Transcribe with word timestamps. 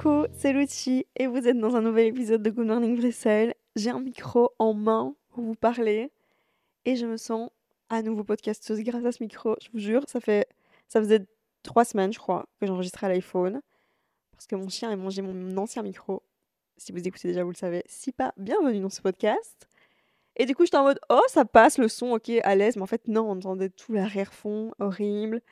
Coucou, 0.00 0.26
c'est 0.32 0.54
Lucie 0.54 1.04
et 1.16 1.26
vous 1.26 1.46
êtes 1.46 1.58
dans 1.58 1.76
un 1.76 1.82
nouvel 1.82 2.06
épisode 2.06 2.42
de 2.42 2.48
Good 2.48 2.66
Morning 2.66 2.96
Bruxelles. 2.96 3.54
J'ai 3.76 3.90
un 3.90 4.00
micro 4.00 4.50
en 4.58 4.72
main 4.72 5.14
pour 5.28 5.44
vous 5.44 5.54
parler 5.54 6.10
et 6.86 6.96
je 6.96 7.04
me 7.04 7.18
sens 7.18 7.50
à 7.90 8.00
nouveau 8.00 8.24
podcasteuse 8.24 8.80
grâce 8.80 9.04
à 9.04 9.12
ce 9.12 9.22
micro. 9.22 9.56
Je 9.62 9.68
vous 9.72 9.78
jure, 9.78 10.02
ça 10.06 10.20
fait 10.20 10.48
ça 10.88 11.00
faisait 11.00 11.26
trois 11.62 11.84
semaines, 11.84 12.14
je 12.14 12.18
crois, 12.18 12.46
que 12.58 12.66
j'enregistrais 12.66 13.08
à 13.08 13.10
l'iPhone 13.10 13.60
parce 14.32 14.46
que 14.46 14.56
mon 14.56 14.70
chien 14.70 14.90
a 14.90 14.96
mangé 14.96 15.20
mon 15.20 15.56
ancien 15.58 15.82
micro. 15.82 16.22
Si 16.78 16.92
vous 16.92 17.06
écoutez 17.06 17.28
déjà, 17.28 17.44
vous 17.44 17.50
le 17.50 17.56
savez. 17.56 17.82
Si 17.86 18.10
pas, 18.10 18.32
bienvenue 18.38 18.80
dans 18.80 18.88
ce 18.88 19.02
podcast. 19.02 19.68
Et 20.36 20.46
du 20.46 20.54
coup, 20.54 20.64
j'étais 20.64 20.78
en 20.78 20.84
mode 20.84 21.00
oh, 21.10 21.20
ça 21.28 21.44
passe 21.44 21.76
le 21.76 21.88
son, 21.88 22.12
ok, 22.12 22.30
à 22.42 22.54
l'aise, 22.54 22.76
mais 22.76 22.82
en 22.82 22.86
fait 22.86 23.06
non, 23.06 23.28
on 23.28 23.32
entendait 23.32 23.68
tout 23.68 23.92
l'arrière-fond 23.92 24.72
horrible. 24.78 25.42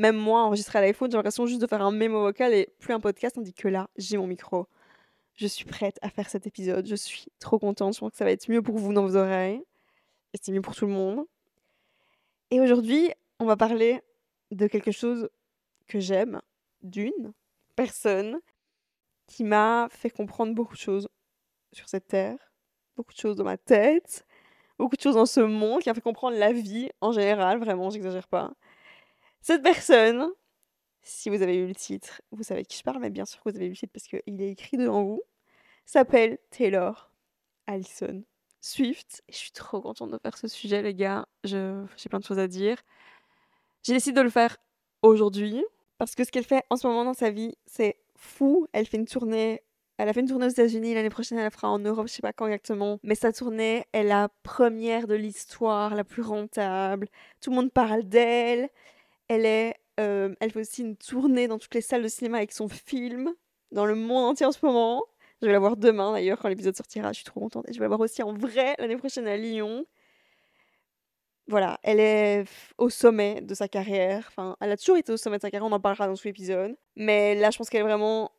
Même 0.00 0.16
moi, 0.16 0.44
enregistré 0.44 0.78
à 0.78 0.80
l'iPhone, 0.80 1.10
j'ai 1.10 1.18
l'impression 1.18 1.44
juste 1.44 1.60
de 1.60 1.66
faire 1.66 1.82
un 1.82 1.90
mémo 1.90 2.22
vocal 2.22 2.54
et 2.54 2.70
plus 2.78 2.94
un 2.94 3.00
podcast, 3.00 3.34
tandis 3.34 3.52
que 3.52 3.68
là, 3.68 3.90
j'ai 3.98 4.16
mon 4.16 4.26
micro. 4.26 4.66
Je 5.34 5.46
suis 5.46 5.66
prête 5.66 5.98
à 6.00 6.08
faire 6.08 6.30
cet 6.30 6.46
épisode. 6.46 6.86
Je 6.86 6.94
suis 6.94 7.26
trop 7.38 7.58
contente. 7.58 7.96
Je 7.96 8.00
pense 8.00 8.12
que 8.12 8.16
ça 8.16 8.24
va 8.24 8.30
être 8.30 8.50
mieux 8.50 8.62
pour 8.62 8.78
vous 8.78 8.94
dans 8.94 9.02
vos 9.02 9.16
oreilles. 9.16 9.62
Et 10.32 10.38
c'est 10.40 10.52
mieux 10.52 10.62
pour 10.62 10.74
tout 10.74 10.86
le 10.86 10.92
monde. 10.92 11.26
Et 12.50 12.62
aujourd'hui, 12.62 13.12
on 13.40 13.44
va 13.44 13.58
parler 13.58 14.00
de 14.50 14.66
quelque 14.68 14.90
chose 14.90 15.28
que 15.86 16.00
j'aime, 16.00 16.40
d'une 16.82 17.34
personne 17.76 18.40
qui 19.26 19.44
m'a 19.44 19.88
fait 19.90 20.08
comprendre 20.08 20.54
beaucoup 20.54 20.76
de 20.76 20.80
choses 20.80 21.10
sur 21.74 21.90
cette 21.90 22.06
terre, 22.06 22.38
beaucoup 22.96 23.12
de 23.12 23.18
choses 23.18 23.36
dans 23.36 23.44
ma 23.44 23.58
tête, 23.58 24.24
beaucoup 24.78 24.96
de 24.96 25.02
choses 25.02 25.16
dans 25.16 25.26
ce 25.26 25.40
monde, 25.40 25.82
qui 25.82 25.90
a 25.90 25.94
fait 25.94 26.00
comprendre 26.00 26.38
la 26.38 26.54
vie 26.54 26.88
en 27.02 27.12
général, 27.12 27.58
vraiment, 27.58 27.90
j'exagère 27.90 28.28
pas. 28.28 28.54
Cette 29.40 29.62
personne, 29.62 30.28
si 31.02 31.30
vous 31.30 31.42
avez 31.42 31.56
eu 31.56 31.66
le 31.66 31.74
titre, 31.74 32.20
vous 32.30 32.42
savez 32.42 32.62
de 32.62 32.68
qui 32.68 32.78
je 32.78 32.82
parle, 32.82 33.00
mais 33.00 33.10
bien 33.10 33.24
sûr 33.24 33.42
que 33.42 33.50
vous 33.50 33.56
avez 33.56 33.66
eu 33.66 33.70
le 33.70 33.76
titre 33.76 33.92
parce 33.92 34.06
qu'il 34.06 34.42
est 34.42 34.50
écrit 34.50 34.76
devant 34.76 35.02
vous, 35.02 35.22
s'appelle 35.86 36.38
Taylor 36.50 37.10
Allison 37.66 38.22
Swift. 38.60 39.22
Et 39.28 39.32
je 39.32 39.38
suis 39.38 39.52
trop 39.52 39.80
contente 39.80 40.10
de 40.10 40.18
faire 40.18 40.36
ce 40.36 40.48
sujet, 40.48 40.82
les 40.82 40.94
gars. 40.94 41.26
J'ai 41.44 41.58
plein 42.08 42.18
de 42.18 42.24
choses 42.24 42.38
à 42.38 42.48
dire. 42.48 42.76
J'ai 43.82 43.94
décidé 43.94 44.16
de 44.16 44.22
le 44.22 44.30
faire 44.30 44.58
aujourd'hui 45.02 45.64
parce 45.98 46.14
que 46.14 46.24
ce 46.24 46.30
qu'elle 46.30 46.44
fait 46.44 46.64
en 46.70 46.76
ce 46.76 46.86
moment 46.86 47.04
dans 47.04 47.14
sa 47.14 47.30
vie, 47.30 47.56
c'est 47.66 47.96
fou. 48.14 48.66
Elle 48.72 48.86
fait 48.86 48.98
une 48.98 49.06
tournée. 49.06 49.62
Elle 49.96 50.08
a 50.08 50.14
fait 50.14 50.20
une 50.20 50.28
tournée 50.28 50.46
aux 50.46 50.50
États-Unis, 50.50 50.94
l'année 50.94 51.10
prochaine 51.10 51.36
elle 51.36 51.44
la 51.44 51.50
fera 51.50 51.68
en 51.68 51.78
Europe, 51.78 52.08
je 52.08 52.12
sais 52.14 52.22
pas 52.22 52.32
quand 52.32 52.46
exactement. 52.46 52.98
Mais 53.02 53.14
sa 53.14 53.34
tournée 53.34 53.84
est 53.92 54.02
la 54.02 54.30
première 54.42 55.06
de 55.06 55.14
l'histoire, 55.14 55.94
la 55.94 56.04
plus 56.04 56.22
rentable. 56.22 57.06
Tout 57.42 57.50
le 57.50 57.56
monde 57.56 57.70
parle 57.70 58.04
d'elle. 58.04 58.70
Elle 59.30 59.46
est, 59.46 59.76
euh, 60.00 60.34
fait 60.40 60.58
aussi 60.58 60.82
une 60.82 60.96
tournée 60.96 61.46
dans 61.46 61.60
toutes 61.60 61.76
les 61.76 61.80
salles 61.82 62.02
de 62.02 62.08
cinéma 62.08 62.38
avec 62.38 62.50
son 62.50 62.68
film 62.68 63.32
dans 63.70 63.86
le 63.86 63.94
monde 63.94 64.30
entier 64.30 64.44
en 64.44 64.50
ce 64.50 64.58
moment. 64.66 65.04
Je 65.40 65.46
vais 65.46 65.52
la 65.52 65.60
voir 65.60 65.76
demain 65.76 66.10
d'ailleurs 66.10 66.40
quand 66.40 66.48
l'épisode 66.48 66.74
sortira. 66.76 67.12
Je 67.12 67.18
suis 67.18 67.24
trop 67.24 67.38
contente. 67.38 67.68
Et 67.68 67.72
je 67.72 67.78
vais 67.78 67.84
la 67.84 67.88
voir 67.90 68.00
aussi 68.00 68.24
en 68.24 68.32
vrai 68.32 68.74
l'année 68.80 68.96
prochaine 68.96 69.28
à 69.28 69.36
Lyon. 69.36 69.86
Voilà, 71.46 71.78
elle 71.84 72.00
est 72.00 72.44
au 72.76 72.90
sommet 72.90 73.40
de 73.40 73.54
sa 73.54 73.68
carrière. 73.68 74.24
Enfin, 74.26 74.56
elle 74.60 74.72
a 74.72 74.76
toujours 74.76 74.96
été 74.96 75.12
au 75.12 75.16
sommet 75.16 75.36
de 75.36 75.42
sa 75.42 75.50
carrière. 75.52 75.68
On 75.68 75.72
en 75.72 75.78
parlera 75.78 76.08
dans 76.08 76.16
tout 76.16 76.26
l'épisode. 76.26 76.76
Mais 76.96 77.36
là, 77.36 77.52
je 77.52 77.58
pense 77.58 77.70
qu'elle 77.70 77.82
est 77.82 77.84
vraiment, 77.84 78.32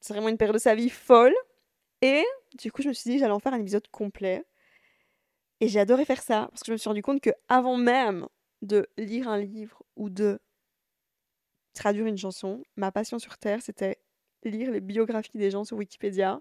c'est 0.00 0.14
vraiment 0.14 0.30
une 0.30 0.38
période 0.38 0.54
de 0.54 0.58
sa 0.60 0.74
vie 0.74 0.88
folle. 0.88 1.34
Et 2.00 2.24
du 2.58 2.72
coup, 2.72 2.80
je 2.80 2.88
me 2.88 2.94
suis 2.94 3.10
dit 3.10 3.18
j'allais 3.18 3.32
en 3.32 3.40
faire 3.40 3.52
un 3.52 3.60
épisode 3.60 3.86
complet. 3.88 4.42
Et 5.60 5.68
j'ai 5.68 5.80
adoré 5.80 6.06
faire 6.06 6.22
ça 6.22 6.48
parce 6.50 6.62
que 6.62 6.68
je 6.68 6.72
me 6.72 6.76
suis 6.78 6.88
rendu 6.88 7.02
compte 7.02 7.20
que 7.20 7.30
avant 7.50 7.76
même 7.76 8.26
de 8.62 8.88
lire 8.96 9.28
un 9.28 9.38
livre 9.38 9.82
ou 9.96 10.10
de 10.10 10.40
traduire 11.74 12.06
une 12.06 12.18
chanson. 12.18 12.62
Ma 12.76 12.92
passion 12.92 13.18
sur 13.18 13.38
Terre, 13.38 13.62
c'était 13.62 13.98
lire 14.42 14.70
les 14.70 14.80
biographies 14.80 15.38
des 15.38 15.50
gens 15.50 15.64
sur 15.64 15.76
Wikipédia. 15.76 16.40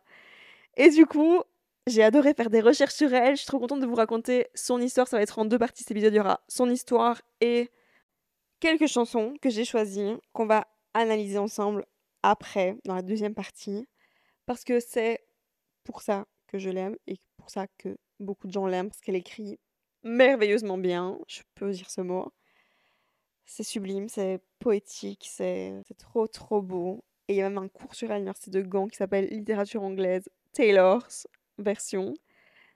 Et 0.78 0.90
du 0.90 1.06
coup, 1.06 1.42
j'ai 1.88 2.04
adoré 2.04 2.34
faire 2.34 2.50
des 2.50 2.62
recherches 2.62 2.94
sur 2.94 3.14
elle. 3.14 3.36
Je 3.36 3.42
suis 3.42 3.48
trop 3.48 3.60
contente 3.60 3.82
de 3.82 3.86
vous 3.86 3.96
raconter 3.96 4.48
son 4.56 4.80
histoire. 4.80 5.08
Ça 5.08 5.18
va 5.18 5.24
être 5.24 5.40
en 5.40 5.46
deux 5.46 5.60
parties 5.60 5.84
cet 5.84 5.92
épisode. 5.92 6.14
Il 6.14 6.18
y 6.18 6.20
aura 6.20 6.42
son 6.48 6.70
histoire 6.70 7.22
et 7.42 7.70
quelques 8.60 8.88
chansons 8.88 9.34
que 9.42 9.50
j'ai 9.50 9.66
choisies, 9.66 10.16
qu'on 10.34 10.46
va 10.46 10.68
analyser 10.94 11.38
ensemble 11.38 11.86
après, 12.24 12.78
dans 12.86 12.96
la 12.96 13.02
deuxième 13.02 13.34
partie. 13.34 13.88
Parce 14.46 14.64
que 14.64 14.80
c'est 14.80 15.20
pour 15.84 16.02
ça 16.02 16.26
que 16.48 16.58
je 16.58 16.70
l'aime 16.70 16.98
et 17.08 17.16
pour 17.38 17.50
ça 17.50 17.68
que 17.78 17.98
beaucoup 18.20 18.48
de 18.48 18.54
gens 18.54 18.68
l'aiment, 18.68 18.90
parce 18.90 19.02
qu'elle 19.02 19.16
écrit 19.16 19.60
merveilleusement 20.04 20.78
bien, 20.78 21.20
je 21.28 21.42
peux 21.56 21.72
dire 21.72 21.90
ce 21.90 22.02
mot. 22.02 22.32
C'est 23.52 23.64
sublime, 23.64 24.10
c'est 24.10 24.40
poétique, 24.60 25.28
c'est 25.28 25.82
trop 25.98 26.28
trop 26.28 26.62
beau. 26.62 27.04
Et 27.28 27.34
il 27.34 27.38
y 27.38 27.42
a 27.42 27.50
même 27.50 27.58
un 27.58 27.68
cours 27.68 27.96
sur 27.96 28.08
l'université 28.08 28.52
de 28.52 28.62
Gand 28.62 28.88
qui 28.88 28.96
s'appelle 28.96 29.26
Littérature 29.26 29.82
anglaise 29.82 30.30
Taylor's 30.54 31.28
version 31.58 32.14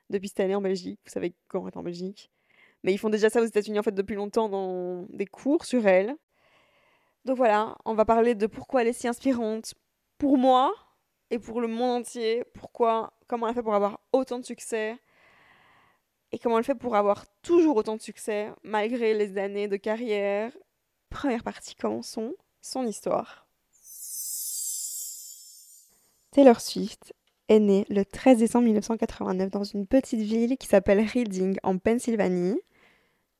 depuis 0.10 0.30
cette 0.30 0.40
année 0.40 0.56
en 0.56 0.62
Belgique. 0.62 1.00
Vous 1.06 1.12
savez, 1.12 1.36
Gand 1.52 1.68
est 1.68 1.78
en 1.78 1.84
Belgique. 1.84 2.32
Mais 2.84 2.92
ils 2.92 2.98
font 2.98 3.12
déjà 3.12 3.30
ça 3.30 3.40
aux 3.40 3.46
États-Unis 3.46 3.78
en 3.78 3.84
fait 3.84 3.94
depuis 3.94 4.16
longtemps 4.16 4.50
dans 4.50 5.06
des 5.10 5.28
cours 5.28 5.64
sur 5.64 5.86
elle. 5.86 6.16
Donc 7.24 7.38
voilà, 7.38 7.78
on 7.86 7.94
va 7.94 8.04
parler 8.04 8.34
de 8.34 8.48
pourquoi 8.48 8.82
elle 8.82 8.88
est 8.88 8.94
si 8.94 9.08
inspirante 9.08 9.76
pour 10.18 10.40
moi 10.40 10.74
et 11.30 11.38
pour 11.38 11.62
le 11.62 11.68
monde 11.68 12.02
entier. 12.02 12.46
Pourquoi, 12.56 13.14
comment 13.28 13.46
elle 13.46 13.52
a 13.52 13.54
fait 13.54 13.64
pour 13.64 13.76
avoir 13.76 14.00
autant 14.12 14.40
de 14.40 14.44
succès 14.44 14.98
et 16.34 16.40
comment 16.40 16.58
elle 16.58 16.64
fait 16.64 16.76
pour 16.76 16.96
avoir 16.96 17.26
toujours 17.44 17.78
autant 17.78 17.96
de 17.96 18.02
succès 18.02 18.50
malgré 18.64 19.14
les 19.14 19.38
années 19.38 19.68
de 19.68 19.78
carrière? 19.78 20.52
Première 21.10 21.44
partie, 21.44 21.76
commençons 21.76 22.34
son 22.60 22.86
histoire? 22.88 23.48
Taylor 26.32 26.60
Swift 26.60 27.14
est 27.50 27.60
née 27.60 27.86
le 27.90 28.04
13 28.04 28.40
décembre 28.40 28.66
1989 28.66 29.52
dans 29.52 29.64
une 29.64 29.86
petite 29.86 30.22
ville 30.22 30.58
qui 30.58 30.66
s'appelle 30.66 31.06
Reading 31.06 31.58
en 31.62 31.78
Pennsylvanie. 31.78 32.60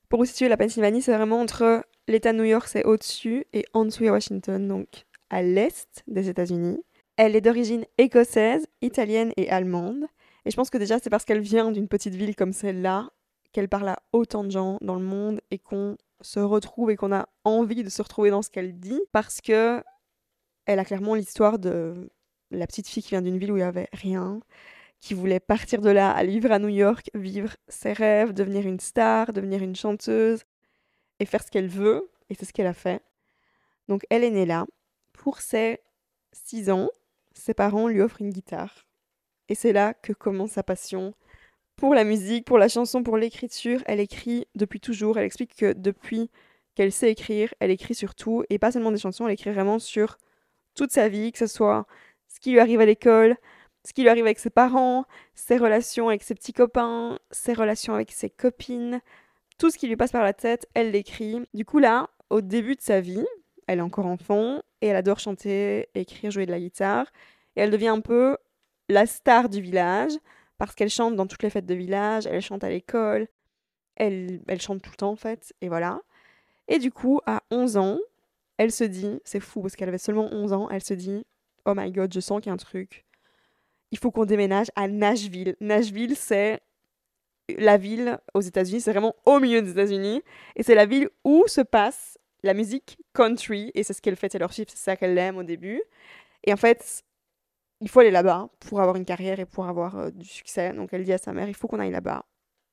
Pour 0.08 0.20
vous 0.20 0.26
situer, 0.26 0.46
la 0.46 0.56
Pennsylvanie, 0.56 1.02
c'est 1.02 1.16
vraiment 1.16 1.40
entre 1.40 1.84
l'État 2.06 2.32
de 2.32 2.38
New 2.38 2.44
York, 2.44 2.68
c'est 2.68 2.84
au-dessus, 2.84 3.44
et 3.52 3.64
en 3.72 3.86
dessous, 3.86 4.04
Washington, 4.04 4.68
donc 4.68 4.86
à 5.30 5.42
l'est 5.42 6.04
des 6.06 6.28
États-Unis. 6.28 6.78
Elle 7.16 7.34
est 7.34 7.40
d'origine 7.40 7.86
écossaise, 7.98 8.68
italienne 8.82 9.32
et 9.36 9.50
allemande. 9.50 10.04
Et 10.44 10.50
je 10.50 10.56
pense 10.56 10.70
que 10.70 10.78
déjà, 10.78 10.98
c'est 10.98 11.10
parce 11.10 11.24
qu'elle 11.24 11.40
vient 11.40 11.70
d'une 11.70 11.88
petite 11.88 12.14
ville 12.14 12.36
comme 12.36 12.52
celle-là 12.52 13.10
qu'elle 13.52 13.68
parle 13.68 13.88
à 13.88 14.02
autant 14.12 14.44
de 14.44 14.50
gens 14.50 14.78
dans 14.80 14.96
le 14.96 15.04
monde 15.04 15.40
et 15.50 15.58
qu'on 15.58 15.96
se 16.20 16.40
retrouve 16.40 16.90
et 16.90 16.96
qu'on 16.96 17.12
a 17.12 17.28
envie 17.44 17.82
de 17.82 17.88
se 17.88 18.02
retrouver 18.02 18.30
dans 18.30 18.42
ce 18.42 18.50
qu'elle 18.50 18.78
dit 18.78 19.00
parce 19.12 19.40
que 19.40 19.82
elle 20.66 20.78
a 20.78 20.84
clairement 20.84 21.14
l'histoire 21.14 21.58
de 21.58 22.10
la 22.50 22.66
petite 22.66 22.88
fille 22.88 23.02
qui 23.02 23.10
vient 23.10 23.22
d'une 23.22 23.38
ville 23.38 23.52
où 23.52 23.56
il 23.56 23.60
n'y 23.60 23.64
avait 23.64 23.88
rien, 23.92 24.40
qui 25.00 25.14
voulait 25.14 25.40
partir 25.40 25.80
de 25.80 25.90
là, 25.90 26.10
aller 26.10 26.32
vivre 26.32 26.50
à 26.50 26.58
New 26.58 26.68
York, 26.68 27.10
vivre 27.14 27.54
ses 27.68 27.92
rêves, 27.92 28.32
devenir 28.32 28.66
une 28.66 28.80
star, 28.80 29.32
devenir 29.32 29.62
une 29.62 29.76
chanteuse 29.76 30.44
et 31.20 31.26
faire 31.26 31.42
ce 31.42 31.50
qu'elle 31.50 31.68
veut. 31.68 32.10
Et 32.30 32.34
c'est 32.34 32.46
ce 32.46 32.52
qu'elle 32.52 32.66
a 32.66 32.74
fait. 32.74 33.02
Donc 33.88 34.06
elle 34.10 34.24
est 34.24 34.30
née 34.30 34.46
là. 34.46 34.66
Pour 35.12 35.40
ses 35.40 35.80
6 36.32 36.70
ans, 36.70 36.88
ses 37.34 37.54
parents 37.54 37.88
lui 37.88 38.00
offrent 38.00 38.22
une 38.22 38.30
guitare. 38.30 38.86
Et 39.48 39.54
c'est 39.54 39.72
là 39.72 39.94
que 39.94 40.12
commence 40.12 40.52
sa 40.52 40.62
passion 40.62 41.14
pour 41.76 41.94
la 41.94 42.04
musique, 42.04 42.44
pour 42.44 42.58
la 42.58 42.68
chanson, 42.68 43.02
pour 43.02 43.16
l'écriture. 43.16 43.82
Elle 43.86 44.00
écrit 44.00 44.46
depuis 44.54 44.80
toujours. 44.80 45.18
Elle 45.18 45.24
explique 45.24 45.56
que 45.56 45.72
depuis 45.72 46.30
qu'elle 46.74 46.92
sait 46.92 47.10
écrire, 47.10 47.54
elle 47.60 47.70
écrit 47.70 47.94
sur 47.94 48.14
tout. 48.14 48.44
Et 48.50 48.58
pas 48.58 48.72
seulement 48.72 48.92
des 48.92 48.98
chansons, 48.98 49.26
elle 49.26 49.34
écrit 49.34 49.50
vraiment 49.50 49.78
sur 49.78 50.18
toute 50.74 50.92
sa 50.92 51.08
vie, 51.08 51.32
que 51.32 51.38
ce 51.38 51.46
soit 51.46 51.86
ce 52.28 52.40
qui 52.40 52.52
lui 52.52 52.58
arrive 52.58 52.80
à 52.80 52.86
l'école, 52.86 53.36
ce 53.86 53.92
qui 53.92 54.02
lui 54.02 54.08
arrive 54.08 54.24
avec 54.24 54.38
ses 54.38 54.50
parents, 54.50 55.04
ses 55.34 55.56
relations 55.56 56.08
avec 56.08 56.22
ses 56.22 56.34
petits 56.34 56.52
copains, 56.52 57.18
ses 57.30 57.52
relations 57.52 57.94
avec 57.94 58.10
ses 58.12 58.30
copines, 58.30 59.00
tout 59.58 59.70
ce 59.70 59.78
qui 59.78 59.86
lui 59.86 59.96
passe 59.96 60.10
par 60.10 60.24
la 60.24 60.32
tête, 60.32 60.68
elle 60.74 60.90
l'écrit. 60.90 61.40
Du 61.54 61.64
coup 61.64 61.78
là, 61.78 62.10
au 62.30 62.40
début 62.40 62.74
de 62.74 62.80
sa 62.80 63.00
vie, 63.00 63.26
elle 63.66 63.78
est 63.78 63.82
encore 63.82 64.06
enfant 64.06 64.62
et 64.80 64.88
elle 64.88 64.96
adore 64.96 65.20
chanter, 65.20 65.88
écrire, 65.94 66.30
jouer 66.30 66.46
de 66.46 66.50
la 66.50 66.58
guitare. 66.58 67.06
Et 67.56 67.60
elle 67.60 67.70
devient 67.70 67.88
un 67.88 68.00
peu 68.00 68.36
la 68.88 69.06
star 69.06 69.48
du 69.48 69.60
village, 69.60 70.12
parce 70.58 70.74
qu'elle 70.74 70.90
chante 70.90 71.16
dans 71.16 71.26
toutes 71.26 71.42
les 71.42 71.50
fêtes 71.50 71.66
de 71.66 71.74
village, 71.74 72.26
elle 72.26 72.40
chante 72.40 72.64
à 72.64 72.68
l'école, 72.68 73.28
elle, 73.96 74.42
elle 74.48 74.60
chante 74.60 74.82
tout 74.82 74.90
le 74.90 74.96
temps 74.96 75.10
en 75.10 75.16
fait, 75.16 75.54
et 75.60 75.68
voilà. 75.68 76.00
Et 76.68 76.78
du 76.78 76.90
coup, 76.90 77.20
à 77.26 77.42
11 77.50 77.76
ans, 77.76 77.98
elle 78.56 78.72
se 78.72 78.84
dit, 78.84 79.20
c'est 79.24 79.40
fou 79.40 79.60
parce 79.60 79.76
qu'elle 79.76 79.88
avait 79.88 79.98
seulement 79.98 80.28
11 80.32 80.52
ans, 80.52 80.68
elle 80.70 80.82
se 80.82 80.94
dit, 80.94 81.26
oh 81.64 81.72
my 81.76 81.90
god, 81.90 82.12
je 82.12 82.20
sens 82.20 82.40
qu'il 82.40 82.48
y 82.48 82.50
a 82.50 82.54
un 82.54 82.56
truc. 82.56 83.04
Il 83.90 83.98
faut 83.98 84.10
qu'on 84.10 84.24
déménage 84.24 84.68
à 84.76 84.88
Nashville. 84.88 85.56
Nashville, 85.60 86.16
c'est 86.16 86.60
la 87.58 87.76
ville 87.76 88.18
aux 88.32 88.40
États-Unis, 88.40 88.80
c'est 88.80 88.92
vraiment 88.92 89.14
au 89.26 89.40
milieu 89.40 89.60
des 89.60 89.70
États-Unis, 89.70 90.22
et 90.56 90.62
c'est 90.62 90.74
la 90.74 90.86
ville 90.86 91.10
où 91.24 91.44
se 91.46 91.60
passe 91.60 92.18
la 92.42 92.54
musique 92.54 92.98
country, 93.12 93.70
et 93.74 93.82
c'est 93.82 93.92
ce 93.92 94.02
qu'elle 94.02 94.16
fait 94.16 94.28
Taylor 94.28 94.52
Swift, 94.52 94.70
c'est 94.70 94.76
ça 94.76 94.96
qu'elle 94.96 95.16
aime 95.18 95.38
au 95.38 95.42
début. 95.42 95.82
Et 96.44 96.52
en 96.52 96.56
fait, 96.56 97.04
il 97.80 97.88
faut 97.88 98.00
aller 98.00 98.10
là-bas 98.10 98.48
pour 98.60 98.80
avoir 98.80 98.96
une 98.96 99.04
carrière 99.04 99.40
et 99.40 99.46
pour 99.46 99.66
avoir 99.66 99.98
euh, 99.98 100.10
du 100.10 100.26
succès. 100.26 100.72
Donc 100.72 100.90
elle 100.92 101.04
dit 101.04 101.12
à 101.12 101.18
sa 101.18 101.32
mère, 101.32 101.48
il 101.48 101.54
faut 101.54 101.68
qu'on 101.68 101.80
aille 101.80 101.90
là-bas. 101.90 102.24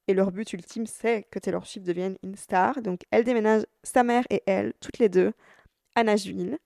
Et 0.07 0.13
leur 0.13 0.31
but 0.31 0.51
ultime, 0.53 0.85
c'est 0.85 1.23
que 1.23 1.39
Taylor 1.39 1.65
Swift 1.65 1.85
devienne 1.85 2.17
une 2.23 2.35
star. 2.35 2.81
Donc 2.81 3.01
elle 3.11 3.23
déménage, 3.23 3.63
sa 3.83 4.03
mère 4.03 4.25
et 4.29 4.41
elle, 4.45 4.73
toutes 4.79 4.97
les 4.97 5.09
deux, 5.09 5.33
à 5.95 6.03
Nashville. 6.03 6.57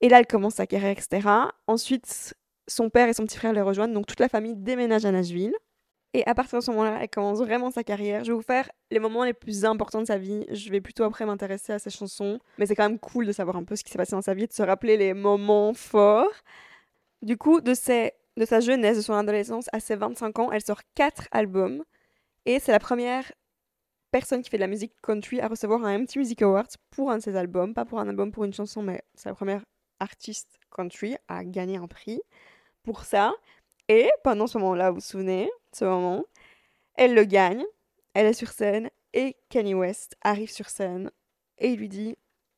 Et 0.00 0.08
là, 0.08 0.20
elle 0.20 0.26
commence 0.26 0.54
sa 0.54 0.66
carrière, 0.66 0.90
etc. 0.90 1.28
Ensuite, 1.66 2.34
son 2.68 2.90
père 2.90 3.08
et 3.08 3.12
son 3.12 3.24
petit 3.24 3.36
frère 3.36 3.52
les 3.52 3.62
rejoignent, 3.62 3.92
donc 3.92 4.06
toute 4.06 4.20
la 4.20 4.28
famille 4.28 4.54
déménage 4.54 5.04
à 5.04 5.12
Nashville. 5.12 5.54
Et 6.14 6.26
à 6.26 6.34
partir 6.34 6.58
de 6.58 6.64
ce 6.64 6.70
moment-là, 6.70 6.98
elle 7.02 7.08
commence 7.10 7.38
vraiment 7.38 7.70
sa 7.70 7.84
carrière. 7.84 8.24
Je 8.24 8.30
vais 8.30 8.36
vous 8.36 8.42
faire 8.42 8.70
les 8.90 8.98
moments 8.98 9.24
les 9.24 9.34
plus 9.34 9.64
importants 9.64 10.00
de 10.00 10.06
sa 10.06 10.16
vie. 10.16 10.46
Je 10.50 10.70
vais 10.70 10.80
plutôt 10.80 11.04
après 11.04 11.26
m'intéresser 11.26 11.72
à 11.72 11.78
ses 11.78 11.90
chansons. 11.90 12.38
Mais 12.56 12.66
c'est 12.66 12.74
quand 12.74 12.88
même 12.88 12.98
cool 12.98 13.26
de 13.26 13.32
savoir 13.32 13.56
un 13.56 13.64
peu 13.64 13.76
ce 13.76 13.84
qui 13.84 13.90
s'est 13.90 13.98
passé 13.98 14.12
dans 14.12 14.22
sa 14.22 14.32
vie, 14.32 14.46
de 14.46 14.52
se 14.52 14.62
rappeler 14.62 14.96
les 14.96 15.12
moments 15.12 15.74
forts. 15.74 16.32
Du 17.22 17.36
coup, 17.36 17.60
de, 17.60 17.74
sa 17.74 18.60
jeunesse, 18.60 18.96
de 18.96 19.02
son 19.02 19.14
adolescence 19.14 19.66
à 19.72 19.80
ses 19.80 19.96
25 19.96 20.38
ans, 20.38 20.52
elle 20.52 20.62
sort 20.62 20.80
4 20.94 21.28
albums. 21.32 21.84
Et 22.46 22.60
c'est 22.60 22.72
la 22.72 22.78
première 22.78 23.30
personne 24.10 24.42
qui 24.42 24.50
fait 24.50 24.56
de 24.56 24.62
la 24.62 24.68
musique 24.68 24.94
country 25.02 25.40
à 25.40 25.48
recevoir 25.48 25.84
un 25.84 25.98
MTV 25.98 26.20
Music 26.20 26.42
Awards 26.42 26.68
pour 26.90 27.10
un 27.10 27.18
de 27.18 27.22
ses 27.22 27.36
albums. 27.36 27.74
Pas 27.74 27.84
pour 27.84 27.98
un 28.00 28.08
album, 28.08 28.32
pour 28.32 28.44
une 28.44 28.52
chanson, 28.52 28.82
mais 28.82 29.02
c'est 29.14 29.28
la 29.28 29.34
première 29.34 29.64
artiste 30.00 30.58
country 30.70 31.16
à 31.26 31.44
gagner 31.44 31.76
un 31.76 31.88
prix 31.88 32.20
pour 32.84 33.04
ça. 33.04 33.32
Et 33.88 34.10
pendant 34.22 34.46
ce 34.46 34.58
moment-là, 34.58 34.90
vous 34.90 34.96
vous 34.96 35.00
souvenez, 35.00 35.50
ce 35.72 35.84
moment, 35.84 36.24
elle 36.94 37.14
le 37.14 37.24
gagne, 37.24 37.64
elle 38.14 38.26
est 38.26 38.32
sur 38.32 38.50
scène 38.50 38.90
et 39.12 39.36
Kanye 39.48 39.74
West 39.74 40.16
arrive 40.22 40.50
sur 40.50 40.68
scène 40.68 41.10
et 41.58 41.70
il 41.70 41.78
lui 41.78 41.88
dit 41.88 42.16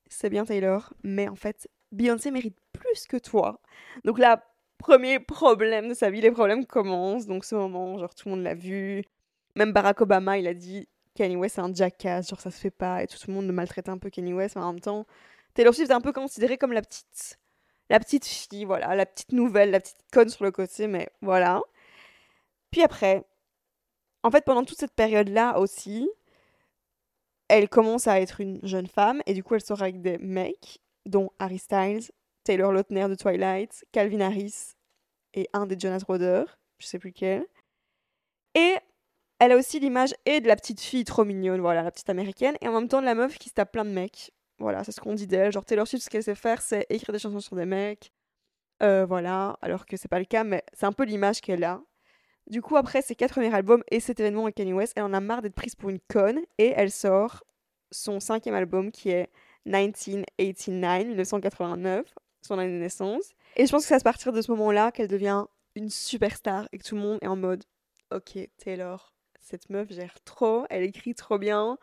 c'est 0.08 0.30
bien 0.30 0.44
Taylor, 0.44 0.92
mais 1.02 1.28
en 1.28 1.36
fait 1.36 1.68
Beyoncé 1.92 2.30
mérite 2.30 2.56
plus 2.72 3.06
que 3.06 3.16
toi. 3.16 3.60
Donc 4.04 4.18
là, 4.18 4.44
premier 4.80 5.20
problème 5.20 5.88
de 5.88 5.94
sa 5.94 6.10
vie, 6.10 6.20
les 6.20 6.30
problèmes 6.30 6.66
commencent. 6.66 7.26
Donc 7.26 7.44
ce 7.44 7.54
moment, 7.54 7.98
genre 7.98 8.14
tout 8.14 8.28
le 8.28 8.34
monde 8.34 8.44
l'a 8.44 8.54
vu. 8.54 9.04
Même 9.56 9.72
Barack 9.72 10.00
Obama, 10.00 10.38
il 10.38 10.46
a 10.46 10.54
dit 10.54 10.88
Kanye 11.14 11.36
West 11.36 11.56
c'est 11.56 11.60
un 11.60 11.72
jackass, 11.72 12.28
genre 12.30 12.40
ça 12.40 12.50
se 12.50 12.58
fait 12.58 12.70
pas 12.70 13.02
et 13.02 13.06
tout, 13.06 13.18
le 13.28 13.34
monde 13.34 13.46
le 13.46 13.52
maltraitait 13.52 13.90
un 13.90 13.98
peu 13.98 14.10
Kanye 14.10 14.32
West, 14.32 14.56
mais 14.56 14.62
en 14.62 14.72
même 14.72 14.80
temps, 14.80 15.06
Taylor 15.54 15.74
Swift 15.74 15.90
est 15.90 15.94
un 15.94 16.00
peu 16.00 16.12
considérée 16.12 16.58
comme 16.58 16.72
la 16.72 16.82
petite 16.82 17.38
la 17.90 17.98
petite 17.98 18.24
fille, 18.24 18.64
voilà, 18.64 18.94
la 18.94 19.04
petite 19.06 19.32
nouvelle, 19.32 19.72
la 19.72 19.80
petite 19.80 19.98
conne 20.12 20.28
sur 20.28 20.44
le 20.44 20.52
côté, 20.52 20.86
mais 20.86 21.08
voilà. 21.22 21.60
Puis 22.70 22.82
après, 22.82 23.24
en 24.22 24.30
fait, 24.30 24.44
pendant 24.44 24.64
toute 24.64 24.78
cette 24.78 24.94
période-là 24.94 25.58
aussi, 25.58 26.08
elle 27.48 27.68
commence 27.68 28.06
à 28.06 28.20
être 28.20 28.40
une 28.40 28.60
jeune 28.62 28.86
femme 28.86 29.22
et 29.26 29.34
du 29.34 29.42
coup, 29.42 29.56
elle 29.56 29.60
sort 29.60 29.82
avec 29.82 30.00
des 30.00 30.18
mecs, 30.18 30.80
dont 31.04 31.30
Harry 31.40 31.58
Styles, 31.58 32.10
Taylor 32.44 32.72
Lautner 32.72 33.08
de 33.08 33.14
Twilight, 33.14 33.84
Calvin 33.92 34.20
Harris 34.20 34.74
et 35.34 35.48
un 35.52 35.66
des 35.66 35.78
Jonas 35.78 36.00
Brothers, 36.00 36.58
je 36.78 36.86
sais 36.86 36.98
plus 36.98 37.12
quel. 37.12 37.46
Et 38.54 38.74
elle 39.38 39.52
a 39.52 39.56
aussi 39.56 39.80
l'image 39.80 40.14
et 40.26 40.40
de 40.40 40.48
la 40.48 40.56
petite 40.56 40.80
fille 40.80 41.04
trop 41.04 41.24
mignonne, 41.24 41.60
voilà, 41.60 41.82
la 41.82 41.90
petite 41.90 42.10
américaine, 42.10 42.56
et 42.60 42.68
en 42.68 42.72
même 42.72 42.88
temps 42.88 43.00
de 43.00 43.06
la 43.06 43.14
meuf 43.14 43.38
qui 43.38 43.48
se 43.48 43.54
tape 43.54 43.72
plein 43.72 43.84
de 43.84 43.90
mecs. 43.90 44.32
Voilà, 44.58 44.84
c'est 44.84 44.92
ce 44.92 45.00
qu'on 45.00 45.14
dit 45.14 45.26
d'elle. 45.26 45.52
Genre 45.52 45.64
Taylor 45.64 45.86
Swift, 45.86 46.04
ce 46.04 46.10
qu'elle 46.10 46.22
sait 46.22 46.34
faire, 46.34 46.60
c'est 46.60 46.86
écrire 46.90 47.12
des 47.12 47.18
chansons 47.18 47.40
sur 47.40 47.56
des 47.56 47.64
mecs. 47.64 48.12
Euh, 48.82 49.04
voilà, 49.06 49.58
alors 49.62 49.86
que 49.86 49.96
c'est 49.96 50.08
pas 50.08 50.18
le 50.18 50.24
cas, 50.24 50.44
mais 50.44 50.62
c'est 50.72 50.86
un 50.86 50.92
peu 50.92 51.04
l'image 51.04 51.40
qu'elle 51.40 51.64
a. 51.64 51.82
Du 52.46 52.62
coup, 52.62 52.76
après 52.76 53.02
ses 53.02 53.14
quatre 53.14 53.32
premiers 53.32 53.54
albums 53.54 53.82
et 53.90 54.00
cet 54.00 54.20
événement 54.20 54.42
avec 54.42 54.56
Kanye 54.56 54.72
West, 54.72 54.94
elle 54.96 55.04
en 55.04 55.12
a 55.12 55.20
marre 55.20 55.42
d'être 55.42 55.54
prise 55.54 55.74
pour 55.74 55.90
une 55.90 56.00
conne 56.00 56.40
et 56.58 56.72
elle 56.76 56.90
sort 56.90 57.44
son 57.90 58.20
cinquième 58.20 58.54
album 58.54 58.90
qui 58.90 59.10
est 59.10 59.30
1989, 59.66 61.06
1989, 61.08 62.14
son 62.42 62.58
année 62.58 62.72
de 62.72 62.78
naissance. 62.78 63.30
Et 63.56 63.66
je 63.66 63.70
pense 63.70 63.82
que 63.82 63.88
c'est 63.88 63.94
à 63.94 64.00
partir 64.00 64.32
de 64.32 64.42
ce 64.42 64.50
moment-là 64.52 64.92
qu'elle 64.92 65.08
devient 65.08 65.44
une 65.74 65.90
superstar 65.90 66.68
et 66.72 66.78
que 66.78 66.84
tout 66.84 66.94
le 66.96 67.00
monde 67.00 67.18
est 67.22 67.26
en 67.26 67.36
mode 67.36 67.64
Ok, 68.10 68.38
Taylor, 68.58 69.14
cette 69.38 69.70
meuf 69.70 69.90
gère 69.92 70.14
trop, 70.24 70.64
elle 70.68 70.82
écrit 70.82 71.14
trop 71.14 71.38
bien, 71.38 71.78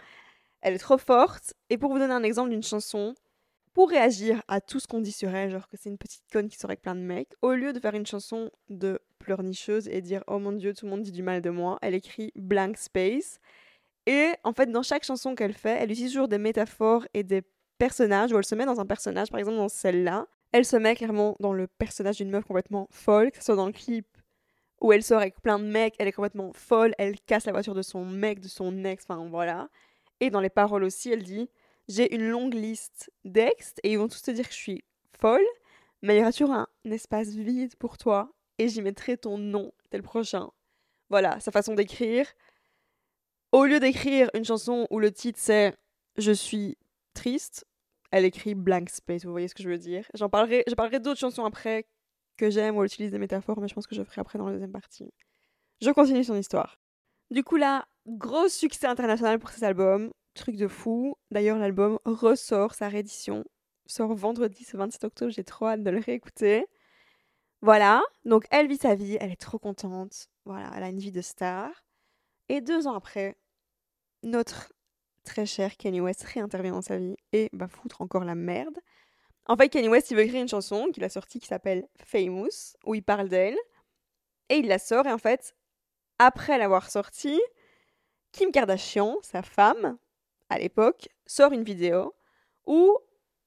elle 0.61 0.73
est 0.73 0.79
trop 0.79 0.97
forte. 0.97 1.53
Et 1.69 1.77
pour 1.77 1.91
vous 1.91 1.99
donner 1.99 2.13
un 2.13 2.23
exemple 2.23 2.49
d'une 2.49 2.63
chanson, 2.63 3.15
pour 3.73 3.89
réagir 3.89 4.41
à 4.47 4.59
tout 4.59 4.79
ce 4.79 4.87
qu'on 4.87 5.01
dit 5.01 5.11
sur 5.11 5.33
elle, 5.33 5.51
genre 5.51 5.67
que 5.69 5.77
c'est 5.77 5.89
une 5.89 5.97
petite 5.97 6.23
conne 6.31 6.49
qui 6.49 6.57
sort 6.57 6.69
avec 6.69 6.81
plein 6.81 6.95
de 6.95 7.01
mecs, 7.01 7.33
au 7.41 7.53
lieu 7.53 7.73
de 7.73 7.79
faire 7.79 7.93
une 7.93 8.05
chanson 8.05 8.49
de 8.69 8.99
pleurnicheuse 9.19 9.87
et 9.87 10.01
dire 10.01 10.23
oh 10.27 10.39
mon 10.39 10.51
dieu, 10.51 10.73
tout 10.73 10.85
le 10.85 10.91
monde 10.91 11.03
dit 11.03 11.11
du 11.11 11.23
mal 11.23 11.41
de 11.41 11.49
moi, 11.49 11.77
elle 11.81 11.93
écrit 11.93 12.31
blank 12.35 12.77
space. 12.77 13.39
Et 14.05 14.31
en 14.43 14.53
fait, 14.53 14.71
dans 14.71 14.83
chaque 14.83 15.03
chanson 15.03 15.35
qu'elle 15.35 15.53
fait, 15.53 15.77
elle 15.79 15.91
utilise 15.91 16.11
toujours 16.13 16.27
des 16.27 16.37
métaphores 16.37 17.05
et 17.13 17.23
des 17.23 17.43
personnages, 17.77 18.31
où 18.31 18.37
elle 18.37 18.45
se 18.45 18.55
met 18.55 18.65
dans 18.65 18.79
un 18.79 18.85
personnage, 18.85 19.29
par 19.29 19.39
exemple 19.39 19.57
dans 19.57 19.69
celle-là, 19.69 20.27
elle 20.51 20.65
se 20.65 20.75
met 20.75 20.95
clairement 20.95 21.35
dans 21.39 21.53
le 21.53 21.67
personnage 21.67 22.17
d'une 22.17 22.29
meuf 22.29 22.45
complètement 22.45 22.87
folle, 22.91 23.31
que 23.31 23.37
ce 23.37 23.43
soit 23.43 23.55
dans 23.55 23.67
le 23.67 23.73
clip 23.73 24.07
où 24.81 24.91
elle 24.91 25.03
sort 25.03 25.19
avec 25.19 25.41
plein 25.41 25.59
de 25.59 25.65
mecs, 25.65 25.95
elle 25.99 26.07
est 26.07 26.11
complètement 26.11 26.53
folle, 26.53 26.93
elle 26.97 27.19
casse 27.21 27.45
la 27.45 27.51
voiture 27.51 27.73
de 27.73 27.81
son 27.81 28.05
mec, 28.05 28.39
de 28.39 28.47
son 28.47 28.83
ex, 28.83 29.05
enfin 29.07 29.27
voilà. 29.27 29.69
Et 30.19 30.29
dans 30.29 30.39
les 30.39 30.49
paroles 30.49 30.83
aussi, 30.83 31.11
elle 31.11 31.23
dit 31.23 31.49
J'ai 31.87 32.13
une 32.13 32.29
longue 32.29 32.53
liste 32.53 33.11
d'ex 33.25 33.75
et 33.83 33.91
ils 33.91 33.97
vont 33.97 34.07
tous 34.07 34.21
te 34.21 34.31
dire 34.31 34.47
que 34.47 34.53
je 34.53 34.59
suis 34.59 34.83
folle, 35.19 35.45
mais 36.01 36.15
il 36.15 36.19
y 36.19 36.21
aura 36.21 36.31
toujours 36.31 36.51
un 36.51 36.67
espace 36.85 37.29
vide 37.29 37.75
pour 37.77 37.97
toi 37.97 38.31
et 38.59 38.67
j'y 38.69 38.81
mettrai 38.81 39.17
ton 39.17 39.37
nom, 39.37 39.71
tel 39.89 40.03
prochain. 40.03 40.49
Voilà, 41.09 41.39
sa 41.39 41.51
façon 41.51 41.73
d'écrire. 41.73 42.27
Au 43.51 43.65
lieu 43.65 43.79
d'écrire 43.79 44.29
une 44.33 44.45
chanson 44.45 44.87
où 44.91 44.99
le 44.99 45.11
titre 45.11 45.39
c'est 45.41 45.73
Je 46.17 46.31
suis 46.31 46.77
triste, 47.13 47.65
elle 48.11 48.25
écrit 48.25 48.55
blank 48.55 48.89
space, 48.89 49.25
vous 49.25 49.31
voyez 49.31 49.47
ce 49.47 49.55
que 49.55 49.63
je 49.63 49.69
veux 49.69 49.77
dire. 49.77 50.05
J'en 50.13 50.29
parlerai, 50.29 50.63
je 50.67 50.75
parlerai 50.75 50.99
d'autres 50.99 51.19
chansons 51.19 51.45
après 51.45 51.87
que 52.37 52.49
j'aime 52.49 52.75
elle 52.75 52.85
utilise 52.85 53.11
des 53.11 53.19
métaphores, 53.19 53.59
mais 53.59 53.67
je 53.67 53.73
pense 53.73 53.87
que 53.87 53.95
je 53.95 54.03
ferai 54.03 54.21
après 54.21 54.37
dans 54.37 54.45
la 54.45 54.53
deuxième 54.53 54.71
partie. 54.71 55.11
Je 55.81 55.89
continue 55.91 56.23
son 56.23 56.35
histoire. 56.35 56.79
Du 57.31 57.43
coup 57.43 57.57
là, 57.57 57.87
Gros 58.07 58.47
succès 58.47 58.87
international 58.87 59.37
pour 59.37 59.49
cet 59.49 59.63
album, 59.63 60.13
truc 60.33 60.55
de 60.55 60.69
fou. 60.69 61.17
D'ailleurs, 61.29 61.57
l'album 61.57 61.99
ressort 62.05 62.73
sa 62.73 62.87
réédition, 62.87 63.43
sort 63.85 64.15
vendredi 64.15 64.63
ce 64.63 64.77
27 64.77 65.03
octobre, 65.03 65.31
j'ai 65.31 65.43
trop 65.43 65.67
hâte 65.67 65.83
de 65.83 65.89
le 65.89 65.99
réécouter. 65.99 66.65
Voilà, 67.61 68.01
donc 68.23 68.45
elle 68.49 68.69
vit 68.69 68.77
sa 68.77 68.95
vie, 68.95 69.17
elle 69.19 69.31
est 69.31 69.41
trop 69.41 69.59
contente. 69.59 70.29
Voilà, 70.45 70.71
elle 70.73 70.83
a 70.83 70.87
une 70.87 70.99
vie 70.99 71.11
de 71.11 71.19
star. 71.21 71.69
Et 72.47 72.61
deux 72.61 72.87
ans 72.87 72.93
après, 72.93 73.35
notre 74.23 74.71
très 75.27 75.45
cher 75.45 75.77
Kanye 75.77 76.01
West 76.01 76.23
réintervient 76.23 76.71
dans 76.71 76.81
sa 76.81 76.97
vie 76.97 77.15
et 77.33 77.49
va 77.53 77.67
foutre 77.67 78.01
encore 78.01 78.23
la 78.23 78.35
merde. 78.35 78.77
En 79.45 79.55
fait, 79.55 79.69
Kanye 79.69 79.89
West, 79.89 80.11
il 80.11 80.17
veut 80.17 80.23
écrire 80.23 80.41
une 80.41 80.49
chanson 80.49 80.89
qu'il 80.93 81.03
a 81.03 81.09
sortie 81.09 81.39
qui 81.39 81.47
s'appelle 81.47 81.87
Famous, 82.03 82.75
où 82.85 82.95
il 82.95 83.03
parle 83.03 83.29
d'elle. 83.29 83.57
Et 84.49 84.57
il 84.57 84.67
la 84.67 84.79
sort, 84.79 85.05
et 85.05 85.11
en 85.11 85.17
fait, 85.17 85.55
après 86.19 86.57
l'avoir 86.57 86.89
sortie, 86.89 87.39
Kim 88.31 88.51
Kardashian, 88.51 89.17
sa 89.21 89.41
femme, 89.41 89.97
à 90.49 90.59
l'époque, 90.59 91.09
sort 91.25 91.51
une 91.51 91.63
vidéo 91.63 92.15
où 92.65 92.97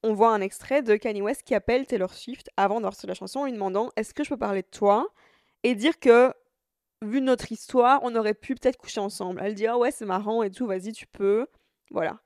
on 0.02 0.14
voit 0.14 0.32
un 0.32 0.40
extrait 0.40 0.82
de 0.82 0.96
Kanye 0.96 1.22
West 1.22 1.42
qui 1.42 1.54
appelle 1.54 1.86
Taylor 1.86 2.12
Swift 2.12 2.50
avant 2.56 2.80
de 2.80 3.06
la 3.06 3.14
chanson 3.14 3.44
lui 3.44 3.52
demandant 3.52 3.90
Est-ce 3.96 4.14
que 4.14 4.24
je 4.24 4.30
peux 4.30 4.38
parler 4.38 4.62
de 4.62 4.68
toi? 4.70 5.08
Et 5.62 5.74
dire 5.74 5.98
que, 5.98 6.32
vu 7.02 7.20
notre 7.20 7.52
histoire, 7.52 8.00
on 8.02 8.14
aurait 8.14 8.34
pu 8.34 8.54
peut-être 8.54 8.78
coucher 8.78 9.00
ensemble. 9.00 9.40
Elle 9.44 9.54
dit 9.54 9.66
Ah 9.66 9.76
ouais, 9.76 9.90
c'est 9.90 10.06
marrant 10.06 10.42
et 10.42 10.50
tout, 10.50 10.66
vas-y, 10.66 10.92
tu 10.92 11.06
peux. 11.06 11.46
Voilà. 11.90 12.20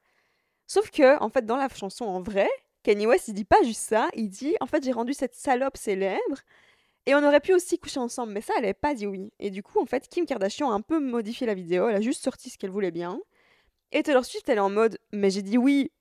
Sauf 0.67 0.91
que, 0.91 1.21
en 1.23 1.29
fait, 1.29 1.45
dans 1.47 1.57
la 1.57 1.69
chanson 1.69 2.05
en 2.05 2.23
vrai, 2.23 2.49
Kanye 2.83 3.07
West, 3.07 3.29
il 3.29 3.35
dit 3.35 3.45
pas 3.45 3.63
juste 3.63 3.81
ça, 3.81 4.09
il 4.15 4.29
dit 4.29 4.57
En 4.61 4.67
fait, 4.67 4.85
j'ai 4.85 4.93
rendu 4.93 5.15
cette 5.15 5.35
salope 5.35 5.77
célèbre 5.77 6.43
et 7.07 7.15
on 7.15 7.23
aurait 7.23 7.41
pu 7.41 7.53
aussi 7.53 7.79
coucher 7.79 8.01
ensemble, 8.01 8.33
mais 8.33 8.41
ça, 8.41 8.55
elle 8.57 8.63
n'avait 8.63 8.75
pas 8.75 8.95
dit 8.95 9.07
oui. 9.07 9.33
Et 9.39 9.51
du 9.51 9.63
coup, 9.63 9.81
en 9.81 9.87
fait, 9.87 10.09
Kim 10.09 10.25
Kardashian 10.27 10.71
a 10.71 10.75
un 10.75 10.81
peu 10.81 11.01
modifié 11.01 11.47
la 11.47 11.55
vidéo, 11.55 11.89
elle 11.89 11.97
a 11.97 12.01
juste 12.01 12.23
sorti 12.23 12.51
ce 12.51 12.59
qu'elle 12.59 12.71
voulait 12.71 12.91
bien. 12.91 13.21
Et 13.93 14.03
Taylor 14.03 14.25
Swift, 14.25 14.49
elle 14.49 14.59
est 14.59 14.61
en 14.61 14.71
mode, 14.71 14.99
mais 15.13 15.31
j'ai 15.31 15.43
dit 15.43 15.59
oui 15.59 15.93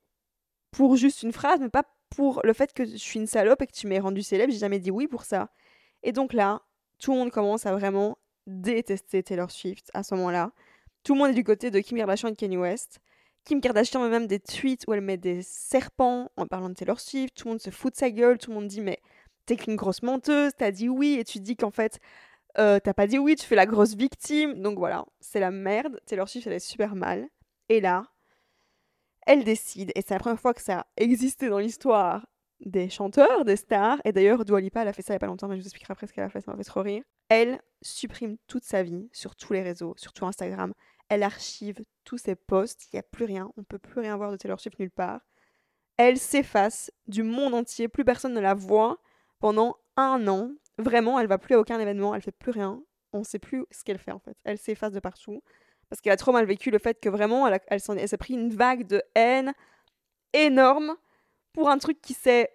pour 0.71 0.95
juste 0.95 1.23
une 1.23 1.33
phrase, 1.33 1.59
mais 1.59 1.69
pas 1.69 1.83
pour 2.09 2.41
le 2.43 2.53
fait 2.53 2.73
que 2.73 2.85
je 2.85 2.97
suis 2.97 3.19
une 3.19 3.27
salope 3.27 3.61
et 3.61 3.67
que 3.67 3.73
tu 3.73 3.87
m'aies 3.87 3.99
rendu 3.99 4.23
célèbre, 4.23 4.51
j'ai 4.51 4.59
jamais 4.59 4.79
dit 4.79 4.91
oui 4.91 5.07
pour 5.07 5.23
ça. 5.25 5.49
Et 6.03 6.11
donc 6.11 6.33
là, 6.33 6.61
tout 6.99 7.11
le 7.11 7.17
monde 7.19 7.31
commence 7.31 7.65
à 7.65 7.73
vraiment 7.73 8.17
détester 8.47 9.23
Taylor 9.23 9.51
Swift 9.51 9.89
à 9.93 10.03
ce 10.03 10.15
moment-là. 10.15 10.51
Tout 11.03 11.13
le 11.13 11.19
monde 11.19 11.29
est 11.31 11.35
du 11.35 11.43
côté 11.43 11.69
de 11.69 11.79
Kim 11.79 11.97
Kardashian 11.97 12.29
et 12.29 12.35
Kanye 12.35 12.57
West. 12.57 12.99
Kim 13.45 13.61
Kardashian 13.61 14.01
met 14.01 14.09
même 14.09 14.27
des 14.27 14.39
tweets 14.39 14.83
où 14.87 14.93
elle 14.93 15.01
met 15.01 15.17
des 15.17 15.41
serpents 15.41 16.31
en 16.37 16.47
parlant 16.47 16.69
de 16.69 16.75
Taylor 16.75 16.99
Swift. 16.99 17.35
Tout 17.35 17.47
le 17.47 17.51
monde 17.51 17.61
se 17.61 17.69
fout 17.69 17.93
de 17.93 17.97
sa 17.97 18.09
gueule. 18.09 18.37
Tout 18.37 18.51
le 18.51 18.55
monde 18.55 18.67
dit 18.67 18.81
mais 18.81 18.99
t'es 19.45 19.57
qu'une 19.57 19.75
grosse 19.75 20.01
menteuse, 20.01 20.53
t'as 20.57 20.71
dit 20.71 20.89
oui 20.89 21.17
et 21.19 21.23
tu 21.23 21.39
dis 21.39 21.55
qu'en 21.57 21.71
fait 21.71 21.99
euh, 22.57 22.79
t'as 22.79 22.93
pas 22.93 23.07
dit 23.07 23.17
oui, 23.17 23.35
tu 23.35 23.45
fais 23.45 23.55
la 23.55 23.65
grosse 23.65 23.95
victime. 23.95 24.61
Donc 24.61 24.77
voilà, 24.77 25.05
c'est 25.19 25.39
la 25.39 25.51
merde. 25.51 25.99
Taylor 26.05 26.29
Swift, 26.29 26.47
elle 26.47 26.53
est 26.53 26.59
super 26.59 26.95
mal. 26.95 27.27
Et 27.69 27.81
là, 27.81 28.05
elle 29.25 29.43
décide, 29.43 29.91
et 29.95 30.01
c'est 30.01 30.13
la 30.13 30.19
première 30.19 30.39
fois 30.39 30.53
que 30.53 30.61
ça 30.61 30.79
a 30.79 30.85
existé 30.97 31.49
dans 31.49 31.59
l'histoire 31.59 32.27
des 32.59 32.89
chanteurs, 32.89 33.45
des 33.45 33.55
stars, 33.55 33.99
et 34.05 34.11
d'ailleurs 34.11 34.45
Dua 34.45 34.61
Lipa, 34.61 34.81
elle 34.81 34.87
a 34.87 34.93
fait 34.93 35.01
ça 35.01 35.13
il 35.13 35.15
y 35.15 35.17
a 35.17 35.19
pas 35.19 35.27
longtemps, 35.27 35.47
mais 35.47 35.55
je 35.55 35.61
vous 35.61 35.67
expliquerai 35.67 35.91
après 35.93 36.07
ce 36.07 36.13
qu'elle 36.13 36.23
a 36.23 36.29
fait, 36.29 36.41
ça 36.41 36.51
m'a 36.51 36.57
fait 36.57 36.63
trop 36.63 36.81
rire. 36.81 37.03
Elle 37.29 37.59
supprime 37.81 38.37
toute 38.47 38.63
sa 38.63 38.83
vie 38.83 39.09
sur 39.11 39.35
tous 39.35 39.53
les 39.53 39.61
réseaux, 39.61 39.93
surtout 39.97 40.25
Instagram. 40.25 40.73
Elle 41.09 41.23
archive 41.23 41.83
tous 42.03 42.17
ses 42.17 42.35
posts, 42.35 42.85
il 42.85 42.95
n'y 42.95 42.99
a 42.99 43.03
plus 43.03 43.25
rien, 43.25 43.51
on 43.57 43.63
peut 43.63 43.79
plus 43.79 43.99
rien 43.99 44.17
voir 44.17 44.31
de 44.31 44.37
Taylor 44.37 44.59
Swift 44.59 44.79
nulle 44.79 44.91
part. 44.91 45.21
Elle 45.97 46.17
s'efface 46.17 46.91
du 47.07 47.23
monde 47.23 47.53
entier, 47.53 47.87
plus 47.87 48.03
personne 48.03 48.33
ne 48.33 48.39
la 48.39 48.53
voit 48.53 48.99
pendant 49.39 49.77
un 49.95 50.27
an. 50.27 50.51
Vraiment, 50.77 51.19
elle 51.19 51.27
va 51.27 51.37
plus 51.37 51.55
à 51.55 51.59
aucun 51.59 51.79
événement, 51.79 52.15
elle 52.15 52.21
fait 52.21 52.31
plus 52.31 52.51
rien. 52.51 52.81
On 53.11 53.23
sait 53.23 53.39
plus 53.39 53.65
ce 53.69 53.83
qu'elle 53.83 53.99
fait 53.99 54.11
en 54.11 54.19
fait. 54.19 54.35
Elle 54.43 54.57
s'efface 54.57 54.91
de 54.91 54.99
partout 54.99 55.43
parce 55.89 56.01
qu'elle 56.01 56.13
a 56.13 56.17
trop 56.17 56.31
mal 56.31 56.45
vécu 56.45 56.71
le 56.71 56.79
fait 56.79 56.99
que 56.99 57.09
vraiment 57.09 57.47
elle 57.47 57.79
s'est 57.79 58.17
pris 58.17 58.33
une 58.33 58.49
vague 58.49 58.87
de 58.87 59.03
haine 59.13 59.53
énorme 60.33 60.95
pour 61.51 61.69
un 61.69 61.77
truc 61.77 62.01
qui 62.01 62.15
s'est 62.15 62.49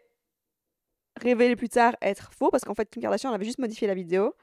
révélé 1.20 1.54
plus 1.54 1.68
tard 1.68 1.94
être 2.02 2.32
faux 2.32 2.50
parce 2.50 2.64
qu'en 2.64 2.74
fait, 2.74 2.90
Kim 2.90 3.02
Kardashian 3.02 3.32
avait 3.32 3.44
juste 3.44 3.58
modifié 3.58 3.86
la 3.86 3.94
vidéo 3.94 4.34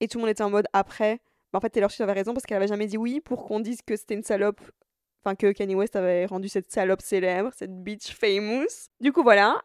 et 0.00 0.08
tout 0.08 0.18
le 0.18 0.22
monde 0.22 0.30
était 0.30 0.44
en 0.44 0.50
mode 0.50 0.66
après. 0.72 1.20
En 1.54 1.60
fait, 1.60 1.70
Taylor 1.70 1.90
Swift 1.90 2.02
avait 2.02 2.12
raison 2.12 2.34
parce 2.34 2.44
qu'elle 2.44 2.56
avait 2.56 2.68
jamais 2.68 2.86
dit 2.86 2.96
oui 2.96 3.20
pour 3.20 3.46
qu'on 3.46 3.60
dise 3.60 3.80
que 3.82 3.96
c'était 3.96 4.14
une 4.14 4.22
salope. 4.22 4.60
Enfin, 5.24 5.34
que 5.34 5.52
Kanye 5.52 5.74
West 5.74 5.96
avait 5.96 6.26
rendu 6.26 6.48
cette 6.48 6.70
salope 6.70 7.00
célèbre, 7.00 7.50
cette 7.56 7.82
bitch 7.82 8.14
famous. 8.14 8.90
Du 9.00 9.12
coup, 9.12 9.22
voilà. 9.22 9.62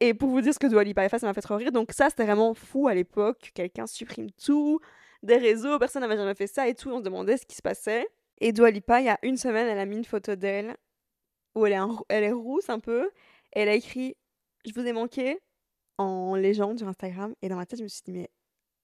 Et 0.00 0.14
pour 0.14 0.28
vous 0.28 0.40
dire 0.40 0.52
ce 0.52 0.58
que 0.58 0.66
Dua 0.66 0.84
Lipa 0.84 1.02
a 1.02 1.08
fait, 1.08 1.18
ça 1.18 1.26
m'a 1.26 1.34
fait 1.34 1.40
trop 1.40 1.56
rire. 1.56 1.72
Donc, 1.72 1.92
ça, 1.92 2.10
c'était 2.10 2.24
vraiment 2.24 2.54
fou 2.54 2.88
à 2.88 2.94
l'époque. 2.94 3.50
Quelqu'un 3.54 3.86
supprime 3.86 4.30
tout 4.32 4.80
des 5.22 5.36
réseaux, 5.36 5.78
personne 5.78 6.02
n'avait 6.02 6.16
jamais 6.16 6.34
fait 6.34 6.46
ça 6.46 6.68
et 6.68 6.74
tout. 6.74 6.90
On 6.90 6.98
se 6.98 7.02
demandait 7.02 7.36
ce 7.36 7.46
qui 7.46 7.56
se 7.56 7.62
passait. 7.62 8.06
Et 8.40 8.52
Dua 8.52 8.70
Lipa, 8.70 9.00
il 9.00 9.06
y 9.06 9.08
a 9.08 9.18
une 9.22 9.36
semaine, 9.36 9.66
elle 9.66 9.78
a 9.78 9.86
mis 9.86 9.96
une 9.96 10.04
photo 10.04 10.36
d'elle 10.36 10.76
où 11.54 11.66
elle 11.66 11.72
est, 11.72 11.80
elle 12.08 12.24
est 12.24 12.32
rousse 12.32 12.68
un 12.68 12.78
peu. 12.78 13.10
Et 13.54 13.60
elle 13.60 13.68
a 13.68 13.74
écrit 13.74 14.14
Je 14.64 14.72
vous 14.74 14.86
ai 14.86 14.92
manqué 14.92 15.40
en 15.96 16.36
légende 16.36 16.78
sur 16.78 16.86
Instagram. 16.86 17.34
Et 17.42 17.48
dans 17.48 17.56
ma 17.56 17.66
tête, 17.66 17.78
je 17.78 17.84
me 17.84 17.88
suis 17.88 18.02
dit 18.04 18.12
Mais 18.12 18.30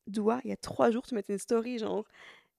Dua, 0.06 0.40
il 0.44 0.50
y 0.50 0.52
a 0.52 0.56
trois 0.56 0.90
jours, 0.90 1.06
tu 1.06 1.14
mettais 1.14 1.32
une 1.32 1.38
story, 1.38 1.78
genre. 1.78 2.04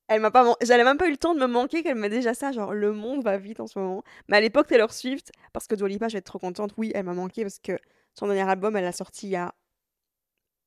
Elle 0.08 0.22
m'a 0.22 0.32
pas 0.32 0.56
J'avais 0.62 0.84
même 0.84 0.98
pas 0.98 1.08
eu 1.08 1.12
le 1.12 1.18
temps 1.18 1.34
de 1.34 1.40
me 1.40 1.48
manquer 1.48 1.82
qu'elle 1.84 1.96
met 1.96 2.10
déjà 2.10 2.34
ça. 2.34 2.52
Genre, 2.52 2.74
le 2.74 2.92
monde 2.92 3.24
va 3.24 3.38
vite 3.38 3.60
en 3.60 3.68
ce 3.68 3.80
moment. 3.80 4.04
Mais 4.28 4.38
à 4.38 4.42
l'époque, 4.42 4.68
Taylor 4.68 4.94
Swift, 4.94 5.32
parce 5.54 5.68
que 5.68 5.76
Dua 5.76 5.88
je 5.90 5.98
vais 5.98 6.18
être 6.20 6.26
trop 6.26 6.40
contente. 6.40 6.72
Oui, 6.78 6.92
elle 6.94 7.06
m'a 7.06 7.14
manqué 7.14 7.44
parce 7.44 7.60
que 7.60 7.78
son 8.14 8.28
dernier 8.28 8.50
album, 8.50 8.76
elle 8.76 8.84
l'a 8.84 8.92
sorti 8.92 9.28
il 9.28 9.32
y 9.32 9.36
a 9.36 9.54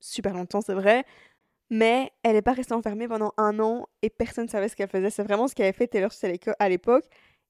super 0.00 0.34
longtemps, 0.34 0.60
c'est 0.60 0.74
vrai. 0.74 1.04
Mais 1.70 2.12
elle 2.22 2.32
n'est 2.32 2.42
pas 2.42 2.52
restée 2.52 2.74
enfermée 2.74 3.08
pendant 3.08 3.32
un 3.36 3.58
an 3.60 3.86
et 4.02 4.10
personne 4.10 4.44
ne 4.44 4.50
savait 4.50 4.68
ce 4.68 4.76
qu'elle 4.76 4.88
faisait. 4.88 5.10
C'est 5.10 5.22
vraiment 5.22 5.48
ce 5.48 5.54
qu'avait 5.54 5.72
fait 5.72 5.86
Taylor 5.86 6.12
Swift 6.12 6.50
à 6.58 6.68
l'époque. 6.68 7.04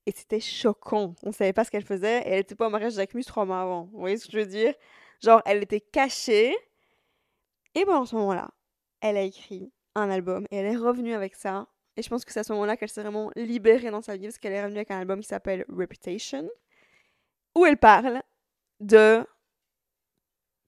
Et 0.06 0.12
c'était 0.14 0.40
choquant. 0.40 1.14
On 1.22 1.28
ne 1.28 1.34
savait 1.34 1.52
pas 1.52 1.64
ce 1.64 1.70
qu'elle 1.70 1.84
faisait. 1.84 2.20
Et 2.22 2.28
elle 2.28 2.38
n'était 2.38 2.54
pas 2.54 2.66
au 2.66 2.70
mariage 2.70 2.96
d'Acmus 2.96 3.24
trois 3.24 3.44
mois 3.44 3.60
avant. 3.60 3.84
Vous 3.92 3.98
voyez 3.98 4.16
ce 4.16 4.26
que 4.26 4.32
je 4.32 4.38
veux 4.38 4.46
dire? 4.46 4.74
Genre, 5.22 5.42
elle 5.44 5.62
était 5.62 5.80
cachée. 5.80 6.56
Et 7.74 7.84
bon, 7.84 7.94
en 7.94 8.06
ce 8.06 8.16
moment-là, 8.16 8.50
elle 9.00 9.16
a 9.16 9.22
écrit 9.22 9.70
un 9.94 10.10
album 10.10 10.46
et 10.50 10.56
elle 10.56 10.66
est 10.66 10.76
revenue 10.76 11.14
avec 11.14 11.34
ça. 11.34 11.68
Et 11.98 12.02
je 12.02 12.08
pense 12.08 12.24
que 12.24 12.32
c'est 12.32 12.38
à 12.38 12.44
ce 12.44 12.52
moment-là 12.52 12.76
qu'elle 12.76 12.88
s'est 12.88 13.02
vraiment 13.02 13.32
libérée 13.34 13.90
dans 13.90 14.02
sa 14.02 14.16
vie 14.16 14.26
parce 14.26 14.38
qu'elle 14.38 14.52
est 14.52 14.62
revenue 14.62 14.78
avec 14.78 14.92
un 14.92 15.00
album 15.00 15.20
qui 15.20 15.26
s'appelle 15.26 15.64
Reputation, 15.68 16.48
où 17.56 17.66
elle 17.66 17.76
parle 17.76 18.22
de 18.78 19.26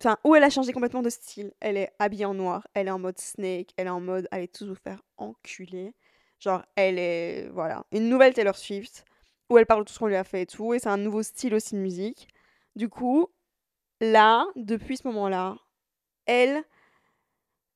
Enfin, 0.03 0.17
où 0.25 0.35
elle 0.35 0.43
a 0.43 0.51
changé 0.51 0.73
complètement 0.73 1.03
de 1.03 1.11
style. 1.11 1.53
Elle 1.61 1.77
est 1.77 1.93
habillée 1.99 2.25
en 2.25 2.35
noir, 2.35 2.67
elle 2.75 2.89
est 2.89 2.91
en 2.91 2.99
mode 2.99 3.19
snake, 3.19 3.71
elle 3.77 3.87
est 3.87 3.91
en 3.91 4.01
mode 4.01 4.27
allez 4.33 4.49
tous 4.49 4.67
vous 4.67 4.75
faire 4.75 5.03
enculer. 5.19 5.95
Genre, 6.41 6.65
elle 6.75 6.99
est, 6.99 7.49
voilà, 7.51 7.85
une 7.93 8.09
nouvelle 8.09 8.35
Taylor 8.35 8.57
Swift, 8.57 9.05
où 9.51 9.59
elle 9.59 9.67
parle 9.67 9.83
de 9.83 9.85
tout 9.85 9.93
ce 9.93 9.99
qu'on 10.01 10.07
lui 10.07 10.17
a 10.17 10.25
fait 10.25 10.43
et 10.43 10.47
tout, 10.47 10.75
et 10.75 10.81
c'est 10.81 10.89
un 10.89 10.97
nouveau 10.97 11.23
style 11.23 11.55
aussi 11.55 11.77
de 11.77 11.81
musique. 11.81 12.27
Du 12.75 12.89
coup, 12.89 13.29
là, 14.01 14.47
depuis 14.57 14.97
ce 14.97 15.07
moment-là, 15.07 15.57
elle 16.27 16.65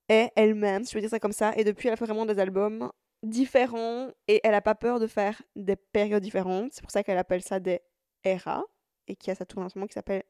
est 0.09 0.33
elle-même, 0.35 0.85
si 0.85 0.93
je 0.93 0.97
veux 0.97 1.03
dire 1.03 1.11
ça 1.11 1.21
comme 1.21 1.33
ça, 1.33 1.55
et 1.57 1.63
depuis, 1.63 1.89
elle 1.89 1.95
a 1.95 1.97
fait 1.97 2.07
vraiment 2.07 2.27
des 2.27 2.39
albums 2.41 2.91
différents, 3.25 4.11
et 4.29 4.41
elle 4.45 4.53
n'a 4.53 4.61
pas 4.61 4.75
peur 4.75 5.01
de 5.01 5.07
faire 5.07 5.41
des 5.57 5.77
périodes 5.77 6.23
différentes. 6.23 6.73
C'est 6.73 6.83
pour 6.83 6.91
ça 6.91 7.03
qu'elle 7.03 7.19
appelle 7.19 7.43
ça 7.43 7.61
des 7.61 7.81
eras, 8.23 8.63
et 9.09 9.17
qu'il 9.17 9.29
y 9.29 9.33
a 9.33 9.35
sa 9.35 9.47
tournée 9.47 9.67
en 9.67 9.69
ce 9.69 9.79
moment 9.79 9.87
qui 9.87 9.95
s'appelle 9.95 10.25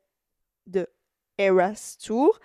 The 0.73 0.89
Eras 1.39 1.97
Tour. 2.05 2.39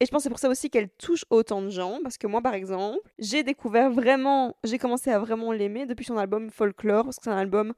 Et 0.00 0.06
je 0.06 0.10
pense 0.10 0.20
que 0.20 0.22
c'est 0.24 0.30
pour 0.30 0.38
ça 0.38 0.48
aussi 0.48 0.70
qu'elle 0.70 0.88
touche 0.88 1.24
autant 1.28 1.60
de 1.60 1.68
gens, 1.68 1.98
parce 2.02 2.16
que 2.16 2.26
moi, 2.26 2.40
par 2.40 2.54
exemple, 2.54 3.10
j'ai 3.18 3.42
découvert 3.42 3.90
vraiment, 3.90 4.56
j'ai 4.64 4.78
commencé 4.78 5.10
à 5.10 5.18
vraiment 5.18 5.52
l'aimer 5.52 5.86
depuis 5.86 6.06
son 6.06 6.16
album 6.16 6.50
Folklore, 6.50 7.04
parce 7.04 7.18
que 7.18 7.24
c'est 7.24 7.30
un 7.30 7.36
album 7.36 7.74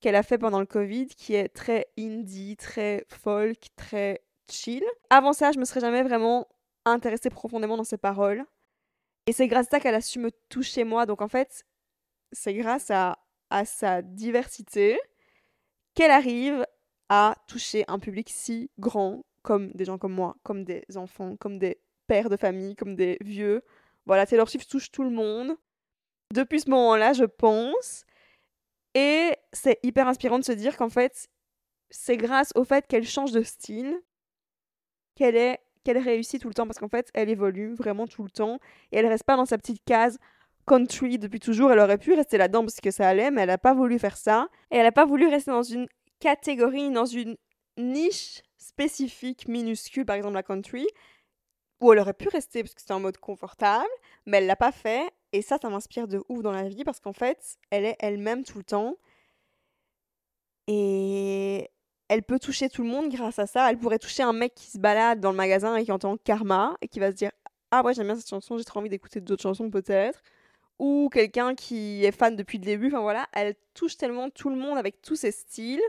qu'elle 0.00 0.16
a 0.16 0.22
fait 0.22 0.38
pendant 0.38 0.60
le 0.60 0.66
Covid, 0.66 1.08
qui 1.08 1.34
est 1.34 1.48
très 1.48 1.86
indie, 1.98 2.56
très 2.56 3.04
folk, 3.08 3.58
très 3.76 4.22
chill. 4.50 4.84
Avant 5.10 5.32
ça, 5.32 5.52
je 5.52 5.58
me 5.58 5.64
serais 5.64 5.80
jamais 5.80 6.02
vraiment 6.02 6.48
intéressée 6.86 7.28
profondément 7.28 7.76
dans 7.76 7.84
ses 7.84 7.98
paroles. 7.98 8.44
Et 9.28 9.32
c'est 9.32 9.46
grâce 9.46 9.66
à 9.66 9.70
ça 9.72 9.80
qu'elle 9.80 9.94
a 9.94 10.00
su 10.00 10.18
me 10.18 10.30
toucher 10.48 10.84
moi. 10.84 11.04
Donc 11.04 11.20
en 11.20 11.28
fait, 11.28 11.66
c'est 12.32 12.54
grâce 12.54 12.90
à, 12.90 13.18
sa 13.66 14.00
diversité 14.00 14.98
qu'elle 15.94 16.10
arrive 16.10 16.66
à 17.10 17.34
toucher 17.46 17.84
un 17.88 17.98
public 17.98 18.30
si 18.30 18.70
grand 18.78 19.24
comme 19.42 19.70
des 19.72 19.84
gens 19.84 19.98
comme 19.98 20.14
moi, 20.14 20.36
comme 20.44 20.64
des 20.64 20.84
enfants, 20.96 21.36
comme 21.36 21.58
des 21.58 21.78
pères 22.06 22.30
de 22.30 22.38
famille, 22.38 22.74
comme 22.74 22.96
des 22.96 23.18
vieux. 23.20 23.62
Voilà, 24.06 24.24
Taylor 24.24 24.48
Swift 24.48 24.70
touche 24.70 24.90
tout 24.90 25.04
le 25.04 25.10
monde. 25.10 25.58
Depuis 26.32 26.60
ce 26.60 26.70
moment-là, 26.70 27.12
je 27.12 27.24
pense. 27.24 28.06
Et 28.94 29.36
c'est 29.52 29.78
hyper 29.82 30.08
inspirant 30.08 30.38
de 30.38 30.44
se 30.44 30.52
dire 30.52 30.78
qu'en 30.78 30.88
fait, 30.88 31.28
c'est 31.90 32.16
grâce 32.16 32.52
au 32.54 32.64
fait 32.64 32.86
qu'elle 32.86 33.06
change 33.06 33.32
de 33.32 33.42
style 33.42 33.94
qu'elle 35.16 35.36
est 35.36 35.60
qu'elle 35.84 35.98
réussit 35.98 36.40
tout 36.40 36.48
le 36.48 36.54
temps 36.54 36.66
parce 36.66 36.78
qu'en 36.78 36.88
fait, 36.88 37.10
elle 37.14 37.28
évolue 37.28 37.74
vraiment 37.74 38.06
tout 38.06 38.22
le 38.22 38.30
temps 38.30 38.58
et 38.92 38.98
elle 38.98 39.06
reste 39.06 39.24
pas 39.24 39.36
dans 39.36 39.46
sa 39.46 39.58
petite 39.58 39.82
case 39.84 40.18
country 40.66 41.18
depuis 41.18 41.40
toujours. 41.40 41.72
Elle 41.72 41.80
aurait 41.80 41.98
pu 41.98 42.14
rester 42.14 42.38
là-dedans 42.38 42.62
parce 42.62 42.80
que 42.80 42.90
ça 42.90 43.08
allait, 43.08 43.30
mais 43.30 43.42
elle 43.42 43.48
n'a 43.48 43.58
pas 43.58 43.74
voulu 43.74 43.98
faire 43.98 44.16
ça. 44.16 44.48
Et 44.70 44.76
elle 44.76 44.84
n'a 44.84 44.92
pas 44.92 45.06
voulu 45.06 45.26
rester 45.26 45.50
dans 45.50 45.62
une 45.62 45.88
catégorie, 46.20 46.90
dans 46.90 47.06
une 47.06 47.36
niche 47.76 48.42
spécifique, 48.58 49.48
minuscule, 49.48 50.04
par 50.04 50.16
exemple 50.16 50.34
la 50.34 50.42
country, 50.42 50.86
où 51.80 51.92
elle 51.92 51.98
aurait 51.98 52.14
pu 52.14 52.28
rester 52.28 52.62
parce 52.62 52.74
que 52.74 52.80
c'était 52.80 52.94
en 52.94 53.00
mode 53.00 53.18
confortable, 53.18 53.88
mais 54.26 54.38
elle 54.38 54.46
l'a 54.46 54.56
pas 54.56 54.72
fait. 54.72 55.10
Et 55.32 55.42
ça, 55.42 55.58
ça 55.60 55.68
m'inspire 55.68 56.08
de 56.08 56.22
ouf 56.28 56.42
dans 56.42 56.52
la 56.52 56.68
vie 56.68 56.84
parce 56.84 57.00
qu'en 57.00 57.12
fait, 57.12 57.58
elle 57.70 57.84
est 57.84 57.96
elle-même 58.00 58.44
tout 58.44 58.58
le 58.58 58.64
temps. 58.64 58.96
Et 60.66 61.70
elle 62.08 62.22
peut 62.22 62.38
toucher 62.38 62.68
tout 62.68 62.82
le 62.82 62.88
monde 62.88 63.10
grâce 63.10 63.38
à 63.38 63.46
ça. 63.46 63.70
Elle 63.70 63.78
pourrait 63.78 63.98
toucher 63.98 64.22
un 64.22 64.32
mec 64.32 64.54
qui 64.54 64.70
se 64.70 64.78
balade 64.78 65.20
dans 65.20 65.30
le 65.30 65.36
magasin 65.36 65.76
et 65.76 65.84
qui 65.84 65.92
entend 65.92 66.16
Karma 66.16 66.76
et 66.80 66.88
qui 66.88 67.00
va 67.00 67.10
se 67.10 67.16
dire 67.16 67.30
Ah 67.70 67.82
ouais, 67.84 67.94
j'aime 67.94 68.06
bien 68.06 68.16
cette 68.16 68.28
chanson, 68.28 68.58
j'ai 68.58 68.64
trop 68.64 68.80
envie 68.80 68.88
d'écouter 68.88 69.20
d'autres 69.20 69.42
chansons 69.42 69.70
peut-être. 69.70 70.22
Ou 70.78 71.08
quelqu'un 71.12 71.54
qui 71.54 72.04
est 72.04 72.12
fan 72.12 72.36
depuis 72.36 72.58
le 72.58 72.64
début. 72.64 72.88
Enfin 72.88 73.00
voilà, 73.00 73.26
elle 73.32 73.54
touche 73.74 73.96
tellement 73.96 74.30
tout 74.30 74.48
le 74.48 74.56
monde 74.56 74.78
avec 74.78 75.02
tous 75.02 75.16
ses 75.16 75.32
styles 75.32 75.82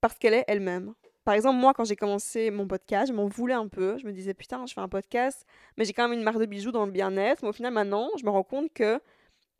parce 0.00 0.18
qu'elle 0.18 0.34
est 0.34 0.44
elle-même. 0.48 0.94
Par 1.24 1.34
exemple, 1.34 1.58
moi, 1.58 1.74
quand 1.74 1.84
j'ai 1.84 1.96
commencé 1.96 2.50
mon 2.50 2.66
podcast, 2.66 3.12
je 3.12 3.12
m'en 3.12 3.26
voulais 3.26 3.54
un 3.54 3.68
peu. 3.68 3.98
Je 3.98 4.06
me 4.06 4.12
disais, 4.12 4.32
putain, 4.32 4.64
je 4.64 4.72
fais 4.72 4.80
un 4.80 4.88
podcast, 4.88 5.44
mais 5.76 5.84
j'ai 5.84 5.92
quand 5.92 6.08
même 6.08 6.18
une 6.18 6.24
marque 6.24 6.38
de 6.38 6.46
bijoux 6.46 6.72
dans 6.72 6.86
le 6.86 6.92
bien-être. 6.92 7.42
Mais 7.42 7.50
au 7.50 7.52
final, 7.52 7.74
maintenant, 7.74 8.08
je 8.18 8.24
me 8.24 8.30
rends 8.30 8.44
compte 8.44 8.72
que 8.72 8.98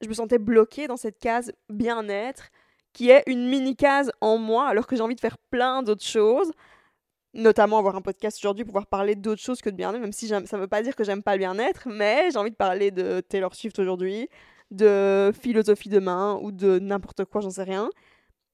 je 0.01 0.09
me 0.09 0.15
sentais 0.15 0.39
bloquée 0.39 0.87
dans 0.87 0.97
cette 0.97 1.19
case 1.19 1.53
bien-être, 1.69 2.49
qui 2.93 3.11
est 3.11 3.23
une 3.27 3.49
mini-case 3.49 4.11
en 4.21 4.39
moi, 4.39 4.67
alors 4.67 4.87
que 4.87 4.97
j'ai 4.97 5.03
envie 5.03 5.15
de 5.15 5.21
faire 5.21 5.39
plein 5.51 5.83
d'autres 5.83 6.05
choses. 6.05 6.53
Notamment 7.35 7.79
avoir 7.79 7.95
un 7.95 8.01
podcast 8.01 8.39
aujourd'hui, 8.41 8.65
pouvoir 8.65 8.87
parler 8.87 9.15
d'autres 9.15 9.43
choses 9.43 9.61
que 9.61 9.71
de 9.71 9.77
bien-être, 9.77 10.01
même 10.01 10.13
si 10.13 10.27
ça 10.29 10.41
ne 10.41 10.57
veut 10.57 10.67
pas 10.67 10.83
dire 10.83 10.97
que 10.97 11.05
j'aime 11.05 11.23
pas 11.23 11.35
le 11.35 11.39
bien-être, 11.39 11.87
mais 11.87 12.31
j'ai 12.31 12.39
envie 12.39 12.51
de 12.51 12.57
parler 12.57 12.91
de 12.91 13.21
Taylor 13.21 13.55
Swift 13.55 13.79
aujourd'hui, 13.79 14.29
de 14.71 15.31
philosophie 15.39 15.91
demain, 15.91 16.39
ou 16.43 16.51
de 16.53 16.79
n'importe 16.79 17.27
quoi, 17.27 17.43
j'en 17.43 17.51
sais 17.51 17.63
rien. 17.63 17.91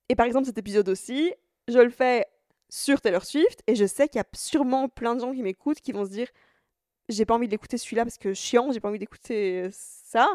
Et 0.08 0.16
par 0.16 0.26
exemple, 0.26 0.46
cet 0.46 0.58
épisode 0.58 0.88
aussi, 0.88 1.32
je 1.68 1.78
le 1.78 1.88
fais 1.88 2.26
sur 2.68 3.00
Taylor 3.00 3.24
Swift 3.24 3.62
et 3.68 3.76
je 3.76 3.86
sais 3.86 4.08
qu'il 4.08 4.18
y 4.18 4.22
a 4.22 4.26
sûrement 4.34 4.88
plein 4.88 5.14
de 5.14 5.20
gens 5.20 5.32
qui 5.32 5.42
m'écoutent 5.42 5.80
qui 5.80 5.92
vont 5.92 6.04
se 6.04 6.10
dire 6.10 6.28
j'ai 7.08 7.26
pas 7.26 7.34
envie 7.34 7.48
d'écouter 7.48 7.78
celui-là 7.78 8.04
parce 8.04 8.18
que 8.18 8.34
chiant, 8.34 8.72
j'ai 8.72 8.80
pas 8.80 8.88
envie 8.88 8.98
d'écouter 8.98 9.68
ça. 9.72 10.28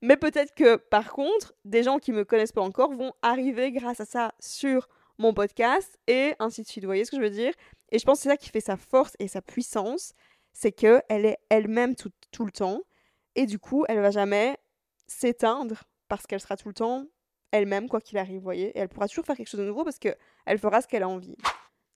Mais 0.00 0.16
peut-être 0.16 0.54
que 0.54 0.76
par 0.76 1.12
contre, 1.12 1.54
des 1.64 1.82
gens 1.82 1.98
qui 1.98 2.12
me 2.12 2.24
connaissent 2.24 2.52
pas 2.52 2.62
encore 2.62 2.92
vont 2.92 3.12
arriver 3.22 3.72
grâce 3.72 4.00
à 4.00 4.04
ça 4.04 4.32
sur 4.40 4.88
mon 5.18 5.34
podcast 5.34 5.98
et 6.06 6.34
ainsi 6.38 6.62
de 6.62 6.66
suite. 6.66 6.84
Vous 6.84 6.88
voyez 6.88 7.04
ce 7.04 7.10
que 7.10 7.16
je 7.16 7.22
veux 7.22 7.30
dire? 7.30 7.52
Et 7.90 7.98
je 7.98 8.04
pense 8.04 8.18
que 8.18 8.22
c'est 8.24 8.28
ça 8.30 8.36
qui 8.36 8.48
fait 8.48 8.60
sa 8.60 8.76
force 8.76 9.14
et 9.18 9.28
sa 9.28 9.42
puissance, 9.42 10.14
c'est 10.52 10.72
que 10.72 11.02
elle 11.08 11.26
est 11.26 11.38
elle-même 11.50 11.94
tout, 11.94 12.10
tout 12.32 12.44
le 12.44 12.52
temps 12.52 12.80
et 13.36 13.46
du 13.46 13.58
coup, 13.58 13.84
elle 13.88 14.00
va 14.00 14.10
jamais 14.10 14.56
s'éteindre 15.06 15.84
parce 16.08 16.26
qu'elle 16.26 16.40
sera 16.40 16.56
tout 16.56 16.68
le 16.68 16.74
temps 16.74 17.04
elle-même 17.50 17.88
quoi 17.88 18.00
qu'il 18.00 18.18
arrive, 18.18 18.38
vous 18.38 18.42
voyez? 18.42 18.68
Et 18.70 18.78
elle 18.78 18.88
pourra 18.88 19.06
toujours 19.06 19.24
faire 19.24 19.36
quelque 19.36 19.48
chose 19.48 19.60
de 19.60 19.66
nouveau 19.66 19.84
parce 19.84 19.98
que 19.98 20.08
elle 20.46 20.58
fera 20.58 20.80
ce 20.80 20.88
qu'elle 20.88 21.04
a 21.04 21.08
envie. 21.08 21.36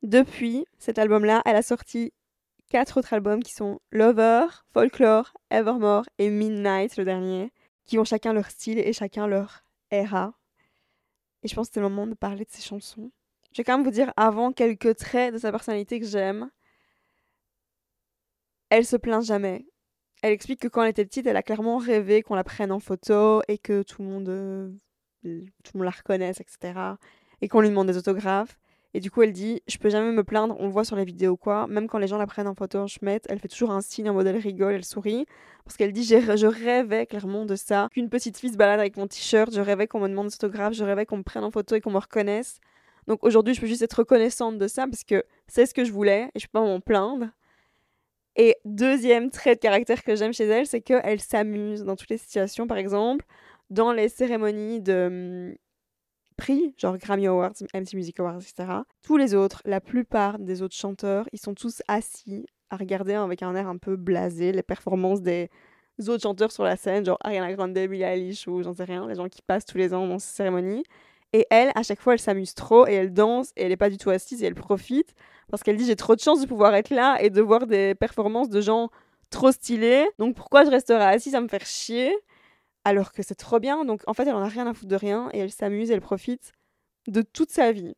Depuis 0.03 0.65
cet 0.79 0.99
album-là, 0.99 1.43
elle 1.45 1.57
a 1.57 1.63
sorti 1.63 2.13
quatre 2.69 2.99
autres 2.99 3.15
albums 3.15 3.43
qui 3.43 3.53
sont 3.53 3.81
Lover, 3.91 4.47
Folklore, 4.73 5.33
Evermore 5.51 6.05
et 6.19 6.31
Midnight, 6.31 6.97
le 6.97 7.05
dernier, 7.05 7.53
qui 7.85 7.99
ont 7.99 8.05
chacun 8.05 8.33
leur 8.33 8.51
style 8.51 8.79
et 8.79 8.93
chacun 8.93 9.27
leur 9.27 9.65
era. 9.91 10.35
Et 11.43 11.49
je 11.49 11.55
pense 11.55 11.69
que 11.69 11.75
c'est 11.75 11.81
le 11.81 11.89
moment 11.89 12.07
de 12.07 12.15
parler 12.15 12.45
de 12.45 12.51
ces 12.51 12.63
chansons. 12.63 13.11
Je 13.53 13.59
vais 13.59 13.65
quand 13.65 13.77
même 13.77 13.85
vous 13.85 13.93
dire 13.93 14.13
avant 14.17 14.53
quelques 14.53 14.97
traits 14.97 15.33
de 15.33 15.39
sa 15.39 15.51
personnalité 15.51 16.01
que 16.01 16.07
j'aime. 16.07 16.51
Elle 18.71 18.85
se 18.85 18.97
plaint 18.97 19.25
jamais. 19.25 19.67
Elle 20.23 20.33
explique 20.33 20.61
que 20.61 20.69
quand 20.69 20.83
elle 20.83 20.91
était 20.91 21.05
petite, 21.05 21.27
elle 21.27 21.37
a 21.37 21.43
clairement 21.43 21.79
rêvé 21.79 22.23
qu'on 22.23 22.35
la 22.35 22.45
prenne 22.45 22.73
en 22.73 22.81
photo 22.81 23.41
et 23.49 23.57
que 23.57 23.83
tout 23.83 24.03
le 24.03 24.09
monde, 24.09 24.29
euh, 24.29 24.69
tout 25.23 25.73
le 25.75 25.79
monde 25.79 25.85
la 25.85 25.91
reconnaisse, 25.91 26.41
etc. 26.41 26.79
Et 27.41 27.49
qu'on 27.49 27.61
lui 27.61 27.71
demande 27.71 27.87
des 27.87 27.97
autographes. 27.97 28.59
Et 28.99 29.01
du 29.01 29.13
coup, 29.13 29.23
elle 29.23 29.33
dit 29.33 29.63
Je 29.69 29.79
peux 29.79 29.91
jamais 29.91 30.11
me 30.11 30.25
plaindre, 30.25 30.57
on 30.59 30.67
voit 30.67 30.85
sur 30.85 30.97
les 30.97 31.05
vidéos 31.05 31.37
quoi. 31.37 31.69
Même 31.69 31.87
quand 31.87 31.99
les 31.99 32.09
gens 32.09 32.19
la 32.19 32.27
prennent 32.27 32.49
en 32.49 32.57
photo 32.57 32.79
en 32.79 32.89
schmette, 32.89 33.27
elle 33.29 33.39
fait 33.39 33.47
toujours 33.47 33.71
un 33.71 33.81
signe 33.81 34.11
en 34.11 34.13
mode 34.13 34.27
elle 34.27 34.39
rigole, 34.39 34.75
elle 34.75 34.85
sourit. 34.85 35.25
Parce 35.65 35.77
qu'elle 35.77 35.93
dit 35.93 36.03
Je 36.03 36.47
rêvais 36.47 37.07
clairement 37.07 37.45
de 37.45 37.55
ça. 37.55 37.87
Qu'une 37.93 38.09
petite 38.09 38.37
fille 38.39 38.51
se 38.51 38.57
balade 38.57 38.81
avec 38.81 38.97
mon 38.97 39.07
t-shirt, 39.07 39.55
je 39.55 39.61
rêvais 39.61 39.87
qu'on 39.87 40.01
me 40.01 40.09
demande 40.09 40.27
autographe, 40.27 40.73
je 40.75 40.83
rêvais 40.83 41.07
qu'on 41.07 41.19
me 41.19 41.23
prenne 41.23 41.45
en 41.45 41.53
photo 41.53 41.77
et 41.77 41.81
qu'on 41.81 41.93
me 41.93 41.99
reconnaisse. 41.99 42.59
Donc 43.07 43.23
aujourd'hui, 43.23 43.55
je 43.55 43.61
peux 43.61 43.69
juste 43.69 43.83
être 43.83 44.01
reconnaissante 44.01 44.59
de 44.59 44.67
ça 44.67 44.89
parce 44.89 45.05
que 45.05 45.23
c'est 45.47 45.67
ce 45.67 45.75
que 45.75 45.85
je 45.85 45.93
voulais 45.93 46.33
et 46.35 46.41
je 46.41 46.47
peux 46.49 46.59
pas 46.59 46.63
m'en 46.63 46.81
plaindre. 46.81 47.27
Et 48.35 48.57
deuxième 48.65 49.31
trait 49.31 49.55
de 49.55 49.61
caractère 49.61 50.03
que 50.03 50.17
j'aime 50.17 50.33
chez 50.33 50.47
elle, 50.47 50.67
c'est 50.67 50.81
qu'elle 50.81 51.21
s'amuse 51.21 51.85
dans 51.85 51.95
toutes 51.95 52.11
les 52.11 52.19
situations. 52.19 52.67
Par 52.67 52.79
exemple, 52.79 53.25
dans 53.71 53.93
les 53.93 54.09
cérémonies 54.09 54.81
de 54.81 55.51
hum, 55.53 55.57
prix, 56.39 56.75
genre 56.79 56.97
Grammy 56.97 57.27
Awards, 57.27 57.53
MTV 57.75 57.97
Music 57.97 58.19
Awards, 58.21 58.41
etc. 58.41 58.69
Tous 59.03 59.19
les 59.19 59.35
autres, 59.35 59.61
la 59.67 59.81
plupart 59.81 60.39
des 60.39 60.63
autres 60.63 60.77
chanteurs, 60.77 61.29
ils 61.33 61.41
sont 61.41 61.55
tous 61.55 61.83
assis 61.89 62.47
à 62.71 62.77
regarder 62.77 63.15
avec 63.15 63.43
un 63.43 63.55
air 63.55 63.69
un 63.69 63.77
peu 63.77 63.97
blasé 63.97 64.53
les 64.53 64.63
performances 64.63 65.21
des 65.21 65.51
autres 66.07 66.23
chanteurs 66.23 66.53
sur 66.53 66.65
la 66.65 66.77
scène, 66.77 67.05
genre 67.05 67.19
Ariana 67.23 67.53
Grande, 67.53 67.75
Billie 67.75 68.03
Eilish 68.03 68.47
ou 68.47 68.63
j'en 68.63 68.73
sais 68.73 68.85
rien, 68.85 69.07
les 69.07 69.15
gens 69.15 69.29
qui 69.29 69.43
passent 69.43 69.67
tous 69.67 69.79
les 69.79 69.93
ans 69.93 70.07
dans 70.07 70.19
ces 70.19 70.35
cérémonies. 70.35 70.85
Et 71.35 71.47
elle, 71.51 71.73
à 71.75 71.83
chaque 71.83 72.01
fois, 72.01 72.15
elle 72.15 72.21
s'amuse 72.21 72.55
trop 72.55 72.87
et 72.87 72.95
elle 72.95 73.13
danse 73.13 73.53
et 73.57 73.65
elle 73.65 73.69
n'est 73.69 73.77
pas 73.77 73.91
du 73.91 73.99
tout 73.99 74.09
assise 74.09 74.43
et 74.43 74.47
elle 74.47 74.55
profite 74.55 75.15
parce 75.51 75.63
qu'elle 75.63 75.77
dit 75.77 75.85
j'ai 75.85 75.97
trop 75.97 76.15
de 76.15 76.21
chance 76.21 76.41
de 76.41 76.47
pouvoir 76.47 76.75
être 76.75 76.91
là 76.91 77.19
et 77.21 77.31
de 77.31 77.43
voir 77.43 77.67
des 77.67 77.95
performances 77.95 78.49
de 78.49 78.61
gens 78.61 78.91
trop 79.31 79.53
stylés. 79.53 80.09
Donc 80.19 80.35
pourquoi 80.37 80.65
je 80.65 80.71
resterai 80.71 81.05
assise 81.05 81.35
à 81.35 81.41
me 81.41 81.49
faire 81.49 81.67
chier? 81.67 82.17
Alors 82.85 83.13
que 83.13 83.23
c'est 83.23 83.35
trop 83.35 83.61
bien. 83.61 83.85
Donc 83.85 84.03
en 84.07 84.15
fait, 84.15 84.27
elle 84.27 84.35
en 84.35 84.43
a 84.43 84.49
rien 84.49 84.67
à 84.67 84.75
foutre 84.75 84.89
de 84.89 84.97
rien 84.97 85.29
et 85.33 85.39
elle 85.39 85.53
s'amuse, 85.53 85.91
elle 85.91 86.01
profite 86.01 86.53
de 87.07 87.23
toute 87.23 87.51
sa 87.51 87.73
vie. 87.73 87.95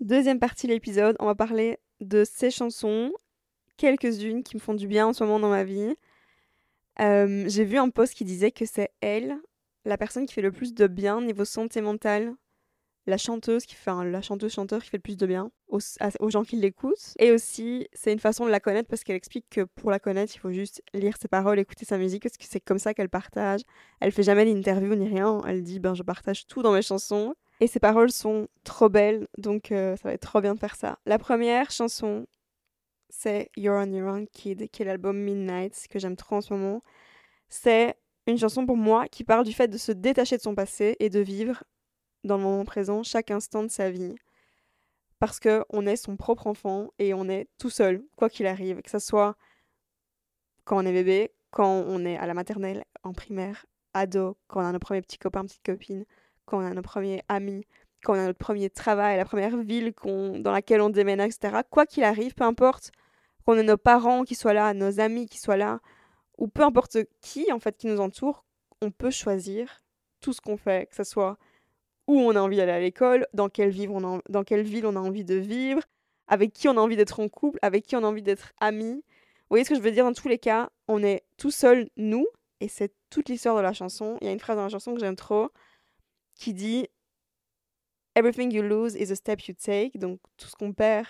Deuxième 0.00 0.38
partie 0.38 0.66
de 0.66 0.72
l'épisode, 0.72 1.16
on 1.20 1.26
va 1.26 1.34
parler 1.34 1.78
de 2.00 2.24
ses 2.24 2.50
chansons, 2.50 3.12
quelques-unes 3.76 4.42
qui 4.42 4.56
me 4.56 4.60
font 4.60 4.74
du 4.74 4.86
bien 4.86 5.08
en 5.08 5.12
ce 5.12 5.22
moment 5.24 5.40
dans 5.40 5.50
ma 5.50 5.64
vie. 5.64 5.94
Euh, 7.00 7.44
j'ai 7.48 7.64
vu 7.64 7.76
un 7.76 7.90
post 7.90 8.14
qui 8.14 8.24
disait 8.24 8.50
que 8.50 8.64
c'est 8.64 8.90
elle 9.00 9.38
la 9.84 9.96
personne 9.96 10.26
qui 10.26 10.34
fait 10.34 10.42
le 10.42 10.52
plus 10.52 10.74
de 10.74 10.86
bien 10.86 11.20
niveau 11.20 11.44
santé 11.44 11.80
mentale, 11.80 12.34
la 13.06 13.16
chanteuse 13.16 13.66
qui 13.66 13.74
fait 13.74 13.90
la 14.04 14.22
chanteuse 14.22 14.52
chanteur 14.52 14.82
qui 14.82 14.90
fait 14.90 14.98
le 14.98 15.02
plus 15.02 15.16
de 15.16 15.26
bien 15.26 15.50
aux, 15.68 15.80
gens 16.30 16.42
qui 16.42 16.56
l'écoutent. 16.56 17.14
Et 17.18 17.32
aussi 17.32 17.88
c'est 17.92 18.12
une 18.12 18.18
façon 18.18 18.44
de 18.44 18.50
la 18.50 18.60
connaître 18.60 18.88
parce 18.88 19.04
qu'elle 19.04 19.16
explique 19.16 19.46
que 19.50 19.62
pour 19.62 19.90
la 19.90 19.98
connaître 19.98 20.34
il 20.34 20.38
faut 20.38 20.52
juste 20.52 20.82
lire 20.92 21.16
ses 21.20 21.28
paroles 21.28 21.58
écouter 21.58 21.84
sa 21.84 21.98
musique 21.98 22.22
parce 22.22 22.36
que 22.36 22.44
c'est 22.46 22.60
comme 22.60 22.78
ça 22.78 22.94
qu'elle 22.94 23.08
partage. 23.08 23.62
Elle 24.00 24.12
fait 24.12 24.22
jamais 24.22 24.44
d'interview 24.44 24.94
ni 24.94 25.08
rien. 25.08 25.40
Elle 25.46 25.62
dit 25.62 25.80
ben 25.80 25.94
je 25.94 26.02
partage 26.02 26.46
tout 26.46 26.62
dans 26.62 26.72
mes 26.72 26.82
chansons. 26.82 27.34
Et 27.60 27.66
ses 27.66 27.80
paroles 27.80 28.10
sont 28.10 28.48
trop 28.64 28.88
belles 28.88 29.28
donc 29.36 29.70
euh, 29.70 29.96
ça 29.96 30.08
va 30.08 30.14
être 30.14 30.22
trop 30.22 30.40
bien 30.40 30.54
de 30.54 30.58
faire 30.58 30.76
ça. 30.76 30.98
La 31.06 31.18
première 31.18 31.70
chanson 31.70 32.26
c'est 33.08 33.50
You're 33.56 33.76
on 33.76 33.92
Your 33.92 34.08
Own 34.08 34.26
Kid 34.28 34.68
qui 34.70 34.82
est 34.82 34.84
l'album 34.84 35.18
Midnight 35.18 35.86
que 35.88 35.98
j'aime 35.98 36.16
trop 36.16 36.36
en 36.36 36.40
ce 36.40 36.52
moment. 36.52 36.82
C'est 37.48 37.96
une 38.26 38.38
chanson 38.38 38.64
pour 38.66 38.76
moi 38.76 39.08
qui 39.08 39.24
parle 39.24 39.44
du 39.44 39.52
fait 39.52 39.68
de 39.68 39.78
se 39.78 39.92
détacher 39.92 40.36
de 40.36 40.42
son 40.42 40.54
passé 40.54 40.96
et 41.00 41.10
de 41.10 41.20
vivre 41.20 41.64
dans 42.24 42.36
le 42.36 42.42
moment 42.42 42.64
présent 42.64 43.02
chaque 43.02 43.30
instant 43.30 43.62
de 43.62 43.68
sa 43.68 43.90
vie. 43.90 44.14
Parce 45.18 45.38
que 45.38 45.64
on 45.68 45.86
est 45.86 45.96
son 45.96 46.16
propre 46.16 46.46
enfant 46.46 46.90
et 46.98 47.12
on 47.14 47.28
est 47.28 47.48
tout 47.58 47.70
seul, 47.70 48.02
quoi 48.16 48.30
qu'il 48.30 48.46
arrive, 48.46 48.80
que 48.82 48.90
ce 48.90 48.98
soit 48.98 49.36
quand 50.64 50.78
on 50.78 50.86
est 50.86 50.92
bébé, 50.92 51.32
quand 51.50 51.84
on 51.86 52.04
est 52.04 52.16
à 52.16 52.26
la 52.26 52.34
maternelle, 52.34 52.84
en 53.02 53.12
primaire, 53.12 53.66
ado, 53.92 54.36
quand 54.46 54.62
on 54.62 54.66
a 54.66 54.72
nos 54.72 54.78
premiers 54.78 55.02
petits 55.02 55.18
copains, 55.18 55.44
petites 55.44 55.64
copines, 55.64 56.04
quand 56.46 56.58
on 56.58 56.64
a 56.64 56.72
nos 56.72 56.82
premiers 56.82 57.22
amis, 57.28 57.66
quand 58.02 58.14
on 58.14 58.18
a 58.18 58.26
notre 58.26 58.38
premier 58.38 58.70
travail, 58.70 59.16
la 59.16 59.24
première 59.24 59.56
ville 59.58 59.92
dans 60.38 60.52
laquelle 60.52 60.80
on 60.80 60.90
déménage, 60.90 61.32
etc. 61.34 61.58
Quoi 61.68 61.86
qu'il 61.86 62.04
arrive, 62.04 62.34
peu 62.34 62.44
importe 62.44 62.92
qu'on 63.44 63.56
ait 63.56 63.62
nos 63.62 63.76
parents 63.76 64.24
qui 64.24 64.34
soient 64.34 64.54
là, 64.54 64.74
nos 64.74 65.00
amis 65.00 65.26
qui 65.26 65.38
soient 65.38 65.56
là, 65.56 65.80
ou 66.38 66.48
peu 66.48 66.62
importe 66.62 66.98
qui 67.20 67.52
en 67.52 67.58
fait 67.58 67.76
qui 67.76 67.86
nous 67.86 68.00
entoure, 68.00 68.44
on 68.80 68.90
peut 68.90 69.10
choisir 69.10 69.82
tout 70.20 70.32
ce 70.32 70.40
qu'on 70.40 70.56
fait, 70.56 70.88
que 70.88 70.96
ce 70.96 71.04
soit 71.04 71.36
où 72.16 72.20
on 72.20 72.36
a 72.36 72.40
envie 72.40 72.56
d'aller 72.56 72.72
à 72.72 72.80
l'école, 72.80 73.26
dans 73.34 73.48
quelle 73.48 73.70
ville 73.70 73.90
on 73.90 74.04
a, 74.04 75.00
envie 75.00 75.24
de 75.24 75.34
vivre, 75.34 75.82
avec 76.28 76.52
qui 76.52 76.68
on 76.68 76.76
a 76.76 76.80
envie 76.80 76.96
d'être 76.96 77.20
en 77.20 77.28
couple, 77.28 77.58
avec 77.62 77.84
qui 77.86 77.96
on 77.96 78.04
a 78.04 78.06
envie 78.06 78.22
d'être 78.22 78.52
amis. 78.60 79.02
Vous 79.04 79.54
voyez 79.54 79.64
ce 79.64 79.70
que 79.70 79.76
je 79.76 79.80
veux 79.80 79.90
dire? 79.90 80.04
Dans 80.04 80.12
tous 80.12 80.28
les 80.28 80.38
cas, 80.38 80.70
on 80.88 81.02
est 81.02 81.24
tout 81.36 81.50
seul, 81.50 81.88
nous, 81.96 82.26
et 82.60 82.68
c'est 82.68 82.92
toute 83.10 83.28
l'histoire 83.28 83.56
de 83.56 83.62
la 83.62 83.72
chanson. 83.72 84.18
Il 84.20 84.26
y 84.26 84.30
a 84.30 84.32
une 84.32 84.40
phrase 84.40 84.56
dans 84.56 84.64
la 84.64 84.68
chanson 84.68 84.94
que 84.94 85.00
j'aime 85.00 85.16
trop 85.16 85.50
qui 86.34 86.54
dit 86.54 86.88
Everything 88.16 88.52
you 88.52 88.62
lose 88.62 88.96
is 88.96 89.12
a 89.12 89.14
step 89.14 89.42
you 89.46 89.54
take. 89.54 89.98
Donc 89.98 90.20
tout 90.36 90.48
ce 90.48 90.56
qu'on 90.56 90.72
perd, 90.72 91.06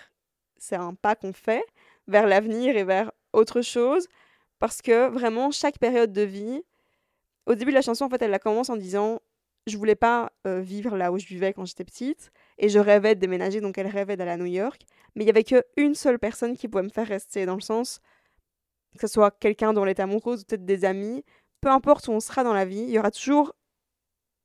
c'est 0.57 0.75
un 0.75 0.93
pas 0.93 1.15
qu'on 1.15 1.33
fait 1.33 1.63
vers 2.07 2.27
l'avenir 2.27 2.77
et 2.77 2.83
vers 2.83 3.11
autre 3.33 3.61
chose. 3.61 4.07
Parce 4.59 4.81
que 4.81 5.09
vraiment, 5.09 5.49
chaque 5.51 5.79
période 5.79 6.13
de 6.13 6.21
vie, 6.21 6.61
au 7.47 7.55
début 7.55 7.71
de 7.71 7.75
la 7.75 7.81
chanson, 7.81 8.05
en 8.05 8.09
fait, 8.09 8.21
elle 8.21 8.31
la 8.31 8.39
commence 8.39 8.69
en 8.69 8.77
disant 8.77 9.19
Je 9.67 9.77
voulais 9.77 9.95
pas 9.95 10.31
euh, 10.47 10.59
vivre 10.59 10.97
là 10.97 11.11
où 11.11 11.19
je 11.19 11.27
vivais 11.27 11.53
quand 11.53 11.65
j'étais 11.65 11.83
petite, 11.83 12.31
et 12.57 12.69
je 12.69 12.79
rêvais 12.79 13.15
de 13.15 13.19
déménager, 13.19 13.61
donc 13.61 13.77
elle 13.77 13.87
rêvait 13.87 14.17
d'aller 14.17 14.31
à 14.31 14.37
New 14.37 14.45
York. 14.45 14.81
Mais 15.15 15.23
il 15.23 15.27
y 15.27 15.29
avait 15.29 15.43
qu'une 15.43 15.95
seule 15.95 16.19
personne 16.19 16.57
qui 16.57 16.67
pouvait 16.67 16.83
me 16.83 16.89
faire 16.89 17.07
rester, 17.07 17.45
dans 17.45 17.55
le 17.55 17.61
sens 17.61 17.99
que 18.95 19.07
ce 19.07 19.13
soit 19.13 19.31
quelqu'un 19.31 19.73
dont 19.73 19.83
elle 19.83 19.91
était 19.91 20.03
amoureuse 20.03 20.41
ou 20.41 20.45
peut-être 20.45 20.65
des 20.65 20.85
amis, 20.85 21.23
peu 21.61 21.69
importe 21.69 22.07
où 22.07 22.11
on 22.11 22.19
sera 22.19 22.43
dans 22.43 22.53
la 22.53 22.65
vie, 22.65 22.81
il 22.81 22.89
y 22.89 22.99
aura 22.99 23.11
toujours 23.11 23.53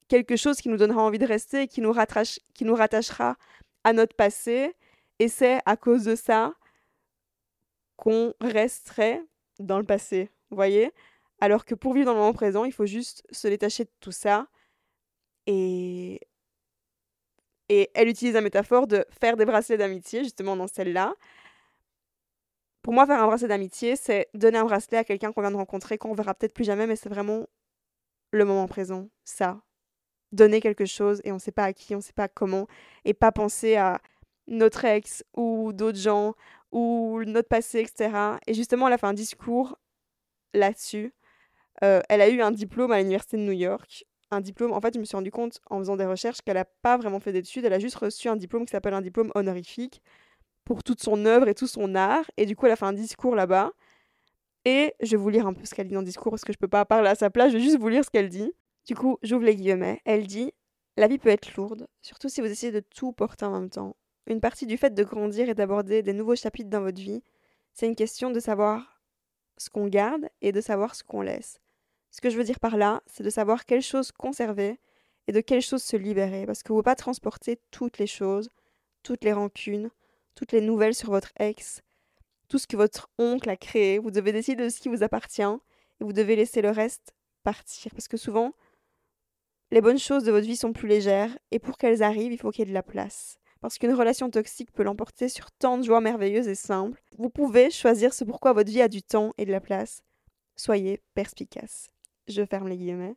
quelque 0.09 0.37
chose 0.37 0.59
qui 0.59 0.69
nous 0.69 0.77
donnera 0.77 1.03
envie 1.03 1.19
de 1.19 1.27
rester 1.27 1.67
qui 1.67 1.81
nous, 1.81 1.95
qui 2.55 2.65
nous 2.65 2.75
rattachera 2.75 3.37
à 3.85 3.93
notre 3.93 4.15
passé. 4.15 4.75
Et 5.19 5.29
c'est 5.29 5.61
à 5.67 5.77
cause 5.77 6.05
de 6.05 6.15
ça 6.15 6.55
qu'on 7.97 8.35
resterait 8.41 9.23
dans 9.59 9.79
le 9.79 9.85
passé, 9.85 10.31
vous 10.51 10.57
voyez? 10.57 10.93
Alors 11.41 11.65
que 11.65 11.75
pour 11.75 11.95
vivre 11.95 12.07
dans 12.07 12.13
le 12.13 12.19
moment 12.19 12.33
présent, 12.33 12.65
il 12.65 12.73
faut 12.73 12.87
juste 12.87 13.23
se 13.31 13.49
détacher 13.49 13.85
de 13.85 13.91
tout 14.01 14.13
ça. 14.13 14.47
Et, 15.47 16.21
et 17.69 17.91
elle 17.95 18.09
utilise 18.09 18.35
la 18.35 18.41
métaphore 18.41 18.87
de 18.87 19.05
faire 19.21 19.37
des 19.37 19.45
bracelets 19.45 19.79
d'amitié, 19.79 20.25
justement 20.25 20.57
dans 20.57 20.67
celle-là. 20.69 21.15
Pour 22.83 22.93
moi, 22.93 23.07
faire 23.07 23.21
un 23.21 23.27
bracelet 23.27 23.49
d'amitié, 23.49 23.97
c'est 23.97 24.29
donner 24.35 24.59
un 24.59 24.65
bracelet 24.65 24.99
à 24.99 25.05
quelqu'un 25.05 25.33
qu'on 25.33 25.41
vient 25.41 25.51
de 25.51 25.57
rencontrer, 25.57 25.99
qu'on 25.99 26.15
verra 26.15 26.35
peut-être 26.35 26.55
plus 26.55 26.65
jamais, 26.65 26.87
mais 26.87 26.97
c'est 26.97 27.09
vraiment 27.09 27.47
le 28.31 28.45
moment 28.45 28.67
présent, 28.69 29.09
ça. 29.25 29.61
Donner 30.33 30.61
quelque 30.61 30.85
chose 30.85 31.21
et 31.25 31.33
on 31.33 31.37
ne 31.37 31.41
sait 31.41 31.53
pas 31.53 31.65
à 31.65 31.73
qui, 31.73 31.95
on 31.95 31.99
ne 31.99 32.03
sait 32.03 32.13
pas 32.13 32.29
comment, 32.29 32.67
et 33.05 33.15
pas 33.15 33.33
penser 33.33 33.77
à 33.77 34.01
notre 34.47 34.85
ex 34.85 35.25
ou 35.35 35.73
d'autres 35.73 35.99
gens 35.99 36.35
ou 36.73 37.23
notre 37.27 37.49
passé, 37.49 37.81
etc. 37.81 38.39
Et 38.47 38.55
justement, 38.55 38.87
elle 38.87 38.95
a 38.95 38.99
fait 38.99 39.07
un 39.07 39.15
discours 39.15 39.79
là-dessus. 40.55 41.15
Euh, 41.83 42.01
elle 42.09 42.21
a 42.21 42.29
eu 42.29 42.41
un 42.41 42.51
diplôme 42.51 42.93
à 42.93 42.99
l'université 42.99 43.37
de 43.37 43.43
New 43.43 43.53
York. 43.53 44.05
Un 44.31 44.41
diplôme, 44.41 44.73
en 44.73 44.81
fait, 44.81 44.95
je 44.95 44.99
me 44.99 45.05
suis 45.05 45.17
rendu 45.17 45.31
compte 45.31 45.61
en 45.71 45.79
faisant 45.79 45.97
des 45.97 46.05
recherches 46.05 46.41
qu'elle 46.43 46.57
n'a 46.57 46.65
pas 46.65 46.97
vraiment 46.97 47.21
fait 47.21 47.33
d'études. 47.33 47.65
Elle 47.65 47.73
a 47.73 47.79
juste 47.79 47.97
reçu 47.97 48.29
un 48.29 48.37
diplôme 48.37 48.67
qui 48.67 48.73
s'appelle 48.73 48.95
un 48.95 49.01
diplôme 49.01 49.31
honorifique 49.35 50.03
pour 50.65 50.83
toute 50.83 51.01
son 51.01 51.25
œuvre 51.27 51.49
et 51.49 51.55
tout 51.55 51.69
son 51.69 51.95
art. 51.95 52.25
Et 52.37 52.45
du 52.45 52.57
coup, 52.57 52.67
elle 52.67 52.73
a 52.73 52.77
fait 52.77 52.87
un 52.87 52.93
discours 52.93 53.37
là-bas. 53.37 53.73
Et 54.65 54.95
je 55.01 55.13
vais 55.13 55.17
vous 55.17 55.29
lire 55.29 55.47
un 55.47 55.55
peu 55.55 55.65
ce 55.65 55.75
qu'elle 55.75 55.87
dit 55.87 55.95
dans 55.95 56.01
le 56.01 56.07
discours 56.07 56.31
parce 56.31 56.45
que 56.45 56.53
je 56.53 56.59
peux 56.59 56.67
pas 56.67 56.85
parler 56.85 57.09
à 57.09 57.15
sa 57.15 57.31
place. 57.31 57.53
Je 57.53 57.59
vais 57.59 57.63
juste 57.63 57.79
vous 57.79 57.89
lire 57.89 58.05
ce 58.05 58.11
qu'elle 58.11 58.29
dit. 58.29 58.53
Du 58.85 58.97
coup, 58.97 59.19
j'ouvre 59.23 59.45
les 59.45 59.55
guillemets. 59.55 60.01
Elle 60.05 60.27
dit 60.27 60.53
La 60.97 61.07
vie 61.07 61.19
peut 61.19 61.29
être 61.29 61.55
lourde, 61.57 61.87
surtout 62.03 62.29
si 62.29 62.41
vous 62.41 62.49
essayez 62.49 62.73
de 62.73 62.81
tout 62.81 63.13
porter 63.13 63.45
en 63.45 63.53
même 63.53 63.71
temps. 63.71 63.95
Une 64.27 64.41
partie 64.41 64.67
du 64.67 64.77
fait 64.77 64.93
de 64.93 65.05
grandir 65.05 65.49
et 65.49 65.55
d'aborder 65.55 66.03
des 66.03 66.13
nouveaux 66.13 66.35
chapitres 66.35 66.69
dans 66.69 66.81
votre 66.81 67.01
vie, 67.01 67.23
c'est 67.75 67.87
une 67.87 67.95
question 67.95 68.31
de 68.33 68.41
savoir 68.41 69.01
ce 69.57 69.71
qu'on 69.71 69.87
garde 69.87 70.29
et 70.41 70.51
de 70.51 70.61
savoir 70.61 70.97
ce 70.97 71.05
qu'on 71.05 71.23
laisse. 71.23 71.61
Ce 72.17 72.23
que 72.23 72.31
je 72.31 72.39
veux 72.39 72.45
dire 72.45 72.61
par 72.61 72.79
là, 72.79 73.03
c'est 73.07 73.23
de 73.23 73.29
savoir 73.29 73.67
quelles 73.67 73.83
choses 73.83 74.11
conserver 74.11 74.81
et 75.27 75.33
de 75.33 75.43
quelles 75.43 75.61
choses 75.61 75.83
se 75.83 75.99
libérer, 75.99 76.47
parce 76.47 76.63
que 76.63 76.69
vous 76.69 76.79
ne 76.79 76.81
pouvez 76.81 76.91
pas 76.91 76.97
transporter 76.97 77.59
toutes 77.71 77.99
les 77.99 78.07
choses, 78.07 78.49
toutes 79.03 79.23
les 79.23 79.35
rancunes, 79.35 79.91
toutes 80.35 80.53
les 80.53 80.63
nouvelles 80.63 80.95
sur 80.95 81.11
votre 81.11 81.31
ex, 81.39 81.83
tout 82.49 82.57
ce 82.57 82.67
que 82.67 82.79
votre 82.79 83.11
oncle 83.19 83.51
a 83.51 83.59
créé. 83.59 83.99
Vous 83.99 84.11
devez 84.11 84.33
décider 84.33 84.65
de 84.65 84.71
ce 84.71 84.81
qui 84.81 84.89
vous 84.89 85.03
appartient 85.03 85.43
et 85.43 86.05
vous 86.05 86.15
devez 86.15 86.37
laisser 86.37 86.63
le 86.63 86.71
reste 86.71 87.13
partir, 87.43 87.93
parce 87.93 88.09
que 88.09 88.17
souvent, 88.17 88.55
les 89.71 89.83
bonnes 89.83 89.99
choses 89.99 90.25
de 90.25 90.33
votre 90.33 90.47
vie 90.47 90.57
sont 90.57 90.73
plus 90.73 90.89
légères 90.89 91.37
et 91.51 91.59
pour 91.59 91.77
qu'elles 91.77 92.03
arrivent, 92.03 92.33
il 92.33 92.39
faut 92.39 92.51
qu'il 92.51 92.61
y 92.61 92.63
ait 92.63 92.71
de 92.71 92.73
la 92.73 92.83
place 92.83 93.37
parce 93.61 93.77
qu'une 93.77 93.93
relation 93.93 94.31
toxique 94.31 94.73
peut 94.73 94.85
l'emporter 94.85 95.29
sur 95.29 95.53
tant 95.53 95.77
de 95.77 95.83
joies 95.83 96.01
merveilleuses 96.01 96.49
et 96.49 96.55
simples. 96.55 97.03
Vous 97.19 97.29
pouvez 97.29 97.71
choisir 97.71 98.15
ce 98.15 98.25
pourquoi 98.25 98.55
votre 98.55 98.71
vie 98.71 98.81
a 98.81 98.89
du 98.89 99.03
temps 99.03 99.35
et 99.37 99.45
de 99.45 99.53
la 99.53 99.61
place. 99.61 100.03
Soyez 100.57 101.03
perspicace. 101.15 101.91
Je 102.29 102.45
ferme 102.45 102.69
les 102.69 102.77
guillemets. 102.77 103.15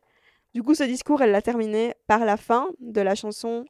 Du 0.54 0.62
coup, 0.62 0.74
ce 0.74 0.82
discours, 0.82 1.22
elle 1.22 1.30
l'a 1.30 1.42
terminé 1.42 1.94
par 2.06 2.24
la 2.24 2.36
fin 2.36 2.68
de 2.80 3.00
la 3.00 3.14
chanson 3.14 3.64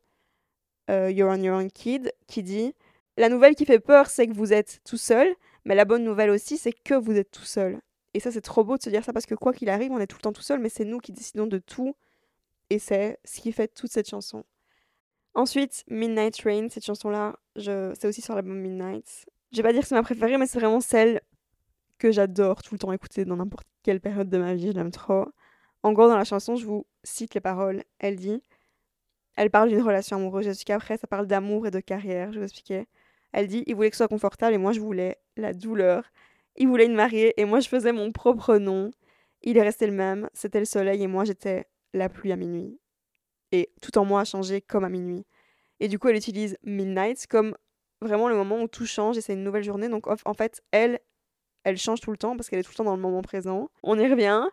euh, 0.91 1.11
You're 1.11 1.31
on 1.31 1.43
Your 1.43 1.59
Own 1.59 1.71
Kid, 1.71 2.13
qui 2.27 2.43
dit 2.43 2.75
La 3.17 3.29
nouvelle 3.29 3.55
qui 3.55 3.67
fait 3.67 3.81
peur, 3.81 4.07
c'est 4.07 4.27
que 4.27 4.33
vous 4.33 4.53
êtes 4.53 4.81
tout 4.85 4.97
seul, 4.97 5.29
mais 5.65 5.75
la 5.75 5.85
bonne 5.85 6.05
nouvelle 6.05 6.31
aussi, 6.31 6.57
c'est 6.57 6.73
que 6.73 6.95
vous 6.95 7.17
êtes 7.17 7.31
tout 7.31 7.45
seul. 7.45 7.81
Et 8.15 8.21
ça, 8.21 8.33
c'est 8.33 8.41
trop 8.41 8.65
beau 8.65 8.77
de 8.77 8.83
se 8.83 8.91
dire 8.91 9.05
ça 9.05 9.13
parce 9.13 9.27
que 9.27 9.35
quoi 9.35 9.53
qu'il 9.53 9.69
arrive, 9.69 9.93
on 9.93 9.99
est 9.99 10.07
tout 10.07 10.17
le 10.17 10.23
temps 10.23 10.33
tout 10.33 10.43
seul, 10.43 10.59
mais 10.59 10.69
c'est 10.69 10.85
nous 10.85 10.99
qui 10.99 11.13
décidons 11.13 11.47
de 11.47 11.59
tout. 11.59 11.95
Et 12.71 12.79
c'est 12.79 13.19
ce 13.25 13.41
qui 13.41 13.53
fait 13.53 13.69
toute 13.69 13.91
cette 13.91 14.09
chanson. 14.09 14.45
Ensuite, 15.35 15.85
Midnight 15.89 16.41
Rain, 16.43 16.69
cette 16.71 16.85
chanson-là, 16.85 17.39
je... 17.57 17.93
c'est 17.99 18.09
aussi 18.09 18.21
sur 18.21 18.35
l'album 18.35 18.59
Midnight. 18.59 19.27
Je 19.53 19.59
vais 19.59 19.63
pas 19.63 19.73
dire 19.73 19.83
que 19.83 19.89
c'est 19.89 19.95
ma 19.95 20.03
préférée, 20.03 20.39
mais 20.39 20.47
c'est 20.47 20.59
vraiment 20.59 20.81
celle 20.81 21.21
que 21.99 22.11
j'adore 22.11 22.63
tout 22.63 22.75
le 22.75 22.79
temps 22.79 22.93
écouter 22.93 23.25
dans 23.25 23.37
n'importe 23.37 23.67
quelle 23.83 24.01
période 24.01 24.29
de 24.29 24.39
ma 24.39 24.55
vie, 24.55 24.69
je 24.69 24.73
l'aime 24.73 24.91
trop. 24.91 25.27
En 25.83 25.93
gros, 25.93 26.09
dans 26.09 26.17
la 26.17 26.25
chanson, 26.25 26.57
je 26.57 26.67
vous 26.67 26.87
cite 27.05 27.35
les 27.35 27.41
paroles. 27.41 27.85
Elle 27.99 28.17
dit 28.17 28.43
Elle 29.37 29.51
parle 29.51 29.71
d'une 29.71 29.83
relation 29.83 30.17
amoureuse, 30.17 30.47
je 30.47 30.65
qu'après, 30.65 30.97
ça 30.97 31.07
parle 31.07 31.27
d'amour 31.27 31.67
et 31.67 31.71
de 31.71 31.81
carrière, 31.81 32.33
je 32.33 32.39
vous 32.39 32.45
expliquer. 32.45 32.87
Elle 33.33 33.47
dit 33.47 33.63
il 33.67 33.75
voulait 33.75 33.91
que 33.91 33.97
ce 33.97 33.99
soit 34.05 34.09
confortable 34.09 34.55
et 34.55 34.59
moi 34.59 34.73
je 34.73 34.81
voulais 34.81 35.19
la 35.37 35.53
douleur. 35.53 36.11
Il 36.57 36.69
voulait 36.69 36.87
une 36.87 36.95
mariée 36.95 37.41
et 37.41 37.45
moi 37.45 37.61
je 37.61 37.69
faisais 37.69 37.93
mon 37.93 38.13
propre 38.13 38.57
nom. 38.57 38.91
Il 39.43 39.57
est 39.57 39.63
resté 39.63 39.87
le 39.87 39.93
même, 39.93 40.29
c'était 40.35 40.59
le 40.59 40.65
soleil 40.65 41.03
et 41.03 41.07
moi 41.07 41.25
j'étais 41.25 41.67
la 41.95 42.09
pluie 42.09 42.33
à 42.33 42.37
minuit. 42.37 42.79
Et 43.53 43.73
tout 43.81 43.97
en 43.99 44.05
moi 44.05 44.21
a 44.21 44.25
changé 44.25 44.61
comme 44.61 44.85
à 44.85 44.89
minuit. 44.89 45.25
Et 45.81 45.89
du 45.89 45.99
coup, 45.99 46.09
elle 46.09 46.17
utilise 46.17 46.57
Midnight 46.63 47.27
comme 47.27 47.57
vraiment 48.01 48.29
le 48.29 48.37
moment 48.37 48.63
où 48.63 48.69
tout 48.69 48.87
change 48.87 49.17
et 49.17 49.21
c'est 49.21 49.33
une 49.33 49.45
nouvelle 49.45 49.65
journée. 49.65 49.89
Donc 49.89 50.07
en 50.07 50.35
fait, 50.35 50.63
elle, 50.73 51.01
elle 51.65 51.77
change 51.77 52.01
tout 52.01 52.11
le 52.11 52.17
temps 52.17 52.37
parce 52.37 52.49
qu'elle 52.49 52.59
est 52.59 52.63
tout 52.63 52.73
le 52.73 52.77
temps 52.77 52.85
dans 52.85 52.97
le 52.97 53.03
moment 53.03 53.23
présent. 53.23 53.71
On 53.83 53.99
y 53.99 54.07
revient. 54.09 54.45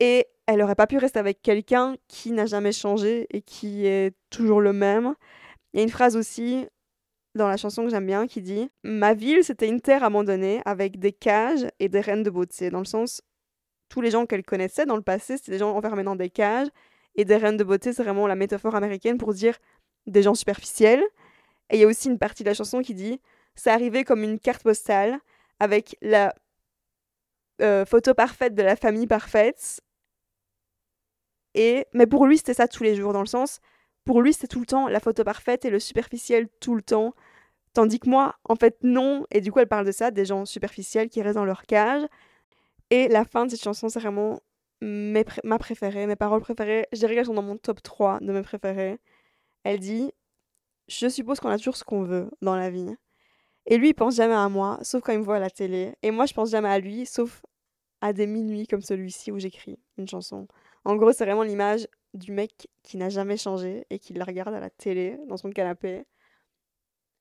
Et 0.00 0.26
elle 0.46 0.62
aurait 0.62 0.74
pas 0.74 0.86
pu 0.86 0.98
rester 0.98 1.18
avec 1.18 1.42
quelqu'un 1.42 1.96
qui 2.08 2.32
n'a 2.32 2.46
jamais 2.46 2.72
changé 2.72 3.26
et 3.30 3.40
qui 3.40 3.86
est 3.86 4.14
toujours 4.30 4.60
le 4.60 4.72
même. 4.72 5.14
Il 5.72 5.78
y 5.78 5.80
a 5.80 5.82
une 5.82 5.90
phrase 5.90 6.16
aussi 6.16 6.66
dans 7.34 7.48
la 7.48 7.56
chanson 7.56 7.84
que 7.84 7.90
j'aime 7.90 8.06
bien 8.06 8.26
qui 8.26 8.42
dit 8.42 8.70
Ma 8.82 9.14
ville, 9.14 9.42
c'était 9.44 9.68
une 9.68 9.80
terre 9.80 10.04
abandonnée 10.04 10.60
avec 10.64 10.98
des 10.98 11.12
cages 11.12 11.66
et 11.78 11.88
des 11.88 12.00
reines 12.00 12.22
de 12.22 12.30
beauté. 12.30 12.70
Dans 12.70 12.80
le 12.80 12.84
sens, 12.84 13.22
tous 13.88 14.00
les 14.00 14.10
gens 14.10 14.26
qu'elle 14.26 14.44
connaissait 14.44 14.86
dans 14.86 14.96
le 14.96 15.02
passé, 15.02 15.36
c'était 15.36 15.52
des 15.52 15.58
gens 15.58 15.74
enfermés 15.74 16.04
dans 16.04 16.16
des 16.16 16.30
cages. 16.30 16.68
Et 17.16 17.24
des 17.24 17.36
reines 17.36 17.56
de 17.56 17.64
beauté, 17.64 17.92
c'est 17.92 18.02
vraiment 18.02 18.26
la 18.26 18.34
métaphore 18.34 18.74
américaine 18.74 19.18
pour 19.18 19.34
dire 19.34 19.56
des 20.06 20.22
gens 20.22 20.34
superficiels. 20.34 21.02
Et 21.70 21.76
il 21.76 21.80
y 21.80 21.84
a 21.84 21.86
aussi 21.86 22.08
une 22.08 22.18
partie 22.18 22.42
de 22.42 22.48
la 22.48 22.54
chanson 22.54 22.82
qui 22.82 22.94
dit 22.94 23.20
C'est 23.54 23.70
arrivé 23.70 24.04
comme 24.04 24.22
une 24.22 24.38
carte 24.38 24.62
postale 24.62 25.20
avec 25.64 25.96
la 26.02 26.34
euh, 27.62 27.84
photo 27.84 28.14
parfaite 28.14 28.54
de 28.54 28.62
la 28.62 28.76
famille 28.76 29.06
parfaite. 29.06 29.80
Et 31.54 31.86
mais 31.94 32.06
pour 32.06 32.26
lui, 32.26 32.38
c'était 32.38 32.54
ça 32.54 32.68
tous 32.68 32.82
les 32.82 32.94
jours, 32.96 33.12
dans 33.12 33.20
le 33.20 33.26
sens, 33.26 33.60
pour 34.04 34.22
lui, 34.22 34.32
c'était 34.32 34.48
tout 34.48 34.60
le 34.60 34.66
temps 34.66 34.88
la 34.88 35.00
photo 35.00 35.24
parfaite 35.24 35.64
et 35.64 35.70
le 35.70 35.80
superficiel 35.80 36.48
tout 36.60 36.74
le 36.74 36.82
temps. 36.82 37.14
Tandis 37.74 37.98
que 38.00 38.08
moi, 38.08 38.36
en 38.44 38.56
fait, 38.56 38.78
non. 38.82 39.26
Et 39.30 39.40
du 39.40 39.50
coup, 39.52 39.60
elle 39.60 39.68
parle 39.68 39.86
de 39.86 39.92
ça, 39.92 40.10
des 40.10 40.24
gens 40.26 40.44
superficiels 40.44 41.08
qui 41.08 41.22
restent 41.22 41.36
dans 41.36 41.44
leur 41.44 41.62
cage. 41.64 42.02
Et 42.90 43.08
la 43.08 43.24
fin 43.24 43.46
de 43.46 43.50
cette 43.50 43.62
chanson, 43.62 43.88
c'est 43.88 44.00
vraiment 44.00 44.40
ma 44.82 45.58
préférée, 45.58 46.06
mes 46.06 46.16
paroles 46.16 46.40
préférées. 46.42 46.86
Je 46.92 46.98
dirais 46.98 47.14
qu'elles 47.14 47.26
sont 47.26 47.34
dans 47.34 47.42
mon 47.42 47.56
top 47.56 47.82
3 47.82 48.20
de 48.20 48.32
mes 48.32 48.42
préférées. 48.42 49.00
Elle 49.64 49.80
dit 49.80 50.12
Je 50.88 51.08
suppose 51.08 51.40
qu'on 51.40 51.50
a 51.50 51.58
toujours 51.58 51.76
ce 51.76 51.84
qu'on 51.84 52.02
veut 52.02 52.30
dans 52.42 52.56
la 52.56 52.70
vie. 52.70 52.94
Et 53.66 53.78
lui, 53.78 53.90
il 53.90 53.94
pense 53.94 54.16
jamais 54.16 54.34
à 54.34 54.48
moi, 54.48 54.78
sauf 54.82 55.02
quand 55.02 55.12
il 55.12 55.20
me 55.20 55.24
voit 55.24 55.36
à 55.36 55.40
la 55.40 55.50
télé. 55.50 55.94
Et 56.02 56.10
moi, 56.10 56.26
je 56.26 56.34
pense 56.34 56.50
jamais 56.50 56.68
à 56.68 56.78
lui, 56.78 57.06
sauf 57.06 57.42
à 58.00 58.12
des 58.12 58.26
minuits 58.26 58.66
comme 58.66 58.82
celui-ci 58.82 59.32
où 59.32 59.38
j'écris 59.38 59.78
une 59.96 60.08
chanson. 60.08 60.46
En 60.84 60.96
gros, 60.96 61.12
c'est 61.12 61.24
vraiment 61.24 61.42
l'image 61.42 61.88
du 62.12 62.32
mec 62.32 62.68
qui 62.82 62.96
n'a 62.98 63.08
jamais 63.08 63.36
changé 63.36 63.86
et 63.90 63.98
qui 63.98 64.12
la 64.12 64.24
regarde 64.24 64.54
à 64.54 64.60
la 64.60 64.70
télé, 64.70 65.18
dans 65.28 65.38
son 65.38 65.50
canapé. 65.50 66.04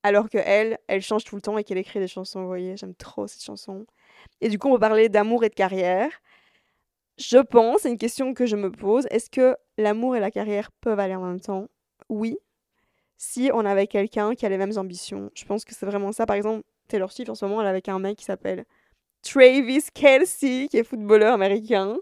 Alors 0.04 0.30
que 0.30 0.38
elle, 0.38 0.78
elle 0.88 1.02
change 1.02 1.24
tout 1.24 1.36
le 1.36 1.42
temps 1.42 1.58
et 1.58 1.64
qu'elle 1.64 1.78
écrit 1.78 2.00
des 2.00 2.08
chansons, 2.10 2.42
vous 2.42 2.48
voyez, 2.48 2.76
j'aime 2.76 2.96
trop 2.96 3.26
cette 3.28 3.42
chanson. 3.42 3.86
Et 4.42 4.50
du 4.50 4.60
coup, 4.60 4.68
on 4.68 4.74
va 4.74 4.80
parler 4.80 5.08
d'amour 5.08 5.46
et 5.46 5.50
de 5.50 5.56
carrière. 5.56 6.12
Je 7.18 7.38
pense, 7.38 7.82
c'est 7.82 7.90
une 7.90 7.98
question 7.98 8.34
que 8.34 8.46
je 8.46 8.56
me 8.58 8.72
pose, 8.72 9.08
est-ce 9.12 9.30
que 9.30 9.56
l'amour 9.78 10.16
et 10.16 10.20
la 10.20 10.32
carrière 10.32 10.72
peuvent 10.82 11.00
aller 11.00 11.16
en 11.16 11.26
même 11.26 11.40
temps? 11.40 11.68
Oui, 12.10 12.38
si 13.18 13.50
on 13.54 13.66
avait 13.66 13.88
quelqu'un 13.88 14.36
qui 14.36 14.46
a 14.46 14.50
les 14.50 14.58
mêmes 14.58 14.78
ambitions. 14.78 15.32
Je 15.34 15.46
pense 15.46 15.66
que 15.66 15.74
c'est 15.74 15.86
vraiment 15.86 16.12
ça. 16.12 16.26
Par 16.26 16.36
exemple, 16.36 16.64
Taylor 16.88 17.12
Swift 17.12 17.30
en 17.30 17.36
ce 17.36 17.46
moment, 17.46 17.62
elle 17.62 17.68
est 17.68 17.70
avec 17.70 17.90
un 17.90 18.00
mec 18.00 18.18
qui 18.18 18.26
s'appelle 18.26 18.66
Travis 19.22 19.84
Kelsey, 19.94 20.68
qui 20.70 20.78
est 20.78 20.84
footballeur 20.84 21.34
américain. 21.34 21.98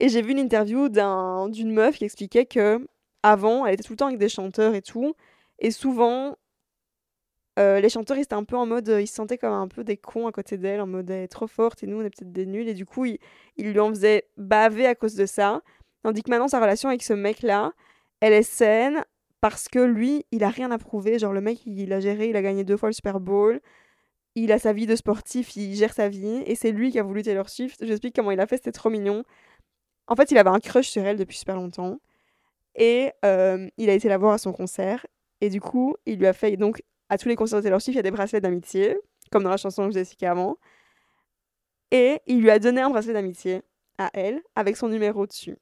Et 0.00 0.08
j'ai 0.08 0.22
vu 0.22 0.32
une 0.32 0.38
interview 0.38 0.88
d'une 0.88 1.72
meuf 1.72 1.96
qui 1.96 2.04
expliquait 2.04 2.46
que 2.46 2.86
avant, 3.22 3.66
elle 3.66 3.74
était 3.74 3.82
tout 3.82 3.94
le 3.94 3.96
temps 3.96 4.06
avec 4.06 4.18
des 4.18 4.28
chanteurs 4.28 4.74
et 4.74 4.82
tout. 4.82 5.14
Et 5.58 5.70
souvent, 5.70 6.36
euh, 7.58 7.80
les 7.80 7.88
chanteurs, 7.88 8.16
ils 8.18 8.22
étaient 8.22 8.34
un 8.34 8.44
peu 8.44 8.56
en 8.56 8.66
mode. 8.66 8.88
Ils 8.88 9.06
se 9.06 9.14
sentaient 9.14 9.38
comme 9.38 9.52
un 9.52 9.68
peu 9.68 9.84
des 9.84 9.96
cons 9.96 10.26
à 10.26 10.32
côté 10.32 10.58
d'elle, 10.58 10.80
en 10.80 10.86
mode 10.86 11.10
elle 11.10 11.24
est 11.24 11.28
trop 11.28 11.46
forte 11.46 11.82
et 11.82 11.86
nous, 11.86 11.98
on 12.00 12.02
est 12.02 12.10
peut-être 12.10 12.32
des 12.32 12.46
nuls. 12.46 12.68
Et 12.68 12.74
du 12.74 12.86
coup, 12.86 13.06
ils, 13.06 13.18
ils 13.56 13.72
lui 13.72 13.80
en 13.80 13.88
faisaient 13.90 14.28
baver 14.36 14.86
à 14.86 14.94
cause 14.94 15.14
de 15.14 15.26
ça. 15.26 15.62
Tandis 16.02 16.22
que 16.22 16.30
maintenant, 16.30 16.48
sa 16.48 16.60
relation 16.60 16.88
avec 16.88 17.02
ce 17.02 17.14
mec-là, 17.14 17.72
elle 18.20 18.32
est 18.32 18.42
saine, 18.42 19.04
parce 19.48 19.68
que 19.68 19.78
lui, 19.78 20.26
il 20.32 20.42
a 20.42 20.48
rien 20.48 20.72
à 20.72 20.78
prouver. 20.78 21.20
Genre, 21.20 21.32
le 21.32 21.40
mec, 21.40 21.64
il 21.66 21.92
a 21.92 22.00
géré, 22.00 22.30
il 22.30 22.34
a 22.34 22.42
gagné 22.42 22.64
deux 22.64 22.76
fois 22.76 22.88
le 22.88 22.92
Super 22.92 23.20
Bowl. 23.20 23.60
Il 24.34 24.50
a 24.50 24.58
sa 24.58 24.72
vie 24.72 24.86
de 24.86 24.96
sportif, 24.96 25.54
il 25.54 25.72
gère 25.76 25.94
sa 25.94 26.08
vie. 26.08 26.42
Et 26.46 26.56
c'est 26.56 26.72
lui 26.72 26.90
qui 26.90 26.98
a 26.98 27.04
voulu 27.04 27.22
Taylor 27.22 27.48
Swift. 27.48 27.86
J'explique 27.86 28.16
comment 28.16 28.32
il 28.32 28.40
a 28.40 28.48
fait, 28.48 28.56
c'était 28.56 28.72
trop 28.72 28.90
mignon. 28.90 29.22
En 30.08 30.16
fait, 30.16 30.32
il 30.32 30.38
avait 30.38 30.50
un 30.50 30.58
crush 30.58 30.88
sur 30.88 31.04
elle 31.04 31.16
depuis 31.16 31.36
super 31.36 31.54
longtemps. 31.54 32.00
Et 32.74 33.12
euh, 33.24 33.68
il 33.76 33.88
a 33.88 33.92
été 33.92 34.08
la 34.08 34.18
voir 34.18 34.32
à 34.32 34.38
son 34.38 34.52
concert. 34.52 35.06
Et 35.40 35.48
du 35.48 35.60
coup, 35.60 35.94
il 36.06 36.18
lui 36.18 36.26
a 36.26 36.32
fait. 36.32 36.56
Donc, 36.56 36.82
à 37.08 37.16
tous 37.16 37.28
les 37.28 37.36
concerts 37.36 37.60
de 37.60 37.62
Taylor 37.62 37.80
Swift, 37.80 37.94
il 37.94 37.98
y 37.98 38.00
a 38.00 38.02
des 38.02 38.10
bracelets 38.10 38.40
d'amitié, 38.40 38.98
comme 39.30 39.44
dans 39.44 39.50
la 39.50 39.58
chanson 39.58 39.86
que 39.86 39.94
j'ai 39.94 40.00
expliquée 40.00 40.26
avant. 40.26 40.56
Et 41.92 42.20
il 42.26 42.40
lui 42.40 42.50
a 42.50 42.58
donné 42.58 42.80
un 42.80 42.90
bracelet 42.90 43.12
d'amitié 43.12 43.62
à 43.96 44.10
elle, 44.12 44.42
avec 44.56 44.76
son 44.76 44.88
numéro 44.88 45.24
dessus. 45.24 45.56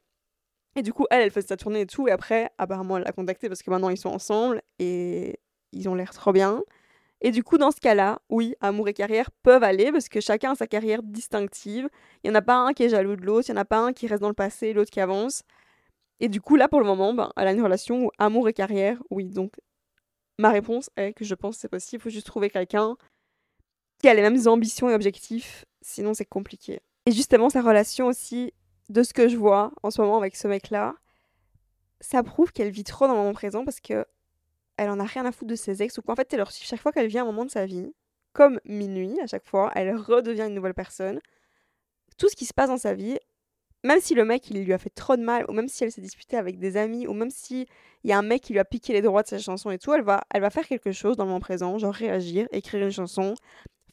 Et 0.76 0.82
du 0.82 0.92
coup, 0.92 1.06
elle, 1.10 1.22
elle 1.22 1.30
faisait 1.30 1.48
sa 1.48 1.56
tournée 1.56 1.82
et 1.82 1.87
tout. 1.87 2.08
Et 2.08 2.10
après, 2.10 2.50
apparemment, 2.58 2.96
elle 2.96 3.04
l'a 3.04 3.12
contacté 3.12 3.48
parce 3.48 3.62
que 3.62 3.70
maintenant, 3.70 3.90
ils 3.90 3.96
sont 3.96 4.10
ensemble 4.10 4.62
et 4.78 5.38
ils 5.72 5.88
ont 5.88 5.94
l'air 5.94 6.12
trop 6.12 6.32
bien. 6.32 6.62
Et 7.20 7.30
du 7.30 7.42
coup, 7.42 7.58
dans 7.58 7.70
ce 7.70 7.80
cas-là, 7.80 8.20
oui, 8.28 8.54
amour 8.60 8.88
et 8.88 8.92
carrière 8.92 9.30
peuvent 9.42 9.62
aller 9.62 9.92
parce 9.92 10.08
que 10.08 10.20
chacun 10.20 10.52
a 10.52 10.54
sa 10.54 10.66
carrière 10.66 11.02
distinctive. 11.02 11.88
Il 12.22 12.30
n'y 12.30 12.37
en 12.37 12.38
a 12.38 12.42
pas 12.42 12.56
un 12.56 12.72
qui 12.72 12.82
est 12.82 12.88
jaloux 12.88 13.16
de 13.16 13.24
l'autre, 13.24 13.48
il 13.48 13.52
n'y 13.52 13.58
en 13.58 13.62
a 13.62 13.64
pas 13.64 13.78
un 13.78 13.92
qui 13.92 14.06
reste 14.06 14.20
dans 14.20 14.28
le 14.28 14.34
passé, 14.34 14.72
l'autre 14.72 14.90
qui 14.90 15.00
avance. 15.00 15.42
Et 16.20 16.28
du 16.28 16.40
coup, 16.40 16.56
là, 16.56 16.68
pour 16.68 16.80
le 16.80 16.87
moment, 16.87 17.14
ben, 17.14 17.32
elle 17.37 17.48
a 17.48 17.52
une 17.52 17.62
relation 17.62 18.04
où 18.04 18.10
amour 18.18 18.48
et 18.48 18.52
carrière, 18.52 19.02
oui. 19.10 19.30
Donc, 19.30 19.54
ma 20.38 20.50
réponse 20.50 20.90
est 20.96 21.12
que 21.12 21.24
je 21.24 21.34
pense 21.34 21.56
que 21.56 21.62
c'est 21.62 21.68
possible. 21.68 22.00
Il 22.00 22.02
faut 22.02 22.10
juste 22.10 22.26
trouver 22.26 22.50
quelqu'un 22.50 22.96
qui 24.00 24.08
a 24.08 24.14
les 24.14 24.22
mêmes 24.22 24.46
ambitions 24.46 24.90
et 24.90 24.94
objectifs. 24.94 25.64
Sinon, 25.82 26.14
c'est 26.14 26.24
compliqué. 26.24 26.80
Et 27.06 27.12
justement, 27.12 27.48
sa 27.48 27.62
relation 27.62 28.06
aussi 28.06 28.52
de 28.88 29.02
ce 29.02 29.12
que 29.12 29.28
je 29.28 29.36
vois 29.36 29.72
en 29.82 29.90
ce 29.90 30.00
moment 30.00 30.18
avec 30.18 30.36
ce 30.36 30.48
mec-là, 30.48 30.94
ça 32.00 32.22
prouve 32.22 32.52
qu'elle 32.52 32.70
vit 32.70 32.84
trop 32.84 33.06
dans 33.06 33.14
le 33.14 33.18
moment 33.18 33.32
présent 33.32 33.64
parce 33.64 33.80
que 33.80 34.04
elle 34.76 34.90
en 34.90 35.00
a 35.00 35.04
rien 35.04 35.24
à 35.24 35.32
foutre 35.32 35.50
de 35.50 35.54
ses 35.54 35.82
ex 35.82 35.98
ou 35.98 36.02
quoi. 36.02 36.12
En 36.14 36.16
fait, 36.16 36.24
Taylor 36.24 36.50
Swift, 36.50 36.68
chaque 36.68 36.80
fois 36.80 36.92
qu'elle 36.92 37.06
vient 37.06 37.22
un 37.22 37.26
moment 37.26 37.44
de 37.44 37.50
sa 37.50 37.64
vie, 37.64 37.92
comme 38.32 38.60
minuit 38.64 39.18
à 39.20 39.26
chaque 39.26 39.46
fois, 39.46 39.70
elle 39.74 39.94
redevient 39.96 40.42
une 40.42 40.54
nouvelle 40.54 40.74
personne. 40.74 41.20
Tout 42.18 42.28
ce 42.28 42.36
qui 42.36 42.44
se 42.44 42.52
passe 42.52 42.68
dans 42.68 42.78
sa 42.78 42.94
vie, 42.94 43.18
même 43.84 44.00
si 44.00 44.14
le 44.14 44.24
mec 44.24 44.48
lui 44.50 44.72
a 44.72 44.78
fait 44.78 44.90
trop 44.90 45.16
de 45.16 45.22
mal, 45.22 45.44
ou 45.48 45.52
même 45.52 45.68
si 45.68 45.84
elle 45.84 45.92
s'est 45.92 46.00
disputée 46.00 46.36
avec 46.36 46.58
des 46.58 46.76
amis, 46.76 47.06
ou 47.06 47.12
même 47.12 47.30
si 47.30 47.66
il 48.02 48.10
y 48.10 48.12
a 48.12 48.18
un 48.18 48.22
mec 48.22 48.42
qui 48.42 48.52
lui 48.52 48.60
a 48.60 48.64
piqué 48.64 48.92
les 48.92 49.02
droits 49.02 49.22
de 49.22 49.28
sa 49.28 49.38
chanson 49.38 49.70
et 49.70 49.78
tout, 49.78 49.92
elle 49.94 50.02
va, 50.02 50.22
elle 50.30 50.40
va 50.40 50.50
faire 50.50 50.66
quelque 50.66 50.92
chose 50.92 51.16
dans 51.16 51.24
le 51.24 51.28
moment 51.28 51.40
présent, 51.40 51.78
genre 51.78 51.94
réagir, 51.94 52.48
écrire 52.50 52.82
une 52.82 52.90
chanson, 52.90 53.34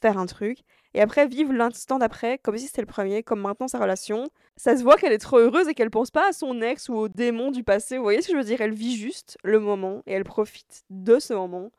faire 0.02 0.18
un 0.18 0.26
truc, 0.26 0.58
et 0.94 1.00
après 1.00 1.26
vivre 1.26 1.52
l'instant 1.52 1.98
d'après 1.98 2.38
comme 2.38 2.58
si 2.58 2.66
c'était 2.66 2.82
le 2.82 2.86
premier, 2.86 3.22
comme 3.22 3.40
maintenant 3.40 3.68
sa 3.68 3.78
relation. 3.78 4.28
Ça 4.56 4.76
se 4.76 4.82
voit 4.82 4.96
qu'elle 4.96 5.12
est 5.12 5.18
trop 5.18 5.38
heureuse 5.38 5.68
et 5.68 5.74
qu'elle 5.74 5.90
pense 5.90 6.10
pas 6.10 6.28
à 6.28 6.32
son 6.32 6.60
ex 6.60 6.90
ou 6.90 6.94
au 6.94 7.08
démon 7.08 7.50
du 7.50 7.64
passé. 7.64 7.96
Vous 7.96 8.02
voyez 8.02 8.20
ce 8.20 8.26
que 8.28 8.32
je 8.34 8.38
veux 8.38 8.44
dire? 8.44 8.60
Elle 8.60 8.74
vit 8.74 8.96
juste 8.96 9.38
le 9.42 9.58
moment 9.60 10.02
et 10.06 10.12
elle 10.12 10.24
profite 10.24 10.84
de 10.90 11.18
ce 11.18 11.32
moment. 11.32 11.72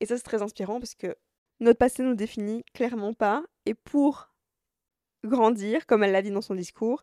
Et 0.00 0.06
ça 0.06 0.16
c'est 0.16 0.24
très 0.24 0.42
inspirant 0.42 0.80
parce 0.80 0.96
que 0.96 1.14
notre 1.60 1.78
passé 1.78 2.02
nous 2.02 2.14
définit 2.14 2.64
clairement 2.74 3.14
pas. 3.14 3.44
Et 3.66 3.74
pour 3.74 4.30
grandir, 5.24 5.86
comme 5.86 6.02
elle 6.02 6.12
l'a 6.12 6.22
dit 6.22 6.30
dans 6.30 6.40
son 6.40 6.54
discours, 6.54 7.02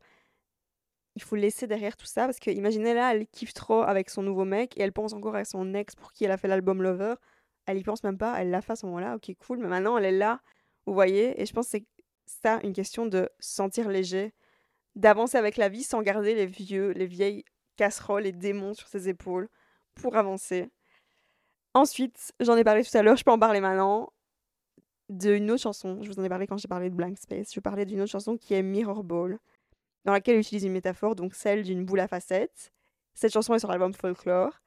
il 1.15 1.23
faut 1.23 1.37
laisser 1.37 1.67
derrière 1.67 1.95
tout 1.95 2.05
ça 2.05 2.25
parce 2.25 2.39
que 2.39 2.49
imaginez 2.51 2.93
là, 2.93 3.13
elle 3.13 3.27
kiffe 3.27 3.53
trop 3.53 3.83
avec 3.83 4.09
son 4.09 4.21
nouveau 4.21 4.43
mec 4.43 4.77
et 4.77 4.81
elle 4.81 4.91
pense 4.91 5.13
encore 5.13 5.35
à 5.35 5.45
son 5.45 5.73
ex 5.73 5.95
pour 5.95 6.11
qui 6.11 6.25
elle 6.25 6.31
a 6.31 6.37
fait 6.37 6.49
l'album 6.49 6.81
Lover. 6.81 7.15
Elle 7.67 7.77
y 7.77 7.83
pense 7.83 8.03
même 8.03 8.17
pas, 8.17 8.35
elle 8.39 8.51
l'a 8.51 8.61
fait 8.61 8.73
à 8.73 8.75
ce 8.75 8.85
moment-là, 8.85 9.15
ok 9.15 9.33
cool, 9.39 9.59
mais 9.59 9.67
maintenant 9.67 9.97
elle 9.97 10.05
est 10.05 10.11
là 10.11 10.41
vous 10.85 10.93
voyez 10.93 11.41
Et 11.41 11.45
je 11.45 11.53
pense 11.53 11.65
que 11.67 11.77
c'est 11.77 11.85
ça 12.41 12.59
une 12.63 12.73
question 12.73 13.05
de 13.05 13.29
sentir 13.39 13.89
léger, 13.89 14.33
d'avancer 14.95 15.37
avec 15.37 15.57
la 15.57 15.69
vie 15.69 15.83
sans 15.83 16.01
garder 16.01 16.35
les 16.35 16.45
vieux, 16.45 16.91
les 16.91 17.07
vieilles 17.07 17.43
casseroles, 17.75 18.23
les 18.23 18.31
démons 18.31 18.73
sur 18.73 18.87
ses 18.87 19.09
épaules 19.09 19.49
pour 19.95 20.15
avancer. 20.15 20.69
Ensuite, 21.73 22.33
j'en 22.39 22.55
ai 22.55 22.63
parlé 22.63 22.83
tout 22.83 22.97
à 22.97 23.01
l'heure, 23.01 23.17
je 23.17 23.23
peux 23.23 23.31
en 23.31 23.39
parler 23.39 23.59
maintenant, 23.59 24.13
d'une 25.09 25.51
autre 25.51 25.61
chanson. 25.61 26.01
Je 26.01 26.09
vous 26.09 26.19
en 26.19 26.23
ai 26.23 26.29
parlé 26.29 26.47
quand 26.47 26.57
j'ai 26.57 26.67
parlé 26.67 26.89
de 26.89 26.95
Blank 26.95 27.17
Space. 27.17 27.53
Je 27.53 27.59
parlais 27.59 27.85
d'une 27.85 28.01
autre 28.01 28.11
chanson 28.11 28.37
qui 28.37 28.53
est 28.53 28.63
Mirror 28.63 29.03
Ball, 29.03 29.39
dans 30.05 30.13
laquelle 30.13 30.35
elle 30.35 30.41
utilise 30.41 30.63
une 30.63 30.71
métaphore, 30.71 31.15
donc 31.15 31.35
celle 31.35 31.63
d'une 31.63 31.85
boule 31.85 31.99
à 31.99 32.07
facettes. 32.07 32.71
Cette 33.13 33.33
chanson 33.33 33.53
est 33.53 33.59
sur 33.59 33.69
l'album 33.69 33.93
Folklore. 33.93 34.61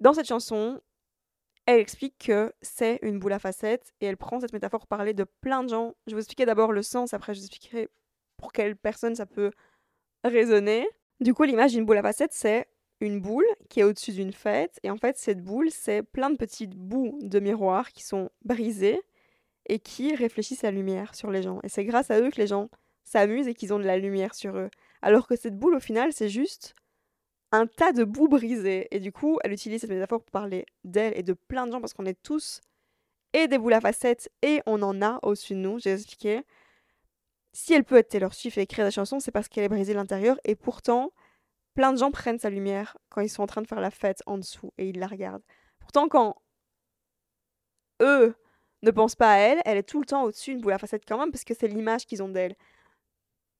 Dans 0.00 0.12
cette 0.12 0.26
chanson, 0.26 0.80
elle 1.66 1.80
explique 1.80 2.26
que 2.26 2.52
c'est 2.62 3.00
une 3.02 3.18
boule 3.18 3.32
à 3.32 3.40
facettes 3.40 3.92
et 4.00 4.06
elle 4.06 4.16
prend 4.16 4.40
cette 4.40 4.52
métaphore 4.52 4.80
pour 4.80 4.86
parler 4.86 5.14
de 5.14 5.24
plein 5.24 5.64
de 5.64 5.68
gens. 5.68 5.94
Je 6.06 6.12
vais 6.12 6.14
vous 6.14 6.20
expliquer 6.20 6.46
d'abord 6.46 6.72
le 6.72 6.82
sens, 6.82 7.12
après 7.12 7.34
je 7.34 7.40
vous 7.40 7.46
expliquerai 7.46 7.88
pour 8.36 8.52
quelle 8.52 8.76
personne 8.76 9.16
ça 9.16 9.26
peut 9.26 9.50
résonner. 10.22 10.88
Du 11.20 11.34
coup, 11.34 11.42
l'image 11.42 11.72
d'une 11.72 11.84
boule 11.84 11.98
à 11.98 12.02
facettes, 12.02 12.32
c'est 12.32 12.68
une 13.00 13.20
boule 13.20 13.46
qui 13.68 13.80
est 13.80 13.82
au-dessus 13.82 14.12
d'une 14.12 14.32
fête 14.32 14.78
et 14.84 14.90
en 14.90 14.96
fait, 14.96 15.18
cette 15.18 15.42
boule, 15.42 15.70
c'est 15.70 16.02
plein 16.02 16.30
de 16.30 16.36
petites 16.36 16.74
bouts 16.74 17.18
de 17.20 17.40
miroirs 17.40 17.90
qui 17.92 18.04
sont 18.04 18.30
brisés 18.44 19.02
et 19.68 19.80
qui 19.80 20.14
réfléchissent 20.14 20.62
la 20.62 20.70
lumière 20.70 21.14
sur 21.16 21.30
les 21.30 21.42
gens. 21.42 21.58
Et 21.64 21.68
c'est 21.68 21.84
grâce 21.84 22.12
à 22.12 22.20
eux 22.20 22.30
que 22.30 22.40
les 22.40 22.46
gens 22.46 22.70
s'amusent 23.02 23.48
et 23.48 23.54
qu'ils 23.54 23.74
ont 23.74 23.78
de 23.80 23.84
la 23.84 23.98
lumière 23.98 24.34
sur 24.34 24.56
eux. 24.56 24.70
Alors 25.02 25.26
que 25.26 25.34
cette 25.34 25.58
boule, 25.58 25.74
au 25.74 25.80
final, 25.80 26.12
c'est 26.12 26.28
juste 26.28 26.74
un 27.52 27.66
tas 27.66 27.92
de 27.92 28.04
boue 28.04 28.28
brisée. 28.28 28.88
Et 28.90 29.00
du 29.00 29.12
coup, 29.12 29.38
elle 29.44 29.52
utilise 29.52 29.80
cette 29.80 29.90
métaphore 29.90 30.20
pour 30.22 30.30
parler 30.30 30.66
d'elle 30.84 31.16
et 31.16 31.22
de 31.22 31.32
plein 31.32 31.66
de 31.66 31.72
gens 31.72 31.80
parce 31.80 31.94
qu'on 31.94 32.06
est 32.06 32.20
tous 32.22 32.60
et 33.32 33.48
des 33.48 33.58
boules 33.58 33.74
à 33.74 33.80
facettes 33.80 34.30
et 34.42 34.62
on 34.66 34.82
en 34.82 35.02
a 35.02 35.18
au-dessus 35.22 35.54
de 35.54 35.60
nous. 35.60 35.78
J'ai 35.78 35.92
expliqué. 35.92 36.42
Si 37.52 37.72
elle 37.72 37.84
peut 37.84 37.96
être 37.96 38.08
Taylor 38.08 38.34
Swift 38.34 38.58
et 38.58 38.62
écrire 38.62 38.84
des 38.84 38.90
chansons, 38.90 39.20
c'est 39.20 39.30
parce 39.30 39.48
qu'elle 39.48 39.64
est 39.64 39.68
brisée 39.68 39.94
l'intérieur 39.94 40.38
et 40.44 40.56
pourtant, 40.56 41.12
plein 41.74 41.92
de 41.92 41.98
gens 41.98 42.10
prennent 42.10 42.38
sa 42.38 42.50
lumière 42.50 42.96
quand 43.08 43.22
ils 43.22 43.30
sont 43.30 43.42
en 43.42 43.46
train 43.46 43.62
de 43.62 43.66
faire 43.66 43.80
la 43.80 43.90
fête 43.90 44.22
en 44.26 44.38
dessous 44.38 44.72
et 44.78 44.88
ils 44.88 44.98
la 44.98 45.06
regardent. 45.06 45.42
Pourtant, 45.78 46.08
quand 46.08 46.36
eux 48.02 48.34
ne 48.82 48.90
pensent 48.90 49.16
pas 49.16 49.32
à 49.32 49.36
elle, 49.38 49.62
elle 49.64 49.78
est 49.78 49.88
tout 49.88 50.00
le 50.00 50.06
temps 50.06 50.24
au-dessus 50.24 50.52
d'une 50.52 50.60
boule 50.60 50.72
à 50.72 50.78
facettes 50.78 51.04
quand 51.06 51.18
même 51.18 51.30
parce 51.30 51.44
que 51.44 51.54
c'est 51.54 51.68
l'image 51.68 52.06
qu'ils 52.06 52.22
ont 52.22 52.28
d'elle. 52.28 52.56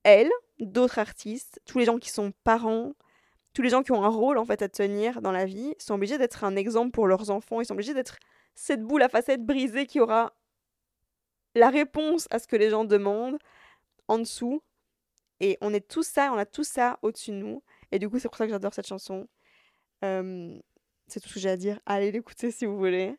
Elle, 0.03 0.31
d'autres 0.59 0.99
artistes, 0.99 1.61
tous 1.64 1.79
les 1.79 1.85
gens 1.85 1.99
qui 1.99 2.11
sont 2.11 2.33
parents, 2.44 2.92
tous 3.57 3.62
les 3.62 3.71
gens 3.71 3.83
qui 3.83 3.92
ont 3.92 4.05
un 4.05 4.09
rôle 4.09 4.37
en 4.37 4.45
fait 4.45 4.61
à 4.61 4.69
tenir 4.69 5.23
dans 5.23 5.33
la 5.33 5.47
vie 5.47 5.75
sont 5.79 5.95
obligés 5.95 6.19
d'être 6.19 6.45
un 6.45 6.57
exemple 6.57 6.90
pour 6.90 7.07
leurs 7.07 7.31
enfants. 7.31 7.62
Ils 7.62 7.64
sont 7.64 7.73
obligés 7.73 7.95
d'être 7.95 8.19
cette 8.55 8.83
boule 8.83 9.03
à 9.03 9.09
facettes 9.09 9.47
brisée 9.47 9.87
qui 9.87 9.99
aura 9.99 10.35
la 11.55 11.71
réponse 11.71 12.29
à 12.31 12.38
ce 12.38 12.47
que 12.47 12.57
les 12.57 12.69
gens 12.69 12.85
demandent 12.85 13.38
en 14.09 14.19
dessous. 14.19 14.62
Et 15.40 15.57
on 15.62 15.73
est 15.73 15.88
tout 15.88 16.03
ça, 16.03 16.31
on 16.35 16.37
a 16.37 16.45
tout 16.45 16.64
ça 16.64 16.99
au-dessus 17.01 17.31
de 17.31 17.37
nous. 17.37 17.62
Et 17.92 17.99
du 17.99 18.11
coup, 18.11 18.19
c'est 18.19 18.29
pour 18.29 18.37
ça 18.37 18.45
que 18.45 18.53
j'adore 18.53 18.75
cette 18.75 18.88
chanson. 18.88 19.27
c'est 20.03 21.21
tout 21.21 21.29
ce 21.29 21.35
que 21.35 21.40
j'ai 21.40 21.49
à 21.49 21.57
dire. 21.57 21.81
Allez 21.87 22.12
l'écouter 22.12 22.51
si 22.51 22.66
vous 22.66 22.77
voulez. 22.77 23.16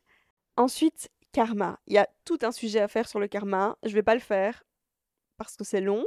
Ensuite, 0.56 1.10
karma. 1.32 1.80
Il 1.88 1.94
y 1.94 1.98
a 1.98 2.08
tout 2.26 2.38
un 2.44 2.52
sujet 2.52 2.80
à 2.80 2.88
faire 2.88 3.10
sur 3.10 3.20
le 3.20 3.28
karma. 3.28 3.76
Je 3.82 3.94
vais 3.96 4.04
pas 4.04 4.14
le 4.14 4.22
faire 4.22 4.64
parce 5.38 5.58
que 5.58 5.64
c'est 5.64 5.82
long. 5.82 6.06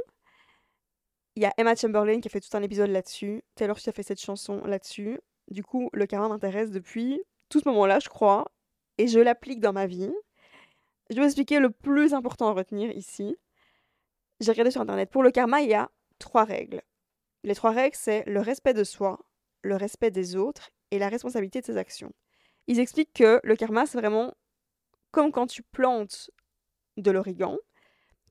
Il 1.35 1.43
y 1.43 1.45
a 1.45 1.53
Emma 1.57 1.75
Chamberlain 1.75 2.19
qui 2.19 2.27
a 2.27 2.31
fait 2.31 2.41
tout 2.41 2.55
un 2.57 2.61
épisode 2.61 2.89
là-dessus. 2.89 3.41
Taylor 3.55 3.77
Swift 3.77 3.87
a 3.87 3.91
fait 3.93 4.03
cette 4.03 4.19
chanson 4.19 4.61
là-dessus. 4.65 5.19
Du 5.49 5.63
coup, 5.63 5.89
le 5.93 6.05
karma 6.05 6.27
m'intéresse 6.27 6.71
depuis 6.71 7.21
tout 7.49 7.61
ce 7.61 7.69
moment-là, 7.69 7.99
je 7.99 8.09
crois. 8.09 8.51
Et 8.97 9.07
je 9.07 9.19
l'applique 9.19 9.61
dans 9.61 9.71
ma 9.71 9.87
vie. 9.87 10.11
Je 11.09 11.15
vais 11.15 11.21
vous 11.21 11.27
expliquer 11.27 11.59
le 11.59 11.69
plus 11.69 12.13
important 12.13 12.49
à 12.49 12.51
retenir 12.51 12.91
ici. 12.91 13.37
J'ai 14.41 14.51
regardé 14.51 14.71
sur 14.71 14.81
Internet. 14.81 15.09
Pour 15.09 15.23
le 15.23 15.31
karma, 15.31 15.61
il 15.61 15.69
y 15.69 15.73
a 15.73 15.89
trois 16.19 16.43
règles. 16.43 16.81
Les 17.43 17.55
trois 17.55 17.71
règles, 17.71 17.95
c'est 17.95 18.23
le 18.27 18.41
respect 18.41 18.73
de 18.73 18.83
soi, 18.83 19.19
le 19.63 19.75
respect 19.75 20.11
des 20.11 20.35
autres 20.35 20.69
et 20.91 20.99
la 20.99 21.07
responsabilité 21.09 21.61
de 21.61 21.65
ses 21.65 21.77
actions. 21.77 22.11
Ils 22.67 22.79
expliquent 22.79 23.13
que 23.13 23.39
le 23.43 23.55
karma, 23.55 23.85
c'est 23.85 23.97
vraiment 23.97 24.33
comme 25.11 25.31
quand 25.31 25.47
tu 25.47 25.63
plantes 25.63 26.29
de 26.97 27.11
l'origan. 27.11 27.57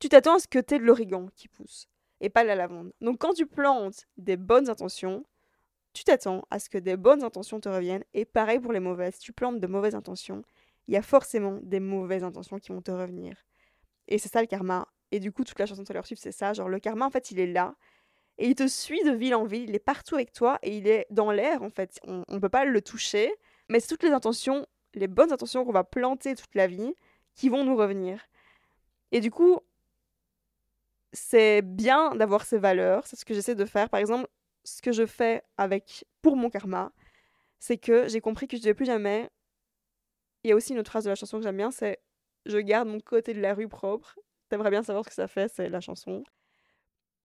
Tu 0.01 0.09
t'attends 0.09 0.37
à 0.37 0.39
ce 0.39 0.49
que 0.49 0.59
tu 0.59 0.75
aies 0.75 0.79
de 0.79 0.85
l'origan 0.85 1.27
qui 1.35 1.49
pousse 1.49 1.89
et 2.21 2.29
pas 2.31 2.45
la 2.45 2.55
lavande. 2.55 2.93
Donc 3.01 3.19
quand 3.19 3.33
tu 3.33 3.47
plantes 3.47 4.07
des 4.17 4.37
bonnes 4.37 4.69
intentions, 4.69 5.25
tu 5.93 6.05
t'attends 6.05 6.45
à 6.51 6.59
ce 6.59 6.69
que 6.69 6.79
des 6.79 6.97
bonnes 6.97 7.25
intentions 7.25 7.61
te 7.61 7.69
reviennent. 7.69 8.05
Et 8.15 8.25
pareil 8.25 8.61
pour 8.61 8.73
les 8.73 8.81
mauvaises. 8.81 9.19
Tu 9.19 9.33
plantes 9.33 9.61
de 9.61 9.67
mauvaises 9.67 9.95
intentions, 9.95 10.43
il 10.89 10.95
y 10.95 10.97
a 10.97 11.03
forcément 11.03 11.59
des 11.63 11.81
mauvaises 11.81 12.25
intentions 12.25 12.59
qui 12.59 12.73
vont 12.73 12.83
te 12.83 12.91
revenir. 12.91 13.37
Et 14.09 14.19
c'est 14.19 14.29
ça 14.29 14.41
le 14.41 14.47
karma. 14.47 14.89
Et 15.13 15.21
du 15.21 15.33
coup, 15.33 15.45
toute 15.45 15.59
la 15.59 15.67
chanson 15.67 15.83
de 15.83 15.87
Taylor 15.87 16.07
Swift, 16.07 16.23
c'est 16.23 16.33
ça. 16.33 16.53
Genre, 16.53 16.69
le 16.69 16.79
karma, 16.79 17.07
en 17.07 17.11
fait, 17.11 17.31
il 17.31 17.39
est 17.39 17.47
là. 17.47 17.77
Et 18.39 18.49
il 18.49 18.55
te 18.55 18.67
suit 18.67 19.03
de 19.05 19.11
ville 19.11 19.35
en 19.35 19.45
ville. 19.45 19.69
Il 19.69 19.75
est 19.75 19.79
partout 19.79 20.17
avec 20.17 20.33
toi. 20.33 20.59
Et 20.63 20.77
il 20.77 20.89
est 20.89 21.07
dans 21.11 21.31
l'air, 21.31 21.63
en 21.63 21.71
fait. 21.71 22.01
On 22.05 22.25
ne 22.29 22.39
peut 22.39 22.49
pas 22.49 22.65
le 22.65 22.81
toucher. 22.83 23.33
Mais 23.69 23.81
c'est 23.81 23.89
toutes 23.89 24.03
les 24.03 24.11
intentions, 24.11 24.67
les 24.95 25.07
bonnes 25.07 25.33
intentions 25.33 25.65
qu'on 25.65 25.73
va 25.73 25.85
planter 25.85 26.35
toute 26.35 26.55
la 26.55 26.67
vie, 26.67 26.95
qui 27.35 27.49
vont 27.49 27.65
nous 27.65 27.77
revenir. 27.77 28.21
Et 29.13 29.21
du 29.21 29.31
coup, 29.31 29.61
c'est 31.13 31.63
bien 31.63 32.15
d'avoir 32.15 32.45
ces 32.45 32.59
valeurs. 32.59 33.07
C'est 33.07 33.17
ce 33.17 33.25
que 33.25 33.35
j'essaie 33.35 33.55
de 33.55 33.65
faire. 33.65 33.91
Par 33.91 34.01
exemple, 34.01 34.29
ce 34.65 34.83
que 34.83 34.93
je 34.93 35.07
fais 35.07 35.43
avec 35.57 36.05
pour 36.23 36.37
mon 36.37 36.51
karma, 36.51 36.93
c'est 37.59 37.79
que 37.79 38.09
j'ai 38.09 38.21
compris 38.21 38.47
que 38.49 38.57
je 38.57 38.63
ne 38.63 38.65
devais 38.65 38.75
plus 38.75 38.87
jamais. 38.87 39.31
Il 40.45 40.51
y 40.51 40.53
a 40.53 40.57
aussi 40.57 40.73
une 40.73 40.79
autre 40.79 40.91
phrase 40.91 41.05
de 41.05 41.11
la 41.11 41.15
chanson 41.15 41.39
que 41.39 41.43
j'aime 41.43 41.57
bien, 41.57 41.71
c'est 41.71 41.99
je 42.47 42.59
garde 42.59 42.89
mon 42.89 43.01
côté 43.01 43.35
de 43.35 43.41
la 43.41 43.55
rue 43.55 43.69
propre. 43.69 44.19
T'aimerais 44.49 44.71
bien 44.71 44.83
savoir 44.83 45.05
ce 45.05 45.11
que 45.11 45.15
ça 45.15 45.29
fait, 45.29 45.49
c'est 45.49 45.69
la 45.69 45.81
chanson. 45.81 46.25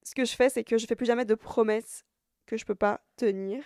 Ce 0.04 0.15
que 0.15 0.26
je 0.26 0.36
fais, 0.36 0.50
c'est 0.50 0.63
que 0.63 0.78
je 0.78 0.86
fais 0.86 0.96
plus 0.96 1.06
jamais 1.06 1.26
de 1.26 1.36
promesses 1.36 2.04
que 2.46 2.58
je 2.58 2.65
peux 2.65 2.76
pas 2.76 3.02
tenir. 3.15 3.63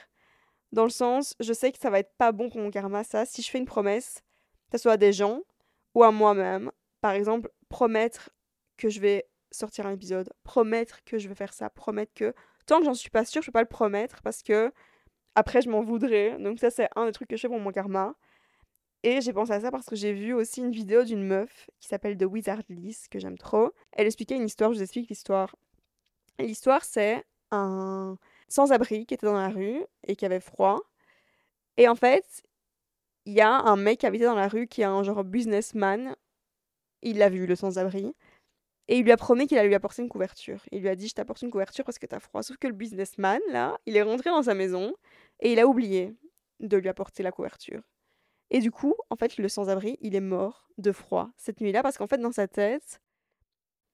Dans 0.71 0.84
le 0.84 0.89
sens, 0.89 1.36
je 1.39 1.53
sais 1.53 1.71
que 1.71 1.80
ça 1.80 1.89
va 1.89 1.99
être 1.99 2.13
pas 2.17 2.32
bon 2.32 2.49
pour 2.49 2.60
mon 2.60 2.69
karma, 2.69 3.03
ça. 3.03 3.25
Si 3.25 3.41
je 3.41 3.49
fais 3.49 3.58
une 3.58 3.65
promesse, 3.65 4.21
que 4.69 4.77
ce 4.77 4.84
soit 4.84 4.93
à 4.93 4.97
des 4.97 5.13
gens 5.13 5.41
ou 5.95 6.03
à 6.03 6.12
moi-même, 6.12 6.71
par 7.01 7.13
exemple, 7.13 7.49
promettre 7.69 8.30
que 8.75 8.89
je 8.89 8.99
vais 8.99 9.27
sortir 9.51 9.88
un 9.88 9.91
épisode, 9.91 10.31
promettre 10.43 11.03
que 11.03 11.17
je 11.17 11.27
vais 11.27 11.36
faire 11.36 11.53
ça, 11.53 11.69
promettre 11.69 12.13
que. 12.13 12.33
Tant 12.65 12.79
que 12.79 12.86
j'en 12.86 12.93
suis 12.93 13.10
pas 13.10 13.25
sûre, 13.25 13.41
je 13.41 13.47
peux 13.47 13.53
pas 13.53 13.62
le 13.62 13.67
promettre 13.67 14.21
parce 14.21 14.43
que 14.43 14.73
après 15.36 15.62
je 15.62 15.69
m'en 15.69 15.81
voudrais. 15.81 16.38
Donc 16.39 16.60
ça 16.60 16.69
c'est 16.69 16.89
un 16.95 17.05
des 17.05 17.12
trucs 17.13 17.29
que 17.29 17.38
je 17.38 17.41
fais 17.41 17.47
pour 17.47 17.60
mon 17.60 17.71
karma. 17.71 18.15
Et 19.03 19.21
j'ai 19.21 19.31
pensé 19.33 19.53
à 19.53 19.62
ça 19.62 19.71
parce 19.71 19.86
que 19.86 19.95
j'ai 19.95 20.13
vu 20.13 20.33
aussi 20.33 20.62
une 20.62 20.71
vidéo 20.71 21.03
d'une 21.03 21.23
meuf 21.23 21.69
qui 21.79 21.88
s'appelle 21.88 22.17
The 22.17 22.23
Wizard 22.23 22.63
Liz, 22.69 23.07
que 23.10 23.19
j'aime 23.19 23.38
trop. 23.38 23.71
Elle 23.93 24.07
expliquait 24.07 24.36
une 24.36 24.45
histoire, 24.45 24.73
je 24.73 24.77
vous 24.77 24.83
explique 24.83 25.10
l'histoire. 25.10 25.55
L'histoire 26.39 26.83
c'est 26.83 27.23
un 27.51 28.17
sans-abri 28.49 29.05
qui 29.05 29.13
était 29.13 29.27
dans 29.27 29.33
la 29.33 29.49
rue 29.49 29.83
et 30.05 30.15
qui 30.15 30.25
avait 30.25 30.39
froid. 30.39 30.81
Et 31.77 31.88
en 31.88 31.95
fait, 31.95 32.43
il 33.25 33.33
y 33.33 33.41
a 33.41 33.51
un 33.51 33.75
mec 33.75 33.99
qui 33.99 34.05
habitait 34.05 34.25
dans 34.25 34.36
la 34.36 34.47
rue 34.47 34.67
qui 34.67 34.81
est 34.81 34.86
un 34.86 35.03
genre 35.03 35.23
businessman. 35.23 36.15
Il 37.01 37.19
l'a 37.19 37.29
vu, 37.29 37.45
le 37.45 37.55
sans-abri. 37.55 38.15
Et 38.88 38.97
il 38.97 39.04
lui 39.04 39.12
a 39.12 39.17
promis 39.17 39.47
qu'il 39.47 39.58
allait 39.58 39.67
lui 39.67 39.76
apporter 39.76 40.02
une 40.02 40.10
couverture. 40.10 40.63
Il 40.71 40.82
lui 40.82 40.89
a 40.89 40.95
dit 40.95 41.08
Je 41.08 41.13
t'apporte 41.13 41.41
une 41.41 41.52
couverture 41.52 41.84
parce 41.84 42.00
que 42.00 42.06
t'as 42.06 42.19
froid. 42.19 42.41
Sauf 42.41 42.58
que 42.58 42.67
le 42.67 42.73
businessman, 42.73 43.39
là, 43.50 43.78
il 43.86 43.97
est 43.97 44.02
rentré 44.02 44.30
dans 44.30 44.43
sa 44.43 44.54
maison 44.54 44.93
et 45.39 45.52
il 45.52 45.60
a 45.60 45.67
oublié 45.67 46.15
de 46.60 46.78
lui 46.78 46.89
apporter 46.89 47.23
la 47.23 47.32
couverture. 47.32 47.82
Et 48.50 48.60
du 48.60 48.71
coup, 48.71 48.95
en 49.10 49.15
fait, 49.15 49.38
le 49.38 49.50
sans-abri, 49.50 49.97
il 50.02 50.15
est 50.15 50.21
mort 50.21 50.69
de 50.78 50.91
froid 50.91 51.30
cette 51.38 51.60
nuit-là 51.60 51.84
parce 51.84 51.97
qu'en 51.97 52.08
fait, 52.08 52.17
dans 52.17 52.32
sa 52.32 52.47
tête, 52.47 53.02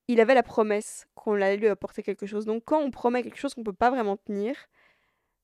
il 0.08 0.20
avait 0.20 0.36
la 0.36 0.44
promesse 0.44 1.08
qu'on 1.16 1.34
allait 1.34 1.58
lui 1.58 1.68
apporter 1.68 2.04
quelque 2.04 2.26
chose. 2.26 2.46
Donc, 2.46 2.64
quand 2.66 2.80
on 2.80 2.92
promet 2.92 3.24
quelque 3.24 3.38
chose 3.38 3.54
qu'on 3.56 3.64
peut 3.64 3.74
pas 3.74 3.90
vraiment 3.90 4.18
tenir, 4.18 4.56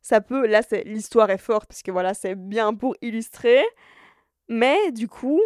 ça 0.02 0.22
peut. 0.22 0.46
Là, 0.46 0.62
l'histoire 0.86 1.30
est 1.32 1.38
forte 1.38 1.70
parce 1.70 1.82
que 1.82 1.92
voilà, 1.92 2.14
c'est 2.14 2.36
bien 2.36 2.74
pour 2.74 2.96
illustrer. 3.02 3.64
Mais 4.48 4.92
du 4.92 5.08
coup, 5.08 5.42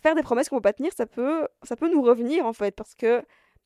faire 0.00 0.14
des 0.14 0.22
promesses 0.22 0.48
qu'on 0.48 0.56
peut 0.56 0.62
pas 0.62 0.72
tenir, 0.72 0.92
ça 0.92 1.06
peut, 1.06 1.48
ça 1.62 1.76
peut 1.76 1.90
nous 1.90 2.02
revenir 2.02 2.46
en 2.46 2.52
fait, 2.52 2.74
parce 2.74 2.94
que 2.94 3.22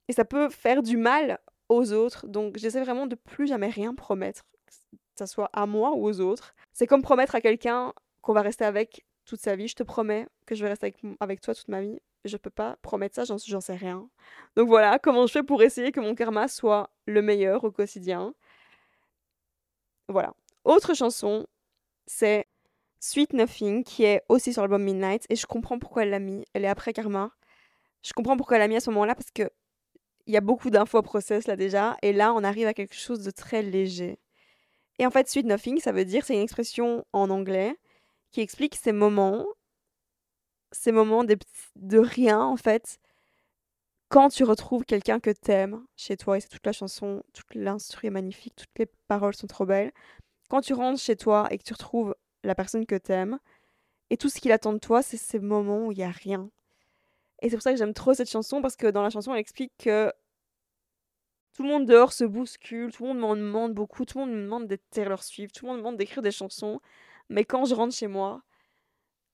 et 0.09 0.13
ça 0.13 0.25
peut 0.25 0.49
faire 0.49 0.83
du 0.83 0.97
mal 0.97 1.39
aux 1.69 1.93
autres. 1.93 2.27
Donc 2.27 2.57
j'essaie 2.57 2.83
vraiment 2.83 3.07
de 3.07 3.15
plus 3.15 3.47
jamais 3.47 3.69
rien 3.69 3.95
promettre, 3.95 4.45
que 4.67 4.75
ça 5.15 5.27
soit 5.27 5.51
à 5.53 5.67
moi 5.67 5.93
ou 5.95 6.07
aux 6.07 6.21
autres. 6.21 6.55
C'est 6.73 6.87
comme 6.87 7.03
promettre 7.03 7.35
à 7.35 7.41
quelqu'un 7.41 7.93
qu'on 8.21 8.33
va 8.33 8.43
rester 8.43 8.65
avec 8.65 9.05
toute 9.25 9.41
sa 9.41 9.57
vie. 9.57 9.69
Je 9.69 9.77
te 9.77 9.83
promets 9.83 10.27
que 10.47 10.55
je 10.55 10.63
vais 10.63 10.71
rester 10.71 10.95
avec, 11.21 11.41
toi 11.41 11.55
toute 11.55 11.69
ma 11.69 11.81
vie. 11.81 12.01
Je 12.25 12.37
peux 12.37 12.51
pas 12.51 12.77
promettre 12.81 13.15
ça, 13.15 13.25
j'en 13.25 13.61
sais 13.61 13.75
rien. 13.75 14.09
Donc 14.57 14.69
voilà, 14.69 14.99
comment 14.99 15.27
je 15.27 15.33
fais 15.33 15.43
pour 15.43 15.63
essayer 15.63 15.93
que 15.93 16.01
mon 16.01 16.15
karma 16.15 16.49
soit 16.49 16.91
le 17.07 17.21
meilleur 17.21 17.65
au 17.65 17.71
quotidien. 17.71 18.35
Voilà. 20.09 20.35
Autre 20.65 20.95
chanson, 20.95 21.47
c'est 22.07 22.47
Sweet 23.05 23.35
Nothing, 23.35 23.85
qui 23.85 24.05
est 24.05 24.23
aussi 24.31 24.55
sur 24.55 24.63
l'album 24.63 24.83
Midnight, 24.83 25.27
et 25.29 25.37
je 25.37 25.45
comprends 25.45 25.79
pourquoi 25.79 26.05
elle 26.05 26.11
l'a 26.11 26.21
mis. 26.21 26.43
Elle 26.55 26.65
est 26.65 26.69
après 26.69 26.95
Karma. 26.95 27.33
Je 28.03 28.15
comprends 28.15 28.35
pourquoi 28.35 28.57
elle 28.57 28.63
l'a 28.63 28.69
mis 28.69 28.77
à 28.77 28.81
ce 28.81 28.89
moment-là, 28.89 29.15
parce 29.15 29.31
que 29.31 29.51
il 30.27 30.33
y 30.33 30.39
a 30.39 30.41
beaucoup 30.41 30.71
d'infos 30.71 31.03
process 31.03 31.47
là 31.47 31.55
déjà, 31.55 31.99
et 32.01 32.15
là 32.15 32.33
on 32.33 32.43
arrive 32.43 32.67
à 32.67 32.73
quelque 32.73 32.95
chose 32.95 33.23
de 33.23 33.31
très 33.31 33.61
léger. 33.61 34.19
Et 34.99 35.05
en 35.07 35.11
fait, 35.11 35.29
Sweet 35.29 35.45
Nothing, 35.45 35.81
ça 35.81 35.93
veut 35.93 36.07
dire, 36.07 36.25
c'est 36.25 36.35
une 36.35 36.41
expression 36.41 37.05
en 37.13 37.29
anglais 37.29 37.77
qui 38.31 38.41
explique 38.41 38.75
ces 38.75 38.93
moments, 38.93 39.45
ces 40.73 40.91
moments 40.91 41.25
de, 41.25 41.37
de 41.77 41.99
rien 41.99 42.41
en 42.41 42.57
fait, 42.57 42.99
quand 44.09 44.31
tu 44.31 44.45
retrouves 44.45 44.87
quelqu'un 44.87 45.21
que 45.21 45.31
t'aimes 45.31 45.85
chez 45.97 46.17
toi, 46.17 46.39
et 46.39 46.41
c'est 46.41 46.49
toute 46.49 46.65
la 46.65 46.73
chanson, 46.73 47.23
toute 47.35 47.55
l'instru 47.55 48.07
est 48.07 48.11
magnifique, 48.11 48.55
toutes 48.57 48.79
les 48.79 48.87
paroles 49.09 49.35
sont 49.37 49.47
trop 49.47 49.67
belles. 49.67 49.93
Quand 50.49 50.63
tu 50.63 50.73
rentres 50.73 51.01
chez 51.01 51.17
toi 51.17 51.49
et 51.51 51.59
que 51.59 51.65
tu 51.65 51.75
retrouves 51.75 52.15
la 52.45 52.55
personne 52.55 52.87
que 52.87 52.95
t'aimes. 52.95 53.39
Et 54.11 54.17
tout 54.17 54.29
ce 54.29 54.41
qu'il 54.41 54.53
attend 54.53 54.73
de 54.73 54.79
toi, 54.79 55.03
c'est 55.03 55.17
ces 55.17 55.39
moments 55.39 55.87
où 55.87 55.93
il 55.93 55.99
n'y 55.99 56.05
a 56.05 56.11
rien. 56.11 56.51
Et 57.43 57.51
c'est 57.51 57.57
pour 57.57 57.63
ça 57.63 57.73
que 57.73 57.79
j'aime 57.79 57.95
trop 57.95 58.15
cette 58.15 58.31
chanson, 58.31 58.63
parce 58.63 58.77
que 58.77 58.87
dans 58.87 59.03
la 59.03 59.11
chanson, 59.11 59.33
elle 59.35 59.41
explique 59.41 59.73
que 59.79 60.13
tout 61.55 61.63
le 61.63 61.69
monde 61.69 61.87
dehors 61.87 62.13
se 62.13 62.25
bouscule, 62.25 62.93
tout 62.93 63.05
le 63.05 63.11
monde 63.11 63.21
m'en 63.21 63.37
demande 63.37 63.75
beaucoup, 63.75 64.05
tout 64.05 64.19
le 64.19 64.25
monde 64.25 64.35
me 64.35 64.43
demande 64.43 64.67
d'être 64.67 64.85
Taylor 64.91 65.23
Swift, 65.23 65.55
tout 65.55 65.65
le 65.65 65.71
monde 65.71 65.79
me 65.79 65.83
demande 65.83 65.97
d'écrire 65.97 66.23
des 66.23 66.33
chansons. 66.33 66.81
Mais 67.29 67.45
quand 67.45 67.65
je 67.65 67.75
rentre 67.75 67.95
chez 67.95 68.09
moi, 68.09 68.43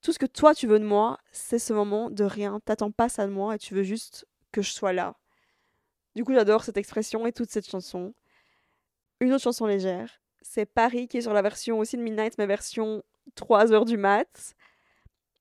tout 0.02 0.12
ce 0.12 0.18
que 0.18 0.26
toi 0.26 0.54
tu 0.54 0.66
veux 0.66 0.78
de 0.78 0.84
moi, 0.84 1.18
c'est 1.32 1.58
ce 1.58 1.72
moment 1.72 2.10
de 2.10 2.24
rien. 2.24 2.60
T'attends 2.60 2.90
pas 2.90 3.08
ça 3.08 3.26
de 3.26 3.32
moi 3.32 3.54
et 3.54 3.58
tu 3.58 3.74
veux 3.74 3.82
juste 3.82 4.26
que 4.52 4.62
je 4.62 4.70
sois 4.70 4.92
là. 4.92 5.16
Du 6.14 6.24
coup, 6.24 6.34
j'adore 6.34 6.64
cette 6.64 6.76
expression 6.76 7.26
et 7.26 7.32
toute 7.32 7.50
cette 7.50 7.68
chanson. 7.68 8.14
Une 9.20 9.32
autre 9.32 9.44
chanson 9.44 9.66
légère, 9.66 10.20
c'est 10.42 10.66
Paris 10.66 11.08
qui 11.08 11.18
est 11.18 11.22
sur 11.22 11.32
la 11.32 11.42
version 11.42 11.78
aussi 11.78 11.96
de 11.96 12.02
Midnight, 12.02 12.36
mais 12.38 12.46
version 12.46 13.02
3 13.34 13.72
heures 13.72 13.84
du 13.84 13.96
mat. 13.96 14.54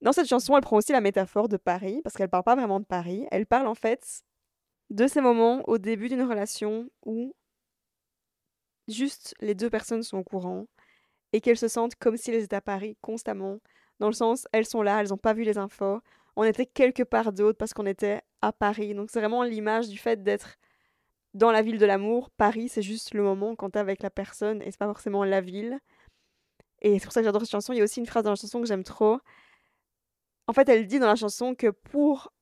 Dans 0.00 0.12
cette 0.12 0.28
chanson, 0.28 0.56
elle 0.56 0.62
prend 0.62 0.76
aussi 0.76 0.92
la 0.92 1.00
métaphore 1.00 1.48
de 1.48 1.56
Paris, 1.56 2.00
parce 2.02 2.16
qu'elle 2.16 2.30
parle 2.30 2.44
pas 2.44 2.56
vraiment 2.56 2.80
de 2.80 2.84
Paris. 2.84 3.26
Elle 3.30 3.46
parle 3.46 3.66
en 3.66 3.74
fait 3.74 4.22
de 4.90 5.06
ces 5.06 5.20
moments 5.20 5.62
au 5.68 5.78
début 5.78 6.08
d'une 6.08 6.22
relation 6.22 6.88
où 7.04 7.34
juste 8.88 9.34
les 9.40 9.54
deux 9.54 9.70
personnes 9.70 10.02
sont 10.02 10.18
au 10.18 10.24
courant 10.24 10.66
et 11.32 11.40
qu'elles 11.40 11.58
se 11.58 11.68
sentent 11.68 11.94
comme 11.96 12.16
si 12.16 12.30
elles 12.30 12.42
étaient 12.42 12.56
à 12.56 12.60
Paris 12.60 12.96
constamment. 13.00 13.60
Dans 14.00 14.08
le 14.08 14.14
sens, 14.14 14.48
elles 14.52 14.66
sont 14.66 14.82
là, 14.82 15.00
elles 15.00 15.10
n'ont 15.10 15.18
pas 15.18 15.34
vu 15.34 15.42
les 15.42 15.58
infos. 15.58 16.00
On 16.34 16.44
était 16.44 16.66
quelque 16.66 17.02
part 17.02 17.32
d'autre 17.32 17.58
parce 17.58 17.74
qu'on 17.74 17.86
était 17.86 18.22
à 18.42 18.52
Paris. 18.52 18.94
Donc 18.94 19.10
c'est 19.10 19.20
vraiment 19.20 19.44
l'image 19.44 19.88
du 19.88 19.98
fait 19.98 20.22
d'être 20.22 20.56
dans 21.34 21.50
la 21.52 21.62
ville 21.62 21.78
de 21.78 21.86
l'amour. 21.86 22.30
Paris, 22.30 22.68
c'est 22.68 22.82
juste 22.82 23.14
le 23.14 23.22
moment 23.22 23.56
quand 23.56 23.70
t'es 23.70 23.78
avec 23.78 24.02
la 24.02 24.10
personne 24.10 24.62
et 24.62 24.70
c'est 24.70 24.78
pas 24.78 24.86
forcément 24.86 25.24
la 25.24 25.40
ville. 25.40 25.78
Et 26.82 26.98
c'est 26.98 27.04
pour 27.04 27.12
ça 27.12 27.20
que 27.20 27.26
j'adore 27.26 27.42
cette 27.42 27.50
chanson. 27.50 27.72
Il 27.72 27.78
y 27.78 27.80
a 27.80 27.84
aussi 27.84 28.00
une 28.00 28.06
phrase 28.06 28.24
dans 28.24 28.30
la 28.30 28.36
chanson 28.36 28.60
que 28.60 28.66
j'aime 28.66 28.84
trop. 28.84 29.18
En 30.46 30.52
fait, 30.52 30.68
elle 30.68 30.86
dit 30.86 30.98
dans 30.98 31.06
la 31.06 31.16
chanson 31.16 31.54
que 31.54 31.68
pour 31.68 32.32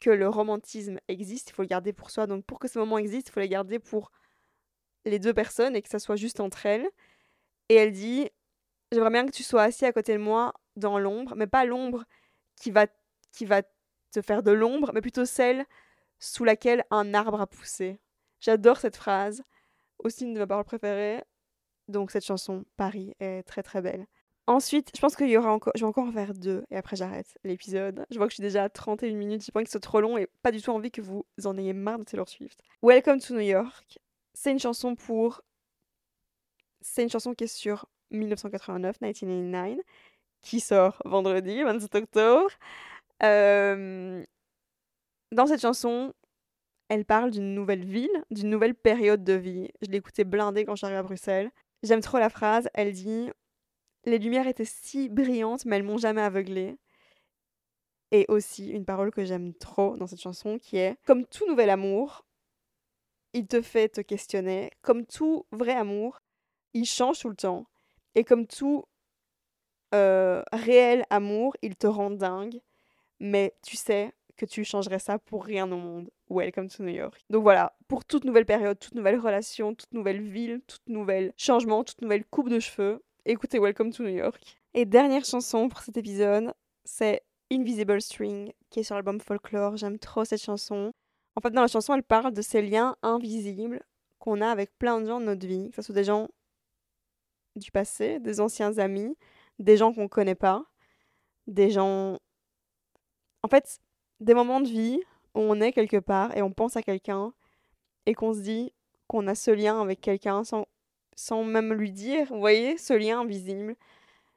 que 0.00 0.10
le 0.10 0.28
romantisme 0.28 0.98
existe, 1.08 1.50
il 1.50 1.52
faut 1.54 1.62
le 1.62 1.68
garder 1.68 1.92
pour 1.92 2.10
soi. 2.10 2.26
Donc 2.26 2.44
pour 2.44 2.58
que 2.58 2.68
ce 2.68 2.78
moment 2.78 2.98
existe, 2.98 3.28
il 3.28 3.32
faut 3.32 3.40
le 3.40 3.46
garder 3.46 3.78
pour 3.78 4.10
les 5.04 5.18
deux 5.18 5.34
personnes 5.34 5.76
et 5.76 5.82
que 5.82 5.88
ça 5.88 5.98
soit 5.98 6.16
juste 6.16 6.40
entre 6.40 6.66
elles. 6.66 6.88
Et 7.68 7.74
elle 7.74 7.92
dit 7.92 8.28
J'aimerais 8.92 9.10
bien 9.10 9.26
que 9.26 9.32
tu 9.32 9.42
sois 9.42 9.64
assis 9.64 9.84
à 9.84 9.92
côté 9.92 10.14
de 10.14 10.18
moi 10.18 10.54
dans 10.76 10.98
l'ombre, 10.98 11.34
mais 11.36 11.46
pas 11.46 11.66
l'ombre 11.66 12.04
qui 12.56 12.70
va, 12.70 12.86
qui 13.32 13.44
va 13.44 13.62
te 14.12 14.22
faire 14.22 14.42
de 14.42 14.50
l'ombre, 14.50 14.92
mais 14.94 15.02
plutôt 15.02 15.26
celle 15.26 15.66
sous 16.18 16.44
laquelle 16.44 16.84
un 16.90 17.12
arbre 17.12 17.40
a 17.40 17.46
poussé. 17.46 18.00
J'adore 18.40 18.78
cette 18.78 18.96
phrase, 18.96 19.42
aussi 19.98 20.24
une 20.24 20.34
de 20.34 20.40
mes 20.40 20.46
paroles 20.46 20.64
préférées. 20.64 21.22
Donc 21.88 22.10
cette 22.10 22.24
chanson, 22.24 22.64
Paris, 22.76 23.14
est 23.20 23.42
très 23.42 23.62
très 23.62 23.80
belle. 23.82 24.06
Ensuite, 24.46 24.90
je 24.94 25.00
pense 25.00 25.14
qu'il 25.14 25.28
y 25.28 25.36
aura 25.36 25.52
encore, 25.52 25.74
je 25.76 25.80
vais 25.80 25.86
encore 25.86 26.06
en 26.06 26.12
faire 26.12 26.32
deux 26.32 26.64
et 26.70 26.76
après 26.76 26.96
j'arrête 26.96 27.36
l'épisode. 27.44 28.06
Je 28.10 28.16
vois 28.16 28.26
que 28.26 28.30
je 28.30 28.36
suis 28.36 28.42
déjà 28.42 28.64
à 28.64 28.68
31 28.70 29.12
minutes, 29.12 29.44
j'ai 29.44 29.52
pas 29.52 29.60
envie 29.60 29.64
que 29.64 29.70
ce 29.70 29.72
soit 29.72 29.80
trop 29.80 30.00
long 30.00 30.16
et 30.16 30.26
pas 30.42 30.52
du 30.52 30.62
tout 30.62 30.70
envie 30.70 30.90
que 30.90 31.02
vous 31.02 31.26
en 31.44 31.58
ayez 31.58 31.74
marre 31.74 31.98
de 31.98 32.04
Taylor 32.04 32.26
Swift. 32.26 32.62
Welcome 32.82 33.20
to 33.20 33.34
New 33.34 33.40
York, 33.40 33.98
c'est 34.32 34.50
une 34.50 34.58
chanson 34.58 34.94
pour... 34.94 35.42
C'est 36.80 37.02
une 37.02 37.10
chanson 37.10 37.34
qui 37.34 37.44
est 37.44 37.48
sur 37.48 37.86
1989, 38.10 39.00
1989, 39.02 39.84
qui 40.40 40.60
sort 40.60 41.02
vendredi, 41.04 41.62
27 41.62 41.94
octobre. 41.96 42.48
Euh, 43.22 44.24
dans 45.32 45.46
cette 45.46 45.60
chanson, 45.60 46.14
elle 46.88 47.04
parle 47.04 47.30
d'une 47.30 47.54
nouvelle 47.54 47.84
ville, 47.84 48.24
d'une 48.30 48.48
nouvelle 48.48 48.74
période 48.74 49.22
de 49.22 49.34
vie. 49.34 49.70
Je 49.82 49.90
l'ai 49.90 49.98
écoutée 49.98 50.24
blindée 50.24 50.64
quand 50.64 50.76
j'arrive 50.76 50.96
à 50.96 51.02
Bruxelles. 51.02 51.50
J'aime 51.82 52.00
trop 52.00 52.18
la 52.18 52.30
phrase. 52.30 52.68
Elle 52.74 52.92
dit 52.92 53.30
Les 54.04 54.18
lumières 54.18 54.46
étaient 54.46 54.64
si 54.64 55.08
brillantes, 55.08 55.66
mais 55.66 55.76
elles 55.76 55.82
m'ont 55.82 55.98
jamais 55.98 56.22
aveuglée. 56.22 56.78
Et 58.10 58.24
aussi 58.28 58.70
une 58.70 58.86
parole 58.86 59.10
que 59.10 59.24
j'aime 59.24 59.52
trop 59.54 59.96
dans 59.98 60.06
cette 60.06 60.22
chanson 60.22 60.58
qui 60.58 60.78
est 60.78 60.96
Comme 61.04 61.26
tout 61.26 61.46
nouvel 61.46 61.68
amour, 61.68 62.24
il 63.34 63.46
te 63.46 63.60
fait 63.60 63.90
te 63.90 64.00
questionner. 64.00 64.70
Comme 64.80 65.04
tout 65.04 65.44
vrai 65.52 65.74
amour, 65.74 66.20
il 66.72 66.86
change 66.86 67.18
tout 67.20 67.28
le 67.28 67.36
temps. 67.36 67.66
Et 68.14 68.24
comme 68.24 68.46
tout 68.46 68.84
euh, 69.94 70.42
réel 70.52 71.04
amour, 71.10 71.54
il 71.60 71.76
te 71.76 71.86
rend 71.86 72.10
dingue. 72.10 72.60
Mais 73.20 73.54
tu 73.62 73.76
sais 73.76 74.12
que 74.38 74.46
tu 74.46 74.64
changerais 74.64 75.00
ça 75.00 75.18
pour 75.18 75.44
rien 75.44 75.70
au 75.70 75.76
monde. 75.76 76.10
Welcome 76.30 76.68
to 76.68 76.82
New 76.84 76.94
York. 76.94 77.20
Donc 77.28 77.42
voilà, 77.42 77.76
pour 77.88 78.04
toute 78.04 78.24
nouvelle 78.24 78.46
période, 78.46 78.78
toute 78.78 78.94
nouvelle 78.94 79.18
relation, 79.18 79.74
toute 79.74 79.92
nouvelle 79.92 80.22
ville, 80.22 80.62
toute 80.66 80.88
nouvelle 80.88 81.34
changement, 81.36 81.84
toute 81.84 82.00
nouvelle 82.00 82.24
coupe 82.24 82.48
de 82.48 82.60
cheveux, 82.60 83.02
écoutez 83.26 83.58
Welcome 83.58 83.92
to 83.92 84.04
New 84.04 84.16
York. 84.16 84.40
Et 84.74 84.86
dernière 84.86 85.24
chanson 85.24 85.68
pour 85.68 85.80
cet 85.80 85.96
épisode, 85.96 86.54
c'est 86.84 87.22
Invisible 87.50 88.00
String, 88.00 88.52
qui 88.70 88.80
est 88.80 88.82
sur 88.84 88.94
l'album 88.94 89.20
Folklore. 89.20 89.76
J'aime 89.76 89.98
trop 89.98 90.24
cette 90.24 90.42
chanson. 90.42 90.92
En 91.34 91.40
fait, 91.40 91.50
dans 91.50 91.62
la 91.62 91.66
chanson, 91.66 91.94
elle 91.94 92.04
parle 92.04 92.32
de 92.32 92.42
ces 92.42 92.62
liens 92.62 92.96
invisibles 93.02 93.82
qu'on 94.20 94.40
a 94.40 94.48
avec 94.48 94.70
plein 94.78 95.00
de 95.00 95.06
gens 95.06 95.20
de 95.20 95.26
notre 95.26 95.46
vie, 95.46 95.70
que 95.70 95.76
ce 95.76 95.82
soit 95.82 95.94
des 95.94 96.04
gens 96.04 96.28
du 97.56 97.72
passé, 97.72 98.20
des 98.20 98.40
anciens 98.40 98.78
amis, 98.78 99.16
des 99.58 99.76
gens 99.76 99.92
qu'on 99.92 100.06
connaît 100.06 100.36
pas, 100.36 100.64
des 101.48 101.70
gens. 101.70 102.18
En 103.42 103.48
fait, 103.48 103.80
des 104.20 104.34
moments 104.34 104.60
de 104.60 104.68
vie 104.68 105.00
où 105.34 105.40
on 105.40 105.60
est 105.60 105.72
quelque 105.72 105.98
part 105.98 106.36
et 106.36 106.42
on 106.42 106.52
pense 106.52 106.76
à 106.76 106.82
quelqu'un 106.82 107.32
et 108.06 108.14
qu'on 108.14 108.32
se 108.32 108.40
dit 108.40 108.72
qu'on 109.06 109.26
a 109.26 109.34
ce 109.34 109.50
lien 109.50 109.80
avec 109.80 110.00
quelqu'un 110.00 110.44
sans, 110.44 110.66
sans 111.14 111.44
même 111.44 111.72
lui 111.72 111.92
dire. 111.92 112.26
Vous 112.28 112.40
voyez, 112.40 112.76
ce 112.76 112.92
lien 112.92 113.20
invisible. 113.20 113.76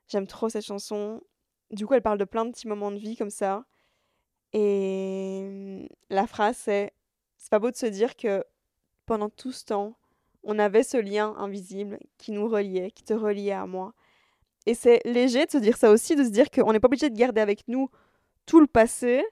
J'aime 0.08 0.28
trop 0.28 0.50
cette 0.50 0.66
chanson. 0.66 1.22
Du 1.72 1.86
coup, 1.86 1.94
elle 1.94 2.02
parle 2.02 2.18
de 2.18 2.26
plein 2.26 2.46
de 2.46 2.52
petits 2.52 2.68
moments 2.68 2.92
de 2.92 2.98
vie 2.98 3.16
comme 3.16 3.30
ça. 3.30 3.66
Et 4.54 5.88
la 6.10 6.28
phrase, 6.28 6.58
c'est 6.58 6.92
C'est 7.38 7.50
pas 7.50 7.60
beau 7.60 7.72
de 7.72 7.76
se 7.76 7.86
dire 7.86 8.16
que 8.16 8.44
pendant 9.06 9.30
tout 9.30 9.52
ce 9.52 9.66
temps, 9.66 9.96
on 10.44 10.60
avait 10.60 10.84
ce 10.84 10.98
lien 10.98 11.34
invisible 11.38 12.00
qui 12.18 12.32
nous 12.32 12.48
reliait, 12.48 12.92
qui 12.92 13.04
te 13.04 13.14
reliait 13.14 13.52
à 13.52 13.66
moi. 13.66 13.94
Et 14.66 14.74
c'est 14.74 15.02
léger 15.06 15.46
de 15.46 15.52
se 15.52 15.58
dire 15.58 15.78
ça 15.78 15.92
aussi, 15.92 16.16
de 16.16 16.24
se 16.24 16.30
dire 16.30 16.50
qu'on 16.52 16.72
n'est 16.72 16.80
pas 16.80 16.88
obligé 16.88 17.10
de 17.10 17.18
garder 17.18 17.42
avec 17.42 17.68
nous 17.68 17.90
tout 18.46 18.60
le 18.60 18.68
passé, 18.68 19.24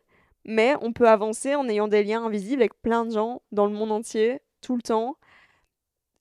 mais 0.45 0.75
on 0.81 0.93
peut 0.93 1.07
avancer 1.07 1.55
en 1.55 1.67
ayant 1.69 1.87
des 1.87 2.03
liens 2.03 2.25
invisibles 2.25 2.61
avec 2.61 2.79
plein 2.81 3.05
de 3.05 3.11
gens 3.11 3.41
dans 3.51 3.65
le 3.65 3.73
monde 3.73 3.91
entier, 3.91 4.41
tout 4.61 4.75
le 4.75 4.81
temps, 4.81 5.17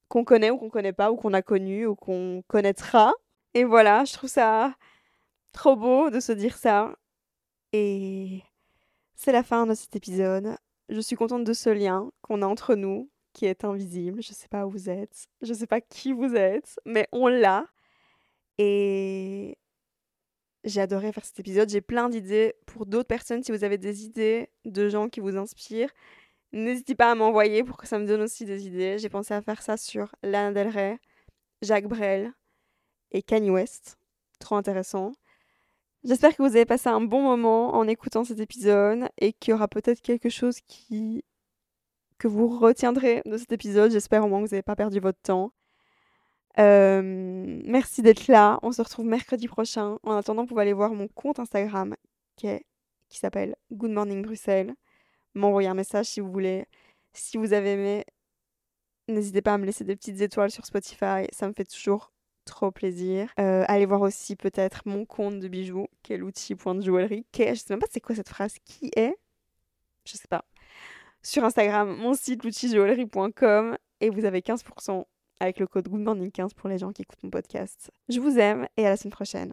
qu'on 0.09 0.25
connaît 0.25 0.51
ou 0.51 0.59
qu'on 0.59 0.71
connaît 0.71 0.93
pas, 0.93 1.11
ou 1.11 1.17
qu'on 1.17 1.35
a 1.35 1.43
connu 1.43 1.87
ou 1.87 1.95
qu'on 1.95 2.43
connaîtra. 2.49 3.13
Et 3.55 3.65
voilà, 3.65 4.05
je 4.05 4.13
trouve 4.15 4.31
ça 4.31 4.75
trop 5.53 5.77
beau 5.77 6.11
de 6.11 6.21
se 6.21 6.33
dire 6.33 6.57
ça. 6.57 6.95
Et 7.73 8.43
c'est 9.15 9.33
la 9.33 9.43
fin 9.43 9.67
de 9.67 9.75
cet 9.75 9.97
épisode. 9.97 10.57
Je 10.89 11.01
suis 11.01 11.17
contente 11.17 11.45
de 11.45 11.53
ce 11.53 11.71
lien 11.71 12.11
qu'on 12.23 12.43
a 12.43 12.47
entre 12.47 12.75
nous, 12.75 13.11
qui 13.33 13.47
est 13.47 13.65
invisible. 13.65 14.23
Je 14.23 14.33
sais 14.33 14.49
pas 14.49 14.67
où 14.67 14.71
vous 14.71 14.89
êtes, 14.91 15.27
je 15.43 15.53
sais 15.53 15.67
pas 15.67 15.81
qui 15.81 16.13
vous 16.13 16.35
êtes, 16.35 16.81
mais 16.85 17.09
on 17.13 17.29
l'a. 17.29 17.67
Et 18.59 19.57
j'ai 20.69 20.81
adoré 20.81 21.13
faire 21.13 21.25
cet 21.25 21.41
épisode. 21.41 21.69
J'ai 21.69 21.81
plein 21.81 22.09
d'idées 22.09 22.55
pour 22.67 22.87
d'autres 22.87 23.09
personnes. 23.09 23.43
Si 23.43 23.53
vous 23.53 23.65
avez 23.65 23.79
des 23.79 24.05
idées 24.05 24.51
de 24.65 24.89
gens 24.89 25.09
qui 25.09 25.21
vous 25.21 25.37
inspirent, 25.37 25.93
n'hésitez 26.53 26.95
pas 26.95 27.11
à 27.11 27.15
m'envoyer 27.15 27.65
pour 27.65 27.77
que 27.77 27.87
ça 27.87 27.99
me 27.99 28.07
donne 28.07 28.23
aussi 28.23 28.45
des 28.45 28.67
idées. 28.67 28.99
J'ai 28.99 29.09
pensé 29.09 29.35
à 29.35 29.43
faire 29.43 29.63
ça 29.63 29.77
sur 29.77 30.15
Lana 30.23 30.53
Del 30.53 30.69
Rey, 30.69 30.99
Jacques 31.63 31.89
Brel 31.89 32.33
et 33.11 33.23
Kanye 33.23 33.51
West. 33.51 33.99
Trop 34.39 34.57
intéressant. 34.57 35.13
J'espère 36.05 36.37
que 36.37 36.43
vous 36.43 36.55
avez 36.55 36.65
passé 36.65 36.89
un 36.89 37.01
bon 37.01 37.23
moment 37.23 37.75
en 37.75 37.89
écoutant 37.89 38.25
cet 38.25 38.39
épisode 38.39 39.09
et 39.19 39.33
qu'il 39.33 39.51
y 39.51 39.55
aura 39.55 39.67
peut-être 39.67 40.01
quelque 40.01 40.29
chose 40.29 40.61
que 42.19 42.29
vous 42.29 42.49
retiendrez 42.49 43.23
de 43.27 43.37
cet 43.37 43.53
épisode. 43.53 43.91
J'espère 43.91 44.25
au 44.25 44.29
moins 44.29 44.41
que 44.41 44.47
vous 44.49 44.55
n'avez 44.55 44.63
pas 44.63 44.77
perdu 44.77 45.01
votre 45.01 45.21
temps. 45.21 45.53
Euh, 46.59 47.03
merci 47.65 48.03
d'être 48.03 48.27
là. 48.27 48.59
On 48.63 48.73
se 48.73 48.83
retrouve 48.83 49.07
mercredi 49.07 49.47
prochain. 49.49 49.99
En 50.03 50.17
attendant, 50.17 50.43
vous 50.43 50.49
pouvez 50.49 50.63
aller 50.63 50.73
voir 50.73 50.93
mon 50.93 51.09
compte 51.09 51.39
Instagram 51.39 51.95
qui, 52.37 52.49
s'appelle 53.11 53.57
Good 53.73 53.91
Morning 53.91 54.23
Bruxelles. 54.23 54.75
M'envoyer 55.35 55.69
un 55.69 55.75
message 55.75 56.07
si 56.07 56.21
vous 56.21 56.31
voulez. 56.31 56.67
Si 57.13 57.37
vous 57.37 57.53
avez 57.53 57.73
aimé, 57.73 58.05
n'hésitez 59.09 59.43
pas 59.43 59.55
à 59.55 59.59
me 59.59 59.67
laisser 59.67 59.85
des 59.85 59.97
petites 59.97 60.21
étoiles 60.21 60.51
sur 60.51 60.67
Spotify. 60.67 61.27
Ça 61.33 61.49
me 61.49 61.53
fait 61.53 61.65
toujours 61.65 62.13
trop 62.45 62.71
plaisir. 62.71 63.31
Euh, 63.39 63.65
allez 63.69 63.87
voir 63.87 64.01
aussi 64.01 64.35
peut-être 64.35 64.83
mon 64.87 65.05
compte 65.05 65.39
de 65.39 65.49
bijoux, 65.49 65.87
qui 66.03 66.15
est. 66.15 66.21
Qui 67.31 67.43
est, 67.43 67.55
je 67.55 67.61
sais 67.61 67.67
même 67.71 67.81
pas 67.81 67.87
c'est 67.91 68.01
quoi 68.01 68.17
cette 68.17 68.29
phrase. 68.29 68.55
Qui 68.65 68.91
est 68.97 69.17
Je 70.05 70.17
sais 70.17 70.29
pas. 70.29 70.45
Sur 71.23 71.45
Instagram, 71.45 71.97
mon 71.97 72.15
site 72.15 72.45
l'outiljoaillerie.com 72.45 73.77
et 74.01 74.11
vous 74.11 74.25
avez 74.25 74.41
15% 74.41 75.05
avec 75.41 75.59
le 75.59 75.67
code 75.67 75.89
GoodMorning15 75.89 76.55
pour 76.55 76.69
les 76.69 76.79
gens 76.79 76.93
qui 76.93 77.03
écoutent 77.03 77.23
mon 77.23 77.31
podcast. 77.31 77.91
Je 78.09 78.21
vous 78.21 78.39
aime 78.39 78.67
et 78.77 78.87
à 78.87 78.91
la 78.91 78.97
semaine 78.97 79.13
prochaine. 79.13 79.53